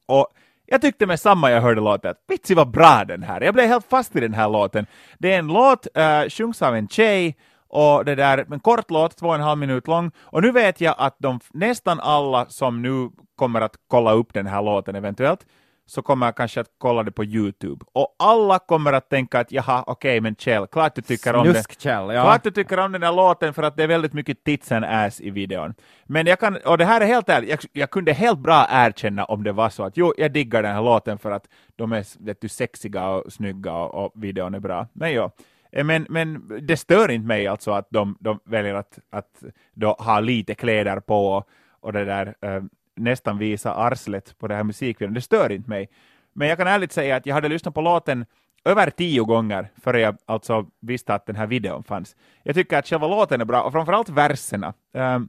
Och 0.07 0.29
jag 0.67 0.81
tyckte 0.81 1.07
med 1.07 1.21
samma 1.21 1.51
jag 1.51 1.61
hörde 1.61 1.81
låten 1.81 2.11
att 2.11 2.25
vitsi 2.29 2.55
vad 2.55 2.71
bra 2.71 3.05
den 3.05 3.23
här 3.23 3.41
Jag 3.41 3.55
blev 3.55 3.69
helt 3.69 3.87
fast 3.87 4.17
i 4.17 4.21
den 4.21 4.35
här 4.35 4.49
låten. 4.49 4.87
Det 5.19 5.33
är 5.33 5.39
en 5.39 5.47
låt, 5.47 5.87
uh, 5.99 6.29
sjungs 6.29 6.63
av 6.63 6.77
en 6.77 6.89
tjej, 6.89 7.37
och 7.69 8.05
det 8.05 8.15
där, 8.15 8.47
en 8.53 8.61
kort 8.61 8.91
låt, 8.91 9.17
två 9.17 9.27
och 9.27 9.35
en 9.35 9.41
halv 9.41 9.59
minut 9.59 9.87
lång. 9.89 10.11
Och 10.21 10.43
nu 10.43 10.53
vet 10.53 10.81
jag 10.81 10.95
att 10.99 11.17
de, 11.19 11.41
nästan 11.53 12.01
alla 12.01 12.47
som 12.47 12.83
nu 12.83 13.11
kommer 13.37 13.61
att 13.61 13.77
kolla 13.89 14.13
upp 14.13 14.35
den 14.35 14.47
här 14.47 14.63
låten 14.63 14.95
eventuellt, 14.95 15.47
så 15.87 16.03
kommer 16.03 16.27
jag 16.27 16.37
kanske 16.37 16.61
att 16.61 16.71
kolla 16.79 17.03
det 17.03 17.11
på 17.13 17.25
Youtube. 17.25 17.85
Och 17.93 18.17
alla 18.19 18.59
kommer 18.59 18.93
att 18.93 19.09
tänka 19.09 19.41
att 19.41 19.53
jaha, 19.53 19.85
okej, 19.87 20.21
men 20.21 20.37
Kjell, 20.37 20.67
klart 20.67 20.95
du 20.95 21.03
tycker 21.03 21.35
om 21.35 21.45
den. 21.45 21.55
Snusk-Kjell, 21.55 22.15
ja. 22.15 22.23
Klart 22.23 22.43
du 22.43 22.51
tycker 22.51 22.79
om 22.79 22.93
den 22.93 23.03
här 23.03 23.13
låten 23.13 23.55
för 23.55 23.63
att 23.63 23.77
det 23.77 23.83
är 23.83 23.89
väldigt 23.89 24.13
mycket 24.13 24.45
tits 24.45 24.73
and 24.73 24.85
ass 24.85 25.21
i 25.21 25.31
videon. 25.31 25.75
Men 26.05 26.27
jag 26.27 26.41
kan, 26.41 26.57
och 26.57 26.79
det 26.79 26.85
här 26.85 27.01
är 27.01 27.07
helt 27.07 27.29
ärligt, 27.29 27.51
jag, 27.51 27.59
jag 27.73 27.91
kunde 27.91 28.13
helt 28.13 28.39
bra 28.39 28.67
erkänna 28.71 29.25
om 29.25 29.45
det 29.45 29.53
var 29.53 29.71
så 29.71 29.83
att 29.83 29.97
jo, 29.97 30.15
jag 30.19 30.33
diggar 30.33 30.63
den 30.63 30.75
här 30.75 30.83
låten 30.83 31.19
för 31.19 31.31
att 31.31 31.49
de 31.77 31.93
är 31.93 32.25
vet 32.25 32.41
du, 32.41 32.49
sexiga 32.49 33.09
och 33.09 33.33
snygga 33.33 33.73
och, 33.73 34.05
och 34.05 34.13
videon 34.15 34.55
är 34.55 34.61
bra. 34.61 34.87
Men 34.93 35.13
ja, 35.13 35.31
Eh, 35.31 35.58
Eh, 35.73 35.85
men, 35.85 36.07
men 36.09 36.59
det 36.67 36.77
stör 36.77 37.11
inte 37.11 37.27
mig 37.27 37.47
alltså 37.47 37.71
att 37.71 37.87
de, 37.91 38.17
de 38.21 38.41
väljer 38.45 38.75
att, 38.75 38.99
att 39.11 39.43
då 39.73 39.93
ha 39.93 40.21
lite 40.21 40.55
kläder 40.55 41.01
på 41.01 41.27
och, 41.27 41.49
och 41.81 41.93
det 41.93 42.05
där 42.05 42.35
eh, 42.41 42.63
nästan 42.97 43.39
visa 43.39 43.75
arslet 43.75 44.39
på 44.39 44.49
det 44.49 44.55
här 44.55 44.65
musikvideon. 44.65 45.15
Det 45.15 45.21
stör 45.21 45.53
inte 45.53 45.71
mig. 45.71 45.89
Men 46.33 46.49
jag 46.49 46.59
kan 46.59 46.67
ärligt 46.67 46.93
säga 46.93 47.17
att 47.17 47.27
jag 47.27 47.35
hade 47.35 47.49
lyssnat 47.49 47.75
på 47.75 47.81
låten 47.81 48.27
över 48.65 48.91
tio 48.91 49.25
gånger 49.25 49.71
före 49.77 50.01
jag 50.01 50.17
alltså 50.27 50.67
visste 50.81 51.15
att 51.15 51.27
den 51.27 51.37
här 51.37 51.47
videon 51.47 51.85
fanns. 51.85 52.17
Jag 52.43 52.55
tycker 52.55 52.79
att 52.79 52.87
själva 52.87 53.09
låten 53.09 53.41
är 53.41 53.45
bra, 53.45 53.63
och 53.63 53.73
framförallt 53.73 54.09
verserna. 54.09 54.75
Um, 54.93 55.29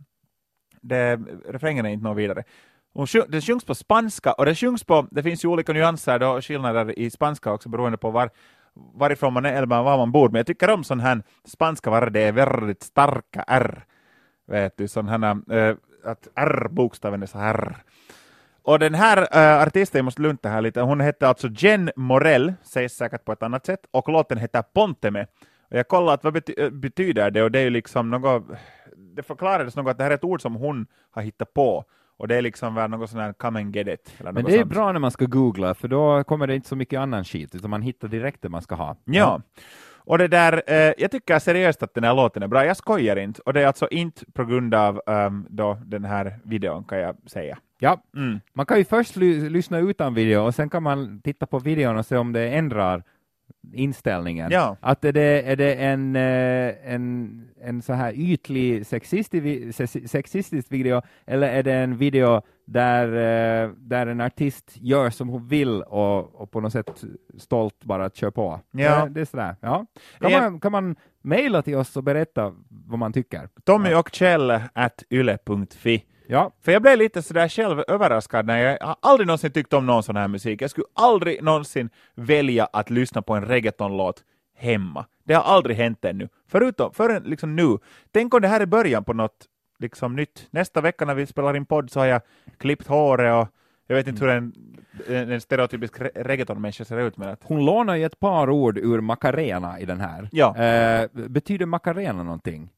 det, 0.82 1.20
refrängen 1.50 1.86
är 1.86 1.90
inte 1.90 2.04
något 2.04 2.18
vidare. 2.18 2.44
Sjung- 2.94 3.26
det 3.30 3.42
sjungs 3.42 3.66
på 3.66 3.76
spanska, 3.76 4.34
och 4.34 4.46
det 4.46 4.56
sjungs 4.56 4.84
på, 4.84 5.08
det 5.12 5.24
finns 5.24 5.46
ju 5.46 5.48
olika 5.48 5.74
nyanser 5.74 6.24
och 6.24 6.46
skillnader 6.46 7.00
i 7.00 7.10
spanska 7.10 7.52
också 7.52 7.70
beroende 7.70 7.98
på 7.98 8.12
var, 8.12 8.30
varifrån 8.76 9.34
man 9.34 9.46
är 9.46 9.54
eller 9.54 9.68
var 9.68 9.98
man 9.98 10.12
bor, 10.12 10.30
men 10.30 10.40
jag 10.40 10.48
tycker 10.48 10.70
om 10.70 10.84
sån 10.84 11.00
här 11.00 11.24
spanska 11.46 11.90
var 11.90 12.10
det 12.10 12.22
är 12.22 12.32
väldigt 12.32 12.84
starka 12.84 13.44
R. 13.48 13.86
Vet 14.48 14.78
du, 14.78 14.88
sån 14.88 15.08
här, 15.08 15.54
äh, 15.54 15.76
att 16.04 16.28
R-bokstaven 16.36 17.24
är 17.24 17.28
så 17.28 17.38
här. 17.38 17.78
Och 18.64 18.80
den 18.80 18.94
här 18.94 19.18
äh, 19.18 19.68
artisten, 19.68 20.00
jag 20.00 20.06
måste 20.06 20.22
lunta 20.22 20.50
här 20.50 20.62
lite, 20.62 20.82
hon 20.82 21.02
hette 21.02 21.28
alltså 21.28 21.48
Jen 21.48 21.92
Morell, 21.96 22.54
sägs 22.64 22.94
säkert 22.94 23.26
på 23.26 23.32
ett 23.32 23.44
annat 23.44 23.66
sätt, 23.66 23.80
och 23.92 24.10
låten 24.10 24.38
heter 24.38 24.62
Ponteme. 24.62 25.28
Och 25.72 25.78
jag 25.78 25.88
kollade 25.88 26.14
att 26.14 26.24
vad 26.24 26.34
bety 26.34 26.54
eh, 26.58 26.70
betyder 26.70 27.32
det, 27.32 27.44
och 27.44 27.52
det 27.52 27.60
är 27.60 27.64
ju 27.64 27.70
liksom 27.70 28.10
något, 28.10 28.44
det 28.98 29.24
förklarades 29.24 29.76
något 29.76 29.92
att 29.92 29.98
det 29.98 30.04
här 30.04 30.12
är 30.12 30.16
ett 30.16 30.24
ord 30.24 30.42
som 30.42 30.56
hon 30.56 30.88
har 31.12 31.22
hittat 31.22 31.54
på, 31.54 31.86
och 32.20 32.28
det 32.28 32.36
är 32.36 32.42
liksom 32.42 32.74
något 32.90 33.10
sån 33.10 33.20
här 33.20 33.34
come 33.34 33.60
and 33.60 33.76
get 33.76 33.88
it. 33.88 34.14
Eller 34.20 34.32
Men 34.32 34.46
det 34.46 34.54
är 34.54 34.60
sånt. 34.60 34.72
bra 34.74 34.92
när 34.92 35.00
man 35.00 35.12
ska 35.12 35.26
googla, 35.26 35.74
för 35.74 35.88
då 35.88 36.24
kommer 36.24 36.48
det 36.48 36.56
inte 36.56 36.68
så 36.68 36.76
mycket 36.76 37.00
annan 37.00 37.24
skit, 37.24 37.56
utan 37.56 37.70
man 37.70 37.82
hittar 37.82 38.08
direkt 38.08 38.42
det 38.42 38.50
man 38.50 38.62
ska 38.62 38.76
ha. 38.76 38.96
Ja. 39.06 39.42
Och 39.96 40.18
det 40.18 40.28
där, 40.28 40.62
eh, 40.68 40.94
jag 40.98 41.12
tycker 41.12 41.40
seriöst 41.40 41.84
att 41.84 41.94
den 41.94 42.04
här 42.04 42.16
låten 42.16 42.44
är 42.44 42.48
bra, 42.48 42.66
jag 42.66 42.78
skojar 42.78 43.16
inte, 43.16 43.42
och 43.46 43.54
det 43.54 43.62
är 43.62 43.68
alltså 43.68 43.88
inte 43.92 44.26
på 44.34 44.46
grund 44.46 44.74
av 44.74 45.02
um, 45.06 45.46
då 45.50 45.78
den 45.86 46.06
här 46.06 46.40
videon 46.44 46.84
kan 46.84 46.98
jag 47.00 47.16
säga. 47.26 47.58
Ja, 47.80 48.02
Mm. 48.16 48.40
man 48.54 48.66
kan 48.66 48.78
ju 48.78 48.86
först 48.86 49.16
ly- 49.16 49.50
lyssna 49.50 49.80
utan 49.80 50.14
video 50.14 50.40
och 50.46 50.56
sen 50.56 50.70
kan 50.70 50.84
man 50.84 51.22
titta 51.22 51.46
på 51.46 51.60
videon 51.60 51.98
och 51.98 52.06
se 52.06 52.18
om 52.18 52.34
det 52.34 52.48
ändrar 52.50 53.04
inställningen. 53.74 54.52
Ja. 54.52 54.78
Att 54.80 55.06
är 55.06 55.12
det, 55.14 55.42
är 55.42 55.56
det 55.56 55.74
en, 55.76 56.16
eh, 56.16 56.94
en, 56.94 57.50
en 57.62 57.82
så 57.82 57.94
här 57.94 58.14
ytlig 58.14 58.86
sexistisk, 58.86 59.92
sexistisk 60.10 60.72
video 60.72 61.02
eller 61.26 61.48
är 61.48 61.64
det 61.64 61.74
en 61.74 61.98
video 61.98 62.42
där, 62.66 63.08
eh, 63.08 63.70
där 63.78 64.08
en 64.08 64.22
artist 64.22 64.72
gör 64.74 65.10
som 65.10 65.30
hon 65.30 65.48
vill 65.48 65.82
och, 65.82 66.36
och 66.42 66.52
på 66.52 66.60
något 66.62 66.74
sätt 66.74 67.04
stolt 67.38 67.84
bara 67.84 68.10
kör 68.10 68.32
på? 68.32 68.60
Ja. 68.72 69.06
Det, 69.06 69.10
det 69.10 69.22
är 69.22 69.26
sådär. 69.26 69.56
Ja. 69.62 69.86
Kan, 70.20 70.32
Ja. 70.32 70.42
man, 70.42 70.60
kan 70.60 70.72
man 70.72 70.96
mejla 71.22 71.62
till 71.62 71.76
oss 71.76 71.98
och 71.98 72.04
berätta 72.04 72.54
vad 72.70 73.00
man 73.00 73.14
tycker? 73.14 73.50
Tommy 73.64 73.94
och 73.94 74.10
Kjell 74.12 74.52
at 74.74 75.04
yle.fi. 75.10 76.04
Ja, 76.32 76.52
För 76.62 76.72
jag 76.72 76.82
blev 76.82 76.98
lite 76.98 77.22
sådär 77.22 77.48
själv 77.50 77.84
överraskad 77.88 78.46
när 78.46 78.58
jag, 78.58 78.78
jag 78.82 78.88
har 78.88 78.96
aldrig 79.02 79.28
någonsin 79.28 79.52
tyckt 79.52 79.74
om 79.74 79.86
någon 79.86 80.04
sån 80.04 80.16
här 80.16 80.28
musik. 80.28 80.62
Jag 80.62 80.70
skulle 80.70 80.86
aldrig 80.94 81.44
någonsin 81.44 81.90
välja 82.16 82.66
att 82.74 82.90
lyssna 82.90 83.22
på 83.22 83.34
en 83.36 83.46
reggaetonlåt 83.46 84.24
hemma. 84.58 85.06
Det 85.24 85.34
har 85.34 85.44
aldrig 85.44 85.78
hänt 85.78 86.06
ännu. 86.06 86.30
Förutom, 86.48 86.94
förrän 86.94 87.24
liksom 87.24 87.56
nu. 87.56 87.78
Tänk 88.12 88.34
om 88.34 88.42
det 88.42 88.48
här 88.48 88.62
är 88.62 88.66
början 88.66 89.04
på 89.04 89.14
något 89.14 89.46
liksom 89.80 90.16
nytt. 90.16 90.48
Nästa 90.52 90.82
vecka 90.82 91.06
när 91.06 91.16
vi 91.16 91.26
spelar 91.26 91.56
in 91.56 91.66
podd 91.66 91.92
så 91.92 92.00
har 92.00 92.06
jag 92.06 92.22
klippt 92.58 92.88
håret 92.88 93.34
och 93.34 93.48
jag 93.88 93.96
vet 93.96 94.08
inte 94.08 94.26
hur 94.26 94.32
den 94.34 94.54
en 95.08 95.32
en 95.32 95.42
stereotypisk 95.42 96.00
re- 96.00 96.24
reggaetonmänniska 96.24 96.86
ser 96.86 96.98
ut. 97.00 97.18
Men 97.18 97.30
att, 97.30 97.40
Hon 97.44 97.66
lånar 97.66 97.96
ju 97.96 98.06
ett 98.06 98.20
par 98.20 98.50
ord 98.50 98.78
ur 98.78 99.02
Macarena 99.02 99.80
i 99.80 99.86
den 99.86 100.02
här. 100.02 100.30
Ja. 100.32 100.58
Eh, 100.58 101.08
betyder 101.14 101.66
Macarena 101.66 102.24
någonting? 102.24 102.70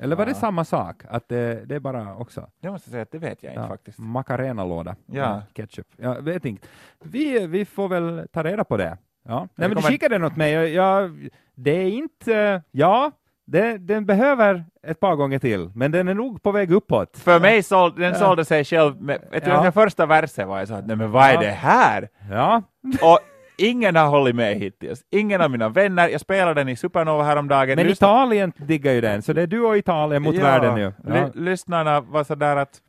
Eller 0.00 0.16
var 0.16 0.26
det 0.26 0.34
samma 0.34 0.64
sak? 0.64 1.02
Att 1.08 1.28
det, 1.28 1.68
det 1.68 1.74
är 1.74 1.80
bara 1.80 2.16
också? 2.16 2.48
jag 2.60 2.72
måste 2.72 2.90
säga 2.90 3.02
att 3.02 3.10
det 3.10 3.18
vet 3.18 3.42
jag 3.42 3.52
inte 3.52 3.62
Ja, 3.62 3.68
faktiskt. 3.68 3.98
Macarena-låda. 3.98 4.96
Ja. 5.06 5.42
Ketchup. 5.56 5.86
Jag 5.96 6.22
vet 6.22 6.44
inte. 6.44 6.68
Vi, 7.04 7.46
vi 7.46 7.64
får 7.64 7.88
väl 7.88 8.26
ta 8.32 8.42
reda 8.42 8.64
på 8.64 8.76
det. 8.76 8.98
Ja. 9.28 9.38
Nej, 9.40 9.48
men 9.54 9.70
du 9.70 9.74
kommer- 9.76 9.88
skickade 9.88 10.14
den 10.14 10.24
åt 10.24 10.36
mig. 10.36 10.52
Jag, 10.52 10.68
jag, 10.68 11.28
det 11.54 11.70
är 11.70 11.88
inte... 11.90 12.62
Ja, 12.70 13.10
det, 13.44 13.78
den 13.78 14.06
behöver 14.06 14.64
ett 14.86 15.00
par 15.00 15.16
gånger 15.16 15.38
till, 15.38 15.70
men 15.74 15.90
den 15.90 16.08
är 16.08 16.14
nog 16.14 16.42
på 16.42 16.52
väg 16.52 16.72
uppåt. 16.72 17.18
För 17.18 17.40
mig 17.40 17.62
såld, 17.62 17.98
den 18.00 18.14
sålde 18.14 18.44
sig 18.44 18.64
själv, 18.64 19.02
med, 19.02 19.18
jag 19.32 19.42
tror 19.44 19.56
Ja. 19.56 19.62
den 19.62 19.72
första 19.72 20.06
versen 20.06 20.48
var 20.48 20.58
jag 20.58 20.68
så 20.68 20.74
att 20.74 20.86
nej 20.86 20.96
men 20.96 21.10
vad 21.10 21.24
är 21.24 21.32
Ja. 21.34 21.40
det 21.40 21.46
här? 21.50 22.08
Ja, 22.30 22.62
Och 23.02 23.18
ingen 23.62 23.96
har 23.96 24.06
hållit 24.08 24.34
med 24.36 24.56
hittills. 24.56 25.02
Ingen 25.10 25.40
av 25.40 25.50
mina 25.50 25.68
vänner. 25.68 26.08
Jag 26.08 26.20
spelade 26.20 26.54
den 26.60 26.68
i 26.68 26.76
Supernova 26.76 27.22
häromdagen. 27.24 27.76
men 27.76 27.86
Lyssna- 27.86 28.06
Italien 28.08 28.52
diggar 28.56 28.92
ju 28.92 29.00
den, 29.00 29.22
så 29.22 29.32
det 29.32 29.42
är 29.42 29.46
du 29.46 29.60
och 29.60 29.76
Italien 29.76 30.22
mot 30.22 30.34
världen 30.38 30.74
nu. 30.74 30.92
Ja. 31.06 31.14
Ly- 31.14 31.30
lyssnarna 31.44 32.00
var 32.00 32.24
sådär 32.24 32.56
att, 32.56 32.80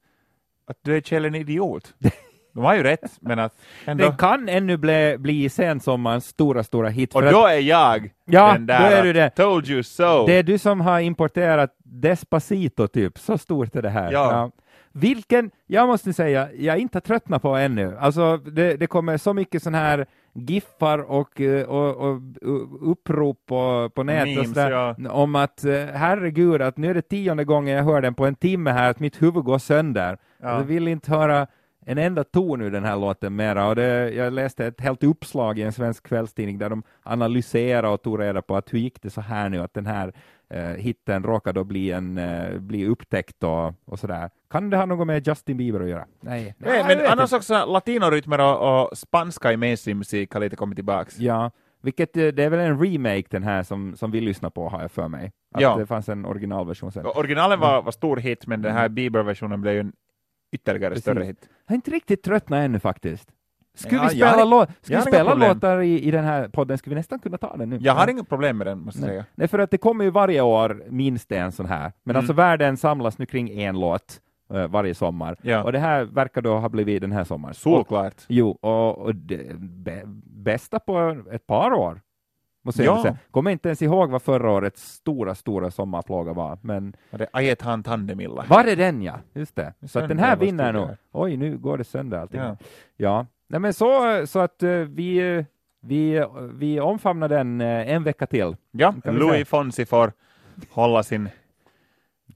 att 0.67 0.77
du 0.81 0.97
är 0.97 1.01
Kjell 1.01 1.25
en 1.25 1.36
idiot. 1.36 1.93
De 2.53 2.63
har 2.63 2.75
ju 2.75 2.83
rätt, 2.83 3.12
men 3.21 3.39
att 3.39 3.53
ändå... 3.86 4.03
Den 4.07 4.17
kan 4.17 4.49
ännu 4.49 4.77
bli, 4.77 5.15
bli 5.19 5.49
sensommarens 5.49 6.25
stora, 6.27 6.63
stora 6.63 6.89
hit. 6.89 7.15
Och 7.15 7.21
då 7.21 7.45
är 7.47 7.59
jag 7.59 8.12
Ja, 8.25 8.53
den 8.53 8.65
där 8.65 8.79
då 8.89 8.95
är 8.95 9.03
du 9.03 9.13
det. 9.13 9.29
told 9.29 9.69
you 9.69 9.83
so. 9.83 10.25
Det 10.25 10.33
är 10.33 10.43
du 10.43 10.57
som 10.57 10.81
har 10.81 10.99
importerat 10.99 11.75
Despacito, 11.83 12.88
typ. 12.88 13.19
Så 13.19 13.38
stort 13.38 13.75
är 13.75 13.81
det 13.81 13.89
här. 13.89 14.12
Ja. 14.12 14.51
Vilken, 14.91 15.51
jag 15.67 15.88
måste 15.88 16.13
säga, 16.13 16.47
jag 16.57 16.75
är 16.75 16.79
inte 16.79 17.01
tröttnat 17.01 17.41
på 17.41 17.55
ännu. 17.55 17.97
Alltså, 17.99 18.38
det, 18.38 18.75
det 18.77 18.88
kommer 18.88 19.17
så 19.17 19.33
mycket 19.33 19.63
sån 19.63 19.73
här 19.75 20.05
giffar 20.33 20.99
och, 20.99 21.41
eh, 21.41 21.65
och, 21.65 21.95
och, 21.95 22.21
upprop 22.91 23.45
på, 23.45 23.91
på 23.95 24.03
nätet 24.03 24.37
och 24.37 24.43
Memes, 24.43 24.49
sådär, 24.49 24.95
ja. 24.97 25.11
om 25.11 25.35
att 25.35 25.65
eh, 25.65 25.85
herregud, 25.85 26.61
att 26.61 26.77
nu 26.77 26.89
är 26.89 26.93
det 26.93 27.01
tionde 27.01 27.43
gången 27.43 27.75
jag 27.75 27.83
hör 27.83 28.01
den 28.01 28.13
på 28.13 28.25
en 28.25 28.35
timme 28.35 28.71
här, 28.71 28.89
att 28.89 28.99
mitt 28.99 29.21
huvud 29.21 29.43
går 29.43 29.57
sönder. 29.57 30.17
Ja. 30.41 30.57
Jag 30.57 30.63
vill 30.63 30.87
inte 30.87 31.11
höra 31.11 31.47
en 31.85 31.97
enda 31.97 32.23
ton 32.23 32.61
ur 32.61 32.71
den 32.71 32.83
här 32.83 32.97
låten 32.97 33.35
mera. 33.35 33.67
Och 33.67 33.75
det, 33.75 34.13
jag 34.13 34.33
läste 34.33 34.65
ett 34.65 34.81
helt 34.81 35.03
uppslag 35.03 35.59
i 35.59 35.61
en 35.61 35.73
svensk 35.73 36.03
kvällstidning 36.03 36.57
där 36.57 36.69
de 36.69 36.83
analyserade 37.03 37.87
och 37.87 38.01
tog 38.01 38.21
reda 38.21 38.41
på 38.41 38.55
att 38.55 38.73
hur 38.73 38.79
gick 38.79 39.01
det 39.01 39.09
så 39.09 39.21
här 39.21 39.49
nu, 39.49 39.59
att 39.59 39.73
den 39.73 39.85
här 39.85 40.13
eh, 40.49 40.63
hitten 40.63 41.23
råkade 41.23 41.60
då 41.60 41.63
bli, 41.63 41.91
en, 41.91 42.17
eh, 42.17 42.60
bli 42.60 42.86
upptäckt 42.88 43.43
och, 43.43 43.73
och 43.86 43.99
sådär. 43.99 44.29
Kan 44.49 44.69
det 44.69 44.77
ha 44.77 44.86
något 44.86 45.08
med 45.08 45.27
Justin 45.27 45.58
Bieber 45.58 45.79
att 45.79 45.89
göra? 45.89 46.06
Nej. 46.21 46.56
Nej, 46.58 46.77
jag 46.77 46.88
men 46.88 47.06
annars 47.06 47.23
inte. 47.23 47.36
också 47.36 47.65
latinorytmer 47.65 48.39
och, 48.41 48.82
och 48.91 48.97
spanska 48.97 49.51
i 49.53 49.58
mainstream-musik 49.58 50.34
har 50.34 50.39
lite 50.41 50.56
kommit 50.56 50.75
tillbaks. 50.77 51.19
Ja, 51.19 51.51
vilket 51.82 52.17
eh, 52.17 52.27
det 52.27 52.43
är 52.43 52.49
väl 52.49 52.60
en 52.60 52.79
remake 52.86 53.23
den 53.29 53.43
här 53.43 53.63
som, 53.63 53.95
som 53.95 54.12
vi 54.12 54.21
lyssnar 54.21 54.49
på 54.49 54.69
har 54.69 54.82
jag 54.82 54.91
för 54.91 55.08
mig. 55.08 55.32
Att 55.56 55.62
Ja. 55.62 55.75
det 55.77 55.86
fanns 55.86 56.10
en 56.10 56.25
originalversion 56.25 56.91
sen. 56.91 57.06
Och 57.06 57.17
Originalen 57.17 57.60
var, 57.60 57.82
var 57.82 57.91
stor 57.91 58.17
hit, 58.17 58.47
men 58.47 58.62
den 58.62 58.73
här 58.73 58.89
Bieber-versionen 58.89 59.62
blev 59.62 59.73
ju 59.73 59.79
en 59.79 59.93
ytterligare 60.51 60.89
Precis. 60.93 61.03
större 61.03 61.23
hit. 61.23 61.49
Jag 61.67 61.71
är 61.73 61.75
inte 61.75 61.91
riktigt 61.91 62.23
tröttnat 62.23 62.58
ännu 62.65 62.79
faktiskt. 62.79 63.29
Skulle 63.75 64.01
Ja, 64.01 64.03
vi 64.03 64.09
spela, 64.09 64.45
lå- 64.45 64.67
skulle 64.81 64.97
vi 64.99 65.03
spela 65.05 65.33
låtar 65.33 65.81
i, 65.81 65.99
i 66.03 66.12
den 66.12 66.23
här 66.23 66.47
podden, 66.47 66.77
skulle 66.77 66.93
vi 66.95 66.99
nästan 66.99 67.19
kunna 67.19 67.38
ta 67.38 67.57
den 67.57 67.69
nu. 67.69 67.77
Jag 67.81 67.93
har 67.93 68.07
Ja. 68.07 68.12
inga 68.12 68.23
problem 68.23 68.57
med 68.57 68.67
den, 68.67 68.79
måste 68.79 68.99
jag 69.01 69.09
säga. 69.09 69.25
Nej, 69.36 69.47
för 69.47 69.59
att 69.59 69.71
det 69.71 69.77
kommer 69.77 70.03
ju 70.03 70.09
varje 70.12 70.41
år 70.41 70.83
minst 70.89 71.31
en 71.31 71.51
sån 71.51 71.65
här. 71.65 71.91
Men 72.03 72.15
Mm. 72.15 72.19
alltså 72.19 72.33
världen 72.33 72.77
samlas 72.77 73.17
nu 73.17 73.25
kring 73.25 73.49
en 73.59 73.79
låt 73.79 74.19
eh, 74.53 74.67
varje 74.67 74.95
sommar. 74.95 75.38
Ja. 75.41 75.63
Och 75.63 75.71
det 75.71 75.79
här 75.79 76.03
verkar 76.03 76.41
då 76.41 76.57
ha 76.57 76.69
blivit 76.69 77.01
den 77.01 77.12
här 77.12 77.23
sommaren. 77.23 77.51
Och, 77.51 77.55
Solklart. 77.55 78.15
jo, 78.27 78.49
och, 78.62 78.97
och 78.97 79.15
det 79.15 79.55
bä, 79.59 80.01
bästa 80.25 80.79
på 80.79 81.21
ett 81.31 81.47
par 81.47 81.73
år. 81.73 82.01
Jag 82.63 82.76
Ja. 82.86 83.17
Kommer 83.32 83.52
inte 83.52 83.69
ens 83.69 83.82
ihåg 83.82 84.10
vad 84.10 84.21
förra 84.21 84.52
årets 84.52 84.93
stora, 84.93 85.36
stora 85.36 85.71
sommarplåga 85.71 86.34
var. 86.34 86.58
Men 86.62 86.95
Var 87.10 87.19
det 87.19 87.28
Ajet 87.34 87.62
han 87.62 87.84
Tandemilla? 87.84 88.45
var 88.49 88.63
det 88.63 88.76
den 88.76 89.02
ja? 89.02 89.19
Just 89.34 89.56
det. 89.56 89.73
Så 89.88 89.99
den 90.08 90.19
här 90.19 90.36
vinner 90.36 90.73
nog. 90.73 90.89
Oj, 91.12 91.38
nu 91.38 91.58
går 91.58 91.78
det 91.78 91.84
sönder 91.84 92.17
allting. 92.17 92.39
Ja. 92.41 92.58
Ja, 92.97 93.26
Nej, 93.47 93.60
men 93.60 93.73
så, 93.73 94.21
så 94.28 94.39
att 94.39 94.63
eh, 94.63 94.69
vi, 94.71 95.36
eh, 95.38 95.45
vi, 95.82 96.26
vi 96.54 96.80
omfamnar 96.80 97.30
den 97.30 97.62
eh, 97.62 97.91
en 97.93 98.04
vecka 98.04 98.26
till. 98.28 98.56
Ja, 98.71 98.95
Louis. 99.04 99.47
Fonsi 99.47 99.86
får 99.86 100.12
hålla 100.71 101.04
sin, 101.04 101.30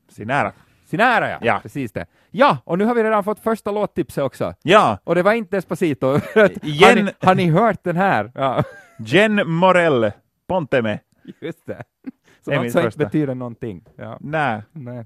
sin 0.10 0.30
ära. 0.30 0.52
Sin 0.88 1.00
ära 1.00 1.30
ja. 1.30 1.38
Ja. 1.42 1.60
precis 1.62 1.92
det. 1.92 2.06
Ja, 2.32 2.58
och 2.64 2.78
nu 2.78 2.86
har 2.86 2.96
vi 2.96 3.04
redan 3.04 3.24
fått 3.24 3.40
första 3.40 3.72
låttipset 3.72 4.24
också. 4.24 4.54
Ja, 4.64 4.98
Och 5.04 5.16
det 5.16 5.24
var 5.24 5.34
inte 5.34 5.56
Despacito. 5.58 6.08
har, 6.36 6.66
Igen. 6.66 7.06
ni, 7.06 7.12
har 7.20 7.36
ni 7.36 7.50
hört 7.50 7.84
den 7.84 7.96
här? 7.96 8.32
Ja, 8.36 8.64
Jen 9.00 9.50
Morell, 9.50 10.12
Ponteme. 10.48 11.00
just 11.42 11.66
det. 11.66 11.84
Så 12.46 12.52
Det 12.52 12.72
som 12.72 12.86
inte 12.86 12.98
betyder 12.98 13.36
någonting. 13.36 13.86
Ja, 13.96 14.18
Nej, 14.22 14.62
nej. 14.72 15.06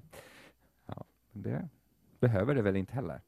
Ja, 0.88 1.04
det 1.34 1.67
behöver 2.22 2.56
det 2.56 2.62
väl 2.62 2.76
inte 2.76 2.94
heller. 2.94 3.20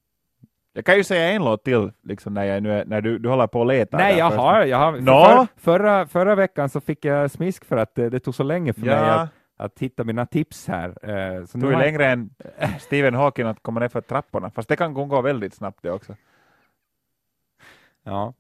jag 0.73 0.85
kan 0.85 0.97
ju 0.97 1.03
säga 1.03 1.29
en 1.31 1.43
låt 1.43 1.63
till, 1.63 1.91
liksom 2.03 2.33
när, 2.33 2.43
jag 2.43 2.63
nu 2.63 2.71
är, 2.71 2.85
när 2.85 3.01
du, 3.01 3.17
du 3.19 3.29
håller 3.29 3.47
på 3.47 3.59
och 3.59 3.65
letar. 3.65 3.97
Nej, 3.97 4.17
jag 4.17 4.31
först. 4.31 4.41
har, 4.41 4.63
jag 4.65 4.77
har 4.77 4.91
Nå? 4.91 5.25
för, 5.25 5.47
förra, 5.61 6.07
förra 6.07 6.35
veckan 6.35 6.69
så 6.69 6.81
fick 6.81 7.05
jag 7.05 7.31
smisk 7.31 7.65
för 7.65 7.77
att 7.77 7.95
det, 7.95 8.09
det 8.09 8.19
tog 8.19 8.35
så 8.35 8.43
länge 8.43 8.73
för 8.73 8.81
mig 8.81 8.89
Ja, 8.89 9.13
att, 9.13 9.29
att 9.57 9.79
hitta 9.79 10.03
mina 10.03 10.25
tips 10.25 10.67
här. 10.67 10.89
Eh, 10.89 11.45
Så 11.45 11.57
du 11.57 11.65
nu 11.65 11.71
är 11.71 11.75
har, 11.75 11.83
längre 11.83 12.05
än 12.07 12.29
Stephen 12.79 13.13
Hawking 13.13 13.47
att 13.47 13.63
komma 13.63 13.79
ner 13.79 13.87
för 13.87 14.01
trapporna, 14.01 14.49
fast 14.49 14.69
det 14.69 14.75
kan 14.75 14.93
gå 14.93 15.21
väldigt 15.21 15.53
snabbt 15.53 15.79
det 15.81 15.91
också. 15.91 16.15
ja. 18.03 18.33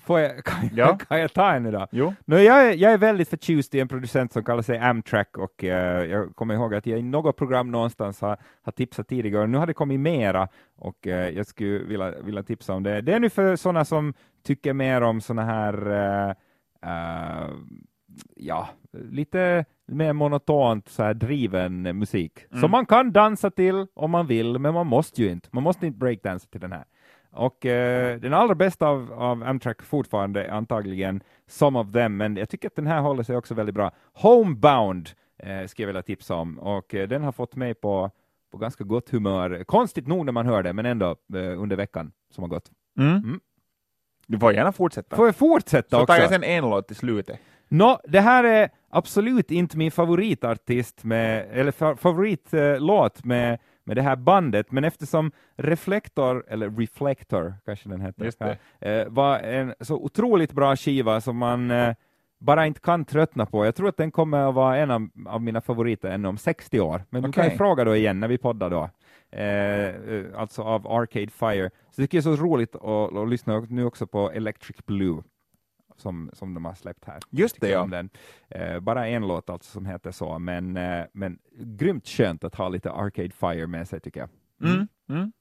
Får 0.00 0.20
jag, 0.20 0.44
kan, 0.44 0.70
Ja. 0.72 0.98
kan 0.98 1.20
jag 1.20 1.32
ta 1.32 1.52
en 1.52 1.72
då? 1.72 1.86
Jo, 1.90 2.14
No, 2.24 2.36
jag, 2.36 2.66
är, 2.68 2.72
jag 2.74 2.92
är 2.92 2.98
väldigt 2.98 3.28
förtjust 3.28 3.74
i 3.74 3.80
en 3.80 3.88
producent 3.88 4.32
som 4.32 4.44
kallar 4.44 4.62
sig 4.62 4.78
Amtrak 4.78 5.36
och 5.38 5.64
eh, 5.64 6.04
jag 6.04 6.36
kommer 6.36 6.54
ihåg 6.54 6.74
att 6.74 6.86
jag 6.86 6.98
i 6.98 7.02
något 7.02 7.36
program 7.36 7.70
någonstans 7.70 8.20
har, 8.20 8.36
har 8.62 8.72
tipsat 8.72 9.08
tidigare. 9.08 9.46
Nu 9.46 9.58
har 9.58 9.66
det 9.66 9.74
kommit 9.74 10.00
mera 10.00 10.48
och 10.76 11.06
eh, 11.06 11.28
jag 11.30 11.46
skulle 11.46 11.78
vilja, 11.78 12.10
vilja 12.22 12.42
tipsa 12.42 12.74
om 12.74 12.82
det. 12.82 13.00
Det 13.00 13.12
är 13.14 13.20
nu 13.20 13.30
för 13.30 13.56
sådana 13.56 13.84
som 13.84 14.14
tycker 14.42 14.72
mer 14.72 15.00
om 15.00 15.20
sådana 15.20 15.44
här 15.44 16.34
ja, 18.36 18.68
lite 18.92 19.64
mer 19.86 20.12
monotont 20.12 20.88
så 20.88 21.02
här 21.02 21.14
driven 21.14 21.82
musik 21.82 22.38
Mm. 22.50 22.60
som 22.60 22.70
man 22.70 22.86
kan 22.86 23.12
dansa 23.12 23.50
till 23.50 23.86
om 23.94 24.10
man 24.10 24.26
vill, 24.26 24.58
men 24.58 24.74
man 24.74 24.86
måste 24.86 25.22
ju 25.22 25.30
inte. 25.30 25.48
Man 25.52 25.62
måste 25.62 25.86
inte 25.86 25.98
breakdansa 25.98 26.48
till 26.50 26.60
den 26.60 26.72
här. 26.72 26.84
Och 27.30 27.66
eh, 27.66 28.20
den 28.20 28.34
allra 28.34 28.54
bästa 28.54 28.88
av, 28.88 29.12
av 29.12 29.42
Amtrak 29.42 29.82
fortfarande 29.82 30.44
är 30.44 30.50
antagligen 30.50 31.22
Some 31.46 31.78
of 31.78 31.92
them, 31.92 32.16
men 32.16 32.36
jag 32.36 32.48
tycker 32.48 32.68
att 32.68 32.76
den 32.76 32.86
här 32.86 33.00
håller 33.00 33.22
sig 33.22 33.36
också 33.36 33.54
väldigt 33.54 33.74
bra. 33.74 33.90
Homebound 34.12 35.10
eh, 35.38 35.66
ska 35.66 35.82
jag 35.82 35.86
vilja 35.86 36.02
tipsa 36.02 36.34
om 36.34 36.58
och 36.58 36.94
eh, 36.94 37.08
den 37.08 37.22
har 37.22 37.32
fått 37.32 37.56
mig 37.56 37.74
på, 37.74 38.10
på 38.52 38.58
ganska 38.58 38.84
gott 38.84 39.10
humör. 39.10 39.64
Konstigt 39.64 40.06
nog 40.06 40.24
när 40.24 40.32
man 40.32 40.46
hör 40.46 40.62
det, 40.62 40.72
men 40.72 40.86
ändå 40.86 41.10
eh, 41.34 41.62
under 41.62 41.76
veckan 41.76 42.12
som 42.30 42.42
har 42.44 42.48
gått. 42.48 42.70
mm. 42.98 43.16
Mm. 43.16 43.40
du 44.26 44.38
får 44.38 44.52
gärna 44.52 44.72
fortsätta. 44.72 45.16
Får 45.16 45.26
jag 45.26 45.36
fortsätta 45.36 45.96
Så 45.96 46.02
också? 46.02 46.06
tar 46.14 46.20
jag 46.20 46.28
sen 46.30 46.44
en 46.44 46.70
låt 46.70 46.90
i 46.90 46.94
slutet. 46.94 47.38
Nå, 47.68 48.00
det 48.04 48.20
här 48.20 48.44
är 48.44 48.68
absolut 48.90 49.50
inte 49.50 49.76
min 49.78 49.90
favoritartist 49.90 51.04
med, 51.04 51.46
eller 51.52 51.72
fa 51.72 51.96
favoritlåt 51.96 53.24
med, 53.24 53.58
med 53.84 53.96
det 53.96 54.02
här 54.02 54.16
bandet, 54.16 54.72
men 54.72 54.84
eftersom 54.84 55.32
Reflektor, 55.56 56.44
eller 56.48 56.70
Reflector 56.70 57.54
kanske 57.66 57.88
den 57.88 58.00
det. 58.18 58.58
eh, 58.80 59.08
var 59.08 59.38
en 59.38 59.74
så 59.80 59.96
otroligt 59.96 60.52
bra 60.52 60.76
skiva 60.76 61.20
som 61.20 61.36
man 61.36 61.70
eh, 61.70 61.94
bara 62.38 62.66
inte 62.66 62.80
kan 62.80 63.04
tröttna 63.04 63.46
på. 63.46 63.64
Jag 63.64 63.74
tror 63.74 63.88
att 63.88 63.96
den 63.96 64.10
kommer 64.10 64.48
att 64.48 64.54
vara 64.54 64.76
en 64.76 64.90
av, 64.90 65.08
av 65.26 65.42
mina 65.42 65.60
favoriter 65.60 66.10
ännu 66.10 66.28
om 66.28 66.38
60 66.38 66.80
år, 66.80 67.04
men 67.10 67.22
du 67.22 67.32
kan 67.32 67.44
ju 67.44 67.56
fråga 67.56 67.84
då 67.84 67.96
igen 67.96 68.20
när 68.20 68.28
vi 68.28 68.38
poddar 68.38 68.70
då. 68.70 68.90
Eh, 69.30 69.86
eh, 69.86 70.24
alltså 70.36 70.62
av 70.62 70.86
Arcade 70.88 71.30
Fire. 71.30 71.70
Så 71.90 72.00
det 72.00 72.02
tycker 72.02 72.18
jag 72.18 72.32
är 72.32 72.36
så 72.36 72.42
roligt 72.42 72.74
att, 72.74 73.16
att 73.16 73.28
lyssna 73.28 73.66
nu 73.68 73.84
också 73.84 74.06
på 74.06 74.30
Electric 74.30 74.76
Blue 74.86 75.22
som, 75.96 76.30
som 76.32 76.54
de 76.54 76.64
har 76.64 76.74
släppt 76.74 77.04
här. 77.04 77.18
Just 77.30 77.60
det, 77.60 77.68
ja. 77.68 77.80
om 77.80 77.90
den. 77.90 78.10
Eh, 78.48 78.80
bara 78.80 79.06
en 79.08 79.26
låt 79.28 79.50
alltså 79.50 79.70
som 79.72 79.86
heter 79.86 80.10
så, 80.10 80.38
men, 80.38 80.76
eh, 80.76 81.04
men 81.12 81.38
grymt 81.58 82.08
skönt 82.08 82.44
att 82.44 82.54
ha 82.54 82.68
lite 82.68 82.90
Arcade 82.92 83.30
Fire 83.30 83.66
med 83.66 83.88
sig 83.88 84.00
tycker 84.00 84.20
jag. 84.20 84.28
Mm. 84.70 84.88
Mm. 85.10 85.32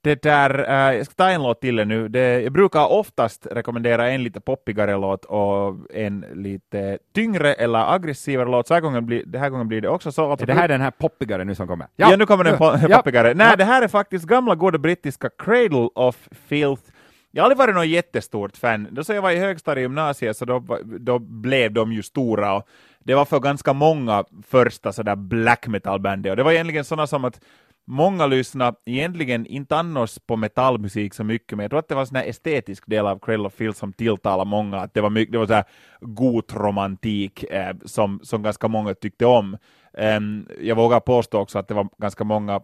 Det 0.00 0.22
där, 0.22 0.58
eh, 0.68 0.96
jag 0.96 1.06
ska 1.06 1.14
ta 1.14 1.30
en 1.30 1.42
låt 1.42 1.60
till 1.60 1.86
nu. 1.86 2.08
Det, 2.08 2.40
jag 2.42 2.52
brukar 2.52 2.86
oftast 2.92 3.46
rekommendera 3.50 4.10
en 4.10 4.22
lite 4.22 4.40
poppigare 4.40 4.96
låt 4.96 5.24
och 5.24 5.76
en 5.94 6.24
lite 6.32 6.98
tyngre 7.14 7.54
eller 7.54 7.94
aggressivare 7.94 8.48
låt. 8.48 8.66
Så 8.68 8.74
här 8.74 8.80
gången 8.80 9.06
blir, 9.06 9.22
det 9.26 9.38
här 9.38 9.50
gången 9.50 9.68
blir 9.68 9.80
det 9.80 9.88
också 9.88 10.12
så. 10.12 10.30
Alltså, 10.30 10.44
Är 10.44 10.46
det 10.46 10.54
här 10.54 10.68
den 10.68 10.80
här 10.80 10.90
poppigare 10.90 11.44
nu 11.44 11.54
som 11.54 11.66
kommer? 11.68 11.86
Ja, 11.96 12.16
nu 12.16 12.26
kommer 12.26 12.44
den 12.44 12.56
po- 12.56 12.86
Ja. 12.88 12.96
poppigare. 12.96 13.34
Nej, 13.34 13.46
Ja. 13.50 13.56
det 13.56 13.64
här 13.64 13.82
är 13.82 13.88
faktiskt 13.88 14.26
gamla 14.26 14.54
goda 14.54 14.78
brittiska 14.78 15.30
Cradle 15.38 15.88
of 15.94 16.28
Filth. 16.32 16.82
Jag 17.30 17.42
har 17.42 17.44
aldrig 17.44 17.58
varit 17.58 17.74
någon 17.74 17.88
jättestort 17.90 18.56
fan. 18.56 18.88
Då 18.90 19.04
så 19.04 19.12
jag 19.12 19.22
var 19.22 19.30
i 19.30 19.38
högstadiet 19.38 19.82
gymnasiet 19.82 20.36
så 20.36 20.44
då, 20.44 20.78
då 21.00 21.18
blev 21.18 21.72
de 21.72 21.92
ju 21.92 22.02
stora 22.02 22.56
och 22.56 22.68
det 22.98 23.14
var 23.14 23.24
för 23.24 23.40
ganska 23.40 23.72
många 23.72 24.24
första 24.46 24.92
sådär 24.92 25.16
black 25.16 25.66
metal 25.66 26.00
bandet 26.00 26.30
och 26.30 26.36
det 26.36 26.42
var 26.42 26.52
egentligen 26.52 26.84
sådana 26.84 27.06
som 27.06 27.24
att 27.24 27.40
många 27.88 28.26
lyssnade, 28.26 28.76
egentligen 28.86 29.46
inte 29.46 29.76
annars 29.76 30.18
på 30.26 30.36
metallmusik 30.36 31.14
så 31.14 31.24
mycket, 31.24 31.56
men 31.56 31.64
jag 31.64 31.70
tror 31.70 31.78
att 31.78 31.88
det 31.88 31.94
var 31.94 32.02
en 32.02 32.06
sån 32.06 32.16
estetisk 32.16 32.84
del 32.86 33.06
av 33.06 33.18
Cradle 33.18 33.46
of 33.46 33.54
Filth 33.54 33.78
som 33.78 33.92
tilltalade 33.92 34.50
många, 34.50 34.76
att 34.80 34.94
det 34.94 35.00
var, 35.00 35.10
mycket, 35.10 35.32
det 35.32 35.38
var 35.38 35.46
så 35.46 35.52
här 35.52 35.64
gotromantik 36.00 37.44
eh, 37.44 37.76
som, 37.84 38.20
som 38.22 38.42
ganska 38.42 38.68
många 38.68 38.94
tyckte 38.94 39.26
om. 39.26 39.56
Um, 39.92 40.48
jag 40.60 40.76
vågar 40.76 41.00
påstå 41.00 41.38
också 41.38 41.58
att 41.58 41.68
det 41.68 41.74
var 41.74 41.88
ganska 41.98 42.24
många 42.24 42.60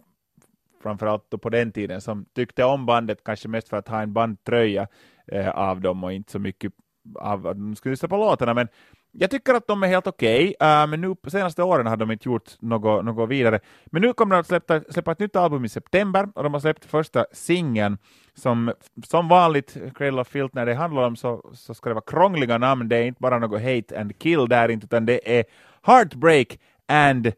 framförallt 0.84 1.40
på 1.42 1.50
den 1.50 1.72
tiden, 1.72 2.00
som 2.00 2.24
tyckte 2.34 2.64
om 2.64 2.86
bandet, 2.86 3.24
kanske 3.24 3.48
mest 3.48 3.68
för 3.68 3.76
att 3.76 3.88
ha 3.88 4.02
en 4.02 4.12
bandtröja 4.12 4.86
eh, 5.26 5.48
av 5.48 5.80
dem 5.80 6.04
och 6.04 6.12
inte 6.12 6.32
så 6.32 6.38
mycket 6.38 6.72
av 7.18 7.46
att 7.46 7.56
de 7.56 7.76
skulle 7.76 7.92
lyssna 7.92 8.08
på 8.08 8.16
låtarna, 8.16 8.54
men 8.54 8.68
jag 9.16 9.30
tycker 9.30 9.54
att 9.54 9.66
de 9.66 9.82
är 9.82 9.86
helt 9.86 10.06
okej, 10.06 10.54
okay. 10.60 10.82
uh, 10.82 10.86
men 10.86 11.00
nu 11.00 11.14
på 11.14 11.30
senaste 11.30 11.62
åren 11.62 11.86
har 11.86 11.96
de 11.96 12.10
inte 12.10 12.28
gjort 12.28 12.60
något, 12.60 13.04
något 13.04 13.28
vidare. 13.28 13.60
Men 13.86 14.02
nu 14.02 14.12
kommer 14.12 14.34
de 14.34 14.40
att 14.40 14.46
släppa, 14.46 14.80
släppa 14.88 15.12
ett 15.12 15.18
nytt 15.18 15.36
album 15.36 15.64
i 15.64 15.68
september, 15.68 16.28
och 16.34 16.42
de 16.42 16.52
har 16.52 16.60
släppt 16.60 16.84
första 16.84 17.26
singeln, 17.32 17.98
som 18.34 18.72
som 19.04 19.28
vanligt, 19.28 19.76
Cradle 19.94 20.20
of 20.20 20.28
Filth, 20.28 20.54
när 20.54 20.66
det 20.66 20.74
handlar 20.74 21.02
om 21.02 21.16
så, 21.16 21.50
så 21.54 21.74
ska 21.74 21.90
det 21.90 21.94
vara 21.94 22.04
krångliga 22.06 22.58
namn, 22.58 22.88
det 22.88 22.96
är 22.96 23.02
inte 23.04 23.20
bara 23.20 23.38
något 23.38 23.62
hate 23.62 24.00
and 24.00 24.18
kill 24.18 24.48
där 24.48 24.68
inte, 24.68 24.84
utan 24.84 25.06
det 25.06 25.38
är 25.38 25.44
Heartbreak 25.82 26.58
and 26.88 27.32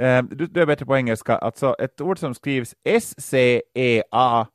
Uh, 0.00 0.22
du, 0.22 0.46
du, 0.46 0.62
är 0.62 0.66
bättre 0.66 0.86
på 0.86 0.96
engelska, 0.96 1.36
alltså 1.36 1.76
ett 1.78 2.00
ord 2.00 2.18
som 2.18 2.34
skrivs 2.34 2.74
S-C-E-A 2.84 4.46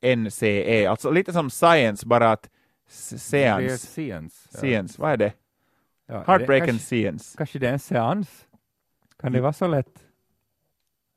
N-C-E, 0.00 0.86
alltså 0.86 1.10
lite 1.10 1.32
som 1.32 1.50
science, 1.50 2.06
bara 2.06 2.30
att 2.32 2.50
är 3.32 3.76
science. 3.76 4.58
Science, 4.58 4.94
ja. 4.98 5.02
vad 5.02 5.12
är 5.12 5.16
det? 5.16 5.32
Ja, 6.06 6.24
Heartbreak 6.26 6.68
and 6.68 6.80
science. 6.80 7.36
Kanske 7.36 7.58
det 7.58 7.68
är 7.68 7.72
en 7.72 7.78
seans? 7.78 8.46
Kan 9.18 9.32
det 9.32 9.40
vara 9.40 9.52
så 9.52 9.66
lätt? 9.66 10.04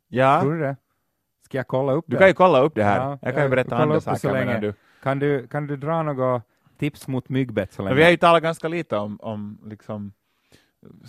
Ja. 0.08 0.41
Tror 0.41 0.53
du 0.53 0.60
det? 0.60 0.76
Ska 1.45 1.58
jag 1.58 1.68
kolla 1.68 1.93
upp 1.93 2.06
du 2.08 2.12
det? 2.12 2.16
Du 2.16 2.20
kan 2.20 2.28
ju 2.28 2.34
kolla 2.34 2.60
upp 2.60 2.76
det 2.76 2.84
här. 2.84 2.97
Ja, 2.99 3.20
jag 3.22 3.34
kan 3.34 3.43
ju 3.43 3.49
berätta 3.49 3.78
andra 3.78 4.01
saker 4.01 4.62
du... 4.62 4.74
Kan 5.03 5.20
du, 5.20 5.47
kan 5.47 5.68
du 5.68 5.78
dra 5.78 6.03
några 6.03 6.41
tips 6.78 7.08
mot 7.08 7.30
myggbett 7.30 7.74
så 7.74 7.82
länge? 7.82 7.95
vi 7.95 8.03
har 8.03 8.12
ju 8.12 8.18
talat 8.18 8.43
ganska 8.43 8.68
lite 8.68 8.97
om, 8.97 9.20
om 9.22 9.60
liksom 9.66 10.14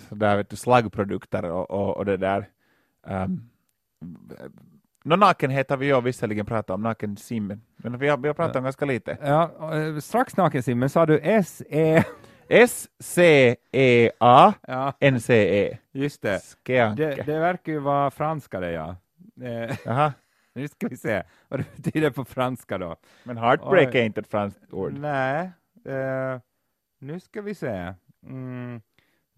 där 0.09 0.37
vet 0.37 0.49
du, 0.49 0.55
slaggprodukter 0.55 1.43
och, 1.43 1.71
och, 1.71 1.97
och 1.97 2.05
det 2.05 2.17
där. 2.17 2.49
Um, 3.07 3.49
No, 5.07 5.15
nakenhet 5.15 5.69
har 5.69 5.77
vi 5.77 5.85
ju 5.85 6.01
visserligen 6.01 6.45
pratat 6.45 6.69
om, 6.69 6.81
nakensim, 6.81 7.61
men 7.77 7.97
vi 7.97 8.07
har, 8.07 8.17
vi 8.17 8.27
har 8.27 8.33
pratat 8.33 8.55
om 8.55 8.63
ganska 8.63 8.85
lite. 8.85 9.17
Ja, 9.21 9.75
eh, 9.75 9.97
strax 9.97 10.37
nakensim, 10.37 10.79
men 10.79 10.89
sa 10.89 11.05
du 11.05 11.19
S-E? 11.23 12.03
S-C-E-A 12.49 14.53
N-C-E. 14.99 15.77
Just 15.91 16.21
det. 16.21 16.41
det. 16.63 17.23
Det 17.25 17.39
verkar 17.39 17.71
ju 17.71 17.79
vara 17.79 18.11
franska 18.11 18.59
det, 18.59 18.71
ja. 18.71 18.95
Eh, 19.41 19.77
Jaha. 19.85 20.13
Nu 20.53 20.67
ska 20.67 20.87
vi 20.87 20.97
se 20.97 21.23
vad 21.47 21.59
det 21.59 21.75
betyder 21.75 22.09
på 22.09 22.25
franska 22.25 22.77
då. 22.77 22.95
Men 23.23 23.37
heartbreak 23.37 23.87
och, 23.87 23.95
är 23.95 24.03
inte 24.03 24.21
ett 24.21 24.27
franskt 24.27 24.73
ord. 24.73 24.93
Nej. 24.93 25.51
Uh, 25.87 26.39
nu 26.99 27.19
ska 27.19 27.41
vi 27.41 27.55
se. 27.55 27.93
Mm. 28.23 28.81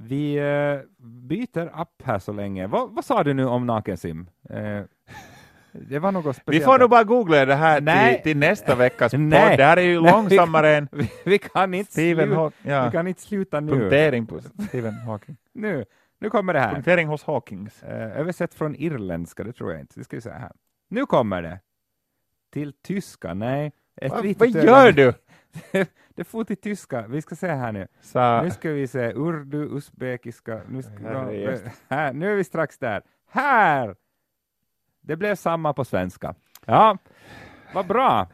Vi 0.02 0.40
uh, 0.40 0.80
byter 1.28 1.70
app 1.74 2.02
här 2.04 2.20
så 2.20 2.34
länge. 2.34 2.68
Va, 2.68 2.90
vad 2.92 3.06
sa 3.06 3.24
du 3.24 3.34
nu 3.34 3.46
om 3.46 3.66
nakensim? 3.66 4.30
Uh, 4.52 4.82
det 5.72 6.00
var 6.00 6.12
något 6.12 6.36
speciellt. 6.36 6.62
Vi 6.62 6.66
får 6.66 6.80
nog 6.80 6.90
bara 6.90 7.04
googla 7.04 7.46
det 7.46 7.56
här 7.56 8.12
till, 8.14 8.24
till, 8.24 8.38
nästa 8.38 8.76
veckas 8.76 9.12
podd. 9.12 9.30
Det 9.30 9.64
här 9.64 9.78
är 9.78 9.82
ju 9.82 10.02
långsammare 10.02 10.78
än 10.78 10.88
vi, 10.92 11.12
vi, 11.26 11.38
kan 11.38 11.74
inte 11.74 11.92
Stephen 11.92 12.52
ja. 12.62 12.86
vi 12.86 12.92
kan 12.92 13.08
inte 13.08 13.22
sluta 13.22 13.60
nu. 13.60 13.72
Punktering 13.72 14.26
på 14.26 14.40
Stephen 14.68 14.94
Hawking. 14.94 15.38
nu, 15.54 15.86
nu 16.20 16.30
kommer 16.30 16.54
det 16.54 16.60
här. 16.60 16.74
Punktering 16.74 17.08
hos 17.08 17.24
Hawkings. 17.24 17.84
Uh, 17.84 17.90
översatt 18.20 18.54
från 18.54 18.76
irländska, 18.76 19.44
det 19.44 19.54
tror 19.54 19.72
jag 19.72 19.82
inte. 19.82 20.00
Det 20.00 20.04
ska 20.04 20.18
vi 20.18 20.22
säga 20.22 20.36
här. 20.36 20.52
Nu 20.90 21.06
kommer 21.06 21.42
det. 21.42 21.60
Till 22.54 22.74
tyska, 22.74 23.34
nej. 23.34 23.72
Va, 24.02 24.24
vad 24.38 24.50
gör 24.50 24.92
du? 24.92 25.14
det 26.20 26.24
får 26.24 26.44
till 26.44 26.58
tyska. 26.58 27.06
Vi 27.08 27.22
ska 27.22 27.36
se 27.36 27.48
här 27.48 27.72
nu. 27.72 27.88
Så. 28.02 28.42
Nu 28.42 28.52
ska 28.52 28.70
vi 28.72 28.88
se 28.88 29.14
urdu, 29.14 29.78
usbekiska. 29.78 30.62
Nu, 30.68 30.84
ska, 30.84 30.92
här, 31.90 32.14
nu 32.14 32.32
är 32.32 32.36
vi 32.36 32.44
strax 32.44 32.78
där. 32.78 33.02
Här! 33.32 33.96
Det 35.02 35.16
blev 35.16 35.36
samma 35.36 35.74
på 35.74 35.86
svenska. 35.86 36.36
Ja, 36.66 36.98
vad 37.74 37.88
bra. 37.88 38.28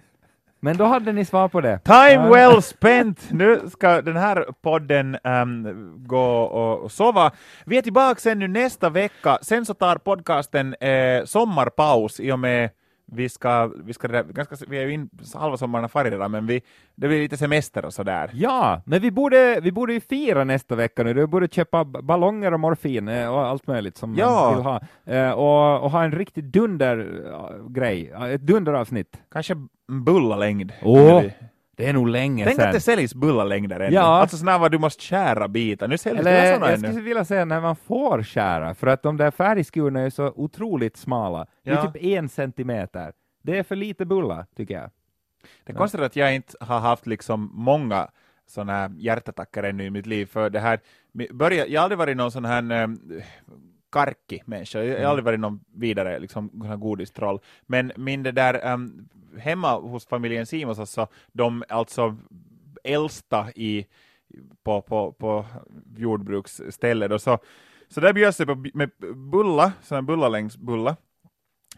Men 0.60 0.78
då 0.78 0.86
hade 0.86 1.12
ni 1.12 1.26
svar 1.26 1.48
på 1.48 1.62
det. 1.62 1.80
Time 1.80 2.30
well 2.30 2.62
spent! 2.62 3.32
Nu 3.32 3.70
ska 3.70 4.02
den 4.02 4.18
här 4.18 4.46
podden 4.62 5.18
um, 5.24 5.94
gå 6.08 6.42
och 6.42 6.92
sova. 6.92 7.32
Vi 7.66 7.78
är 7.78 7.82
tillbaka 7.82 8.20
sen 8.20 8.40
nu 8.40 8.48
nästa 8.48 8.90
vecka. 8.90 9.38
Sen 9.42 9.66
så 9.66 9.74
tar 9.74 9.96
podcasten 9.96 10.74
eh, 10.74 11.26
sommarpaus 11.26 12.20
i 12.20 12.32
och 12.32 12.40
med 12.40 12.70
vi 13.06 13.30
ska, 13.30 13.72
vi 13.84 13.94
ska, 13.94 14.08
ganska, 14.08 14.56
vi 14.68 14.78
är 14.78 14.82
ju 14.82 14.92
in 14.92 15.10
halva 15.34 15.58
sommaren 15.58 15.90
färdig 15.90 16.12
redan, 16.12 16.32
men 16.32 16.48
vi, 16.48 16.62
det 16.96 17.08
blir 17.08 17.22
lite 17.22 17.38
semester 17.38 17.86
och 17.86 17.94
sådär. 17.94 18.30
Ja, 18.34 18.82
men 18.86 19.02
vi 19.02 19.12
borde, 19.12 19.60
vi 19.62 19.72
borde 19.72 19.94
ju 19.94 20.00
fira 20.00 20.44
nästa 20.44 20.76
vecka 20.76 21.04
nu, 21.04 21.14
du 21.14 21.28
borde 21.28 21.48
köpa 21.48 21.86
ballonger 21.86 22.54
och 22.54 22.60
morfin 22.60 23.08
eh, 23.08 23.34
och 23.34 23.46
allt 23.46 23.68
möjligt 23.68 23.98
som 23.98 24.16
ja. 24.16 24.42
man 24.42 24.56
vill 24.56 24.66
ha, 24.66 24.82
eh, 25.06 25.32
och, 25.32 25.84
och 25.84 25.92
ha 25.92 26.04
en 26.04 26.12
riktig 26.12 26.44
dundergrej, 26.44 28.14
ett 28.30 28.42
dunderavsnitt. 28.42 29.18
Kanske 29.32 29.56
bullalängd. 29.88 30.72
Oh. 30.84 31.24
Det 31.76 31.86
är 31.86 31.94
nog 31.94 32.08
länge 32.08 32.46
Tänk 32.46 32.56
sedan. 32.56 32.68
att 32.68 32.74
det 32.74 32.80
säljs 32.80 33.16
bullalängder 33.16 33.80
ännu. 33.80 33.96
Ja. 33.96 34.02
Alltså 34.02 34.38
sådana 34.38 34.58
var 34.58 34.70
du 34.70 34.78
måste 34.78 35.04
skära 35.04 35.48
bitar. 35.48 35.88
Nu 35.88 35.98
säljs 35.98 36.20
Eller, 36.20 36.54
sådana 36.54 36.72
Jag 36.72 36.80
skulle 36.80 37.02
vilja 37.02 37.26
säga 37.26 37.46
när 37.46 37.62
man 37.62 37.76
får 37.76 38.24
skära, 38.24 38.76
för 38.76 38.88
att 38.88 39.04
de 39.04 39.18
där 39.18 39.32
färdigskurna 39.32 40.00
är 40.02 40.10
så 40.10 40.34
otroligt 40.36 40.98
smala. 40.98 41.46
Ja. 41.64 41.74
Det 41.74 41.80
är 41.80 41.92
typ 41.92 42.04
en 42.04 42.30
centimeter. 42.30 43.14
Det 43.44 43.58
är 43.58 43.64
för 43.64 43.76
lite 43.76 44.06
bullar, 44.06 44.46
tycker 44.56 44.74
jag. 44.74 44.90
Det 45.64 45.74
är 45.74 45.78
konstigt 45.78 46.02
att 46.02 46.16
jag 46.16 46.36
inte 46.36 46.58
har 46.60 46.80
haft 46.80 47.08
liksom 47.08 47.52
många 47.54 48.08
sådana 48.48 48.74
här 48.74 48.92
hjärtattacker 48.98 49.64
ännu 49.64 49.86
i 49.86 49.90
mitt 49.90 50.06
liv, 50.06 50.26
för 50.26 50.50
det 50.50 50.60
här, 50.60 50.80
börja, 51.34 51.68
jag 51.68 51.82
har 51.82 51.84
aldrig 51.84 51.98
varit 51.98 52.18
någon 52.18 52.32
sån 52.32 52.46
här 52.46 52.62
ähm, 53.96 54.06
karki 54.06 54.42
människa, 54.46 54.84
jag 54.84 55.00
har 55.00 55.10
aldrig 55.10 55.26
varit 55.26 55.40
någon 55.40 55.60
vidare 55.74 56.20
liksom, 56.20 56.50
godistroll, 56.80 57.40
men 57.66 57.92
min 57.96 58.24
det 58.24 58.32
där 58.32 58.66
ähm, 58.74 59.10
hemma 59.40 59.80
hos 59.80 60.08
familjen 60.08 60.46
Simons, 60.46 60.80
alltså, 60.80 61.08
de 61.34 61.64
alltså 61.70 62.16
äldsta 62.84 63.52
i, 63.56 63.88
på, 64.64 64.82
på, 64.82 65.12
på 65.12 65.46
jordbruksstället. 65.98 67.12
Och 67.12 67.22
så, 67.22 67.38
så 67.90 68.02
där 68.02 68.14
bjöds 68.14 68.38
det 68.38 68.46
på, 68.46 68.66
med 68.74 68.92
bulla, 69.16 69.72
sån 69.82 70.06
bullalängdsbulla, 70.06 70.96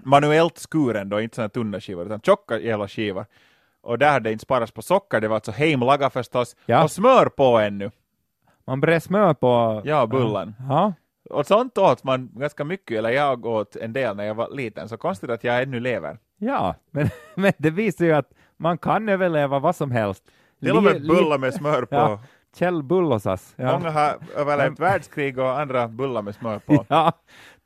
manuellt 0.03 0.57
skuren 0.57 1.09
då, 1.09 1.21
inte 1.21 1.35
sådana 1.35 1.49
tunna 1.49 1.79
skivor, 1.79 2.05
utan 2.05 2.21
tjocka 2.21 2.59
jävla 2.59 2.87
skivor. 2.87 3.25
Och 3.81 3.97
där 3.97 4.11
hade 4.11 4.29
det 4.29 4.33
inte 4.33 4.43
sparats 4.43 4.71
på 4.71 4.81
socker, 4.81 5.21
det 5.21 5.27
var 5.27 5.35
alltså 5.35 5.51
heimlaga 5.51 6.09
förstås, 6.09 6.55
ja. 6.65 6.83
och 6.83 6.91
smör 6.91 7.25
på 7.25 7.57
ännu. 7.59 7.91
Man 8.65 8.81
brer 8.81 8.99
smör 8.99 9.33
på... 9.33 9.81
Ja, 9.85 10.07
bullen. 10.07 10.55
Ja. 10.69 10.93
Och 11.29 11.47
sånt 11.47 11.77
åt 11.77 12.03
man 12.03 12.29
ganska 12.33 12.63
mycket, 12.63 12.97
eller 12.97 13.09
jag 13.09 13.45
åt 13.45 13.75
en 13.75 13.93
del 13.93 14.15
när 14.15 14.23
jag 14.23 14.35
var 14.35 14.49
liten, 14.49 14.89
så 14.89 14.97
konstigt 14.97 15.29
att 15.29 15.43
jag 15.43 15.61
ännu 15.61 15.79
lever. 15.79 16.17
Ja, 16.37 16.75
men, 16.91 17.09
men 17.35 17.53
det 17.57 17.69
visar 17.69 18.05
ju 18.05 18.13
att 18.13 18.31
man 18.57 18.77
kan 18.77 19.09
överleva 19.09 19.59
vad 19.59 19.75
som 19.75 19.91
helst. 19.91 20.23
Till 20.61 20.77
och 20.77 20.83
med 20.83 21.07
bullar 21.07 21.37
med 21.37 21.53
smör 21.53 21.81
på. 21.81 21.95
Ja, 21.95 22.19
Kjell 22.55 22.83
Bullosas. 22.83 23.53
Ja. 23.55 23.79
Många 23.79 23.91
har 23.91 24.17
överlevt 24.35 24.79
världskrig 24.79 25.39
och 25.39 25.59
andra 25.59 25.87
bullar 25.87 26.21
med 26.21 26.35
smör 26.35 26.59
på. 26.59 26.85
Ja, 26.89 27.11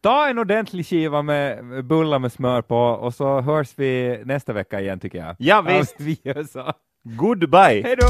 ta 0.02 0.28
en 0.28 0.40
ordentlig 0.40 0.86
skiva 0.86 1.22
med 1.22 1.86
bullar 1.86 2.20
med 2.20 2.32
smör 2.32 2.62
på 2.62 2.78
och 2.78 3.14
så 3.14 3.42
hörs 3.42 3.74
vi 3.76 4.22
nästa 4.26 4.54
vecka 4.54 4.82
igen 4.82 5.00
tycker 5.00 5.18
jag. 5.18 5.36
Ja, 5.40 5.62
visst. 5.62 5.96
Ja, 5.98 6.06
vi 6.06 6.20
gör 6.24 6.44
så. 6.44 6.74
Goodbye. 7.04 7.84
Hej 7.84 7.96
då. 7.96 8.08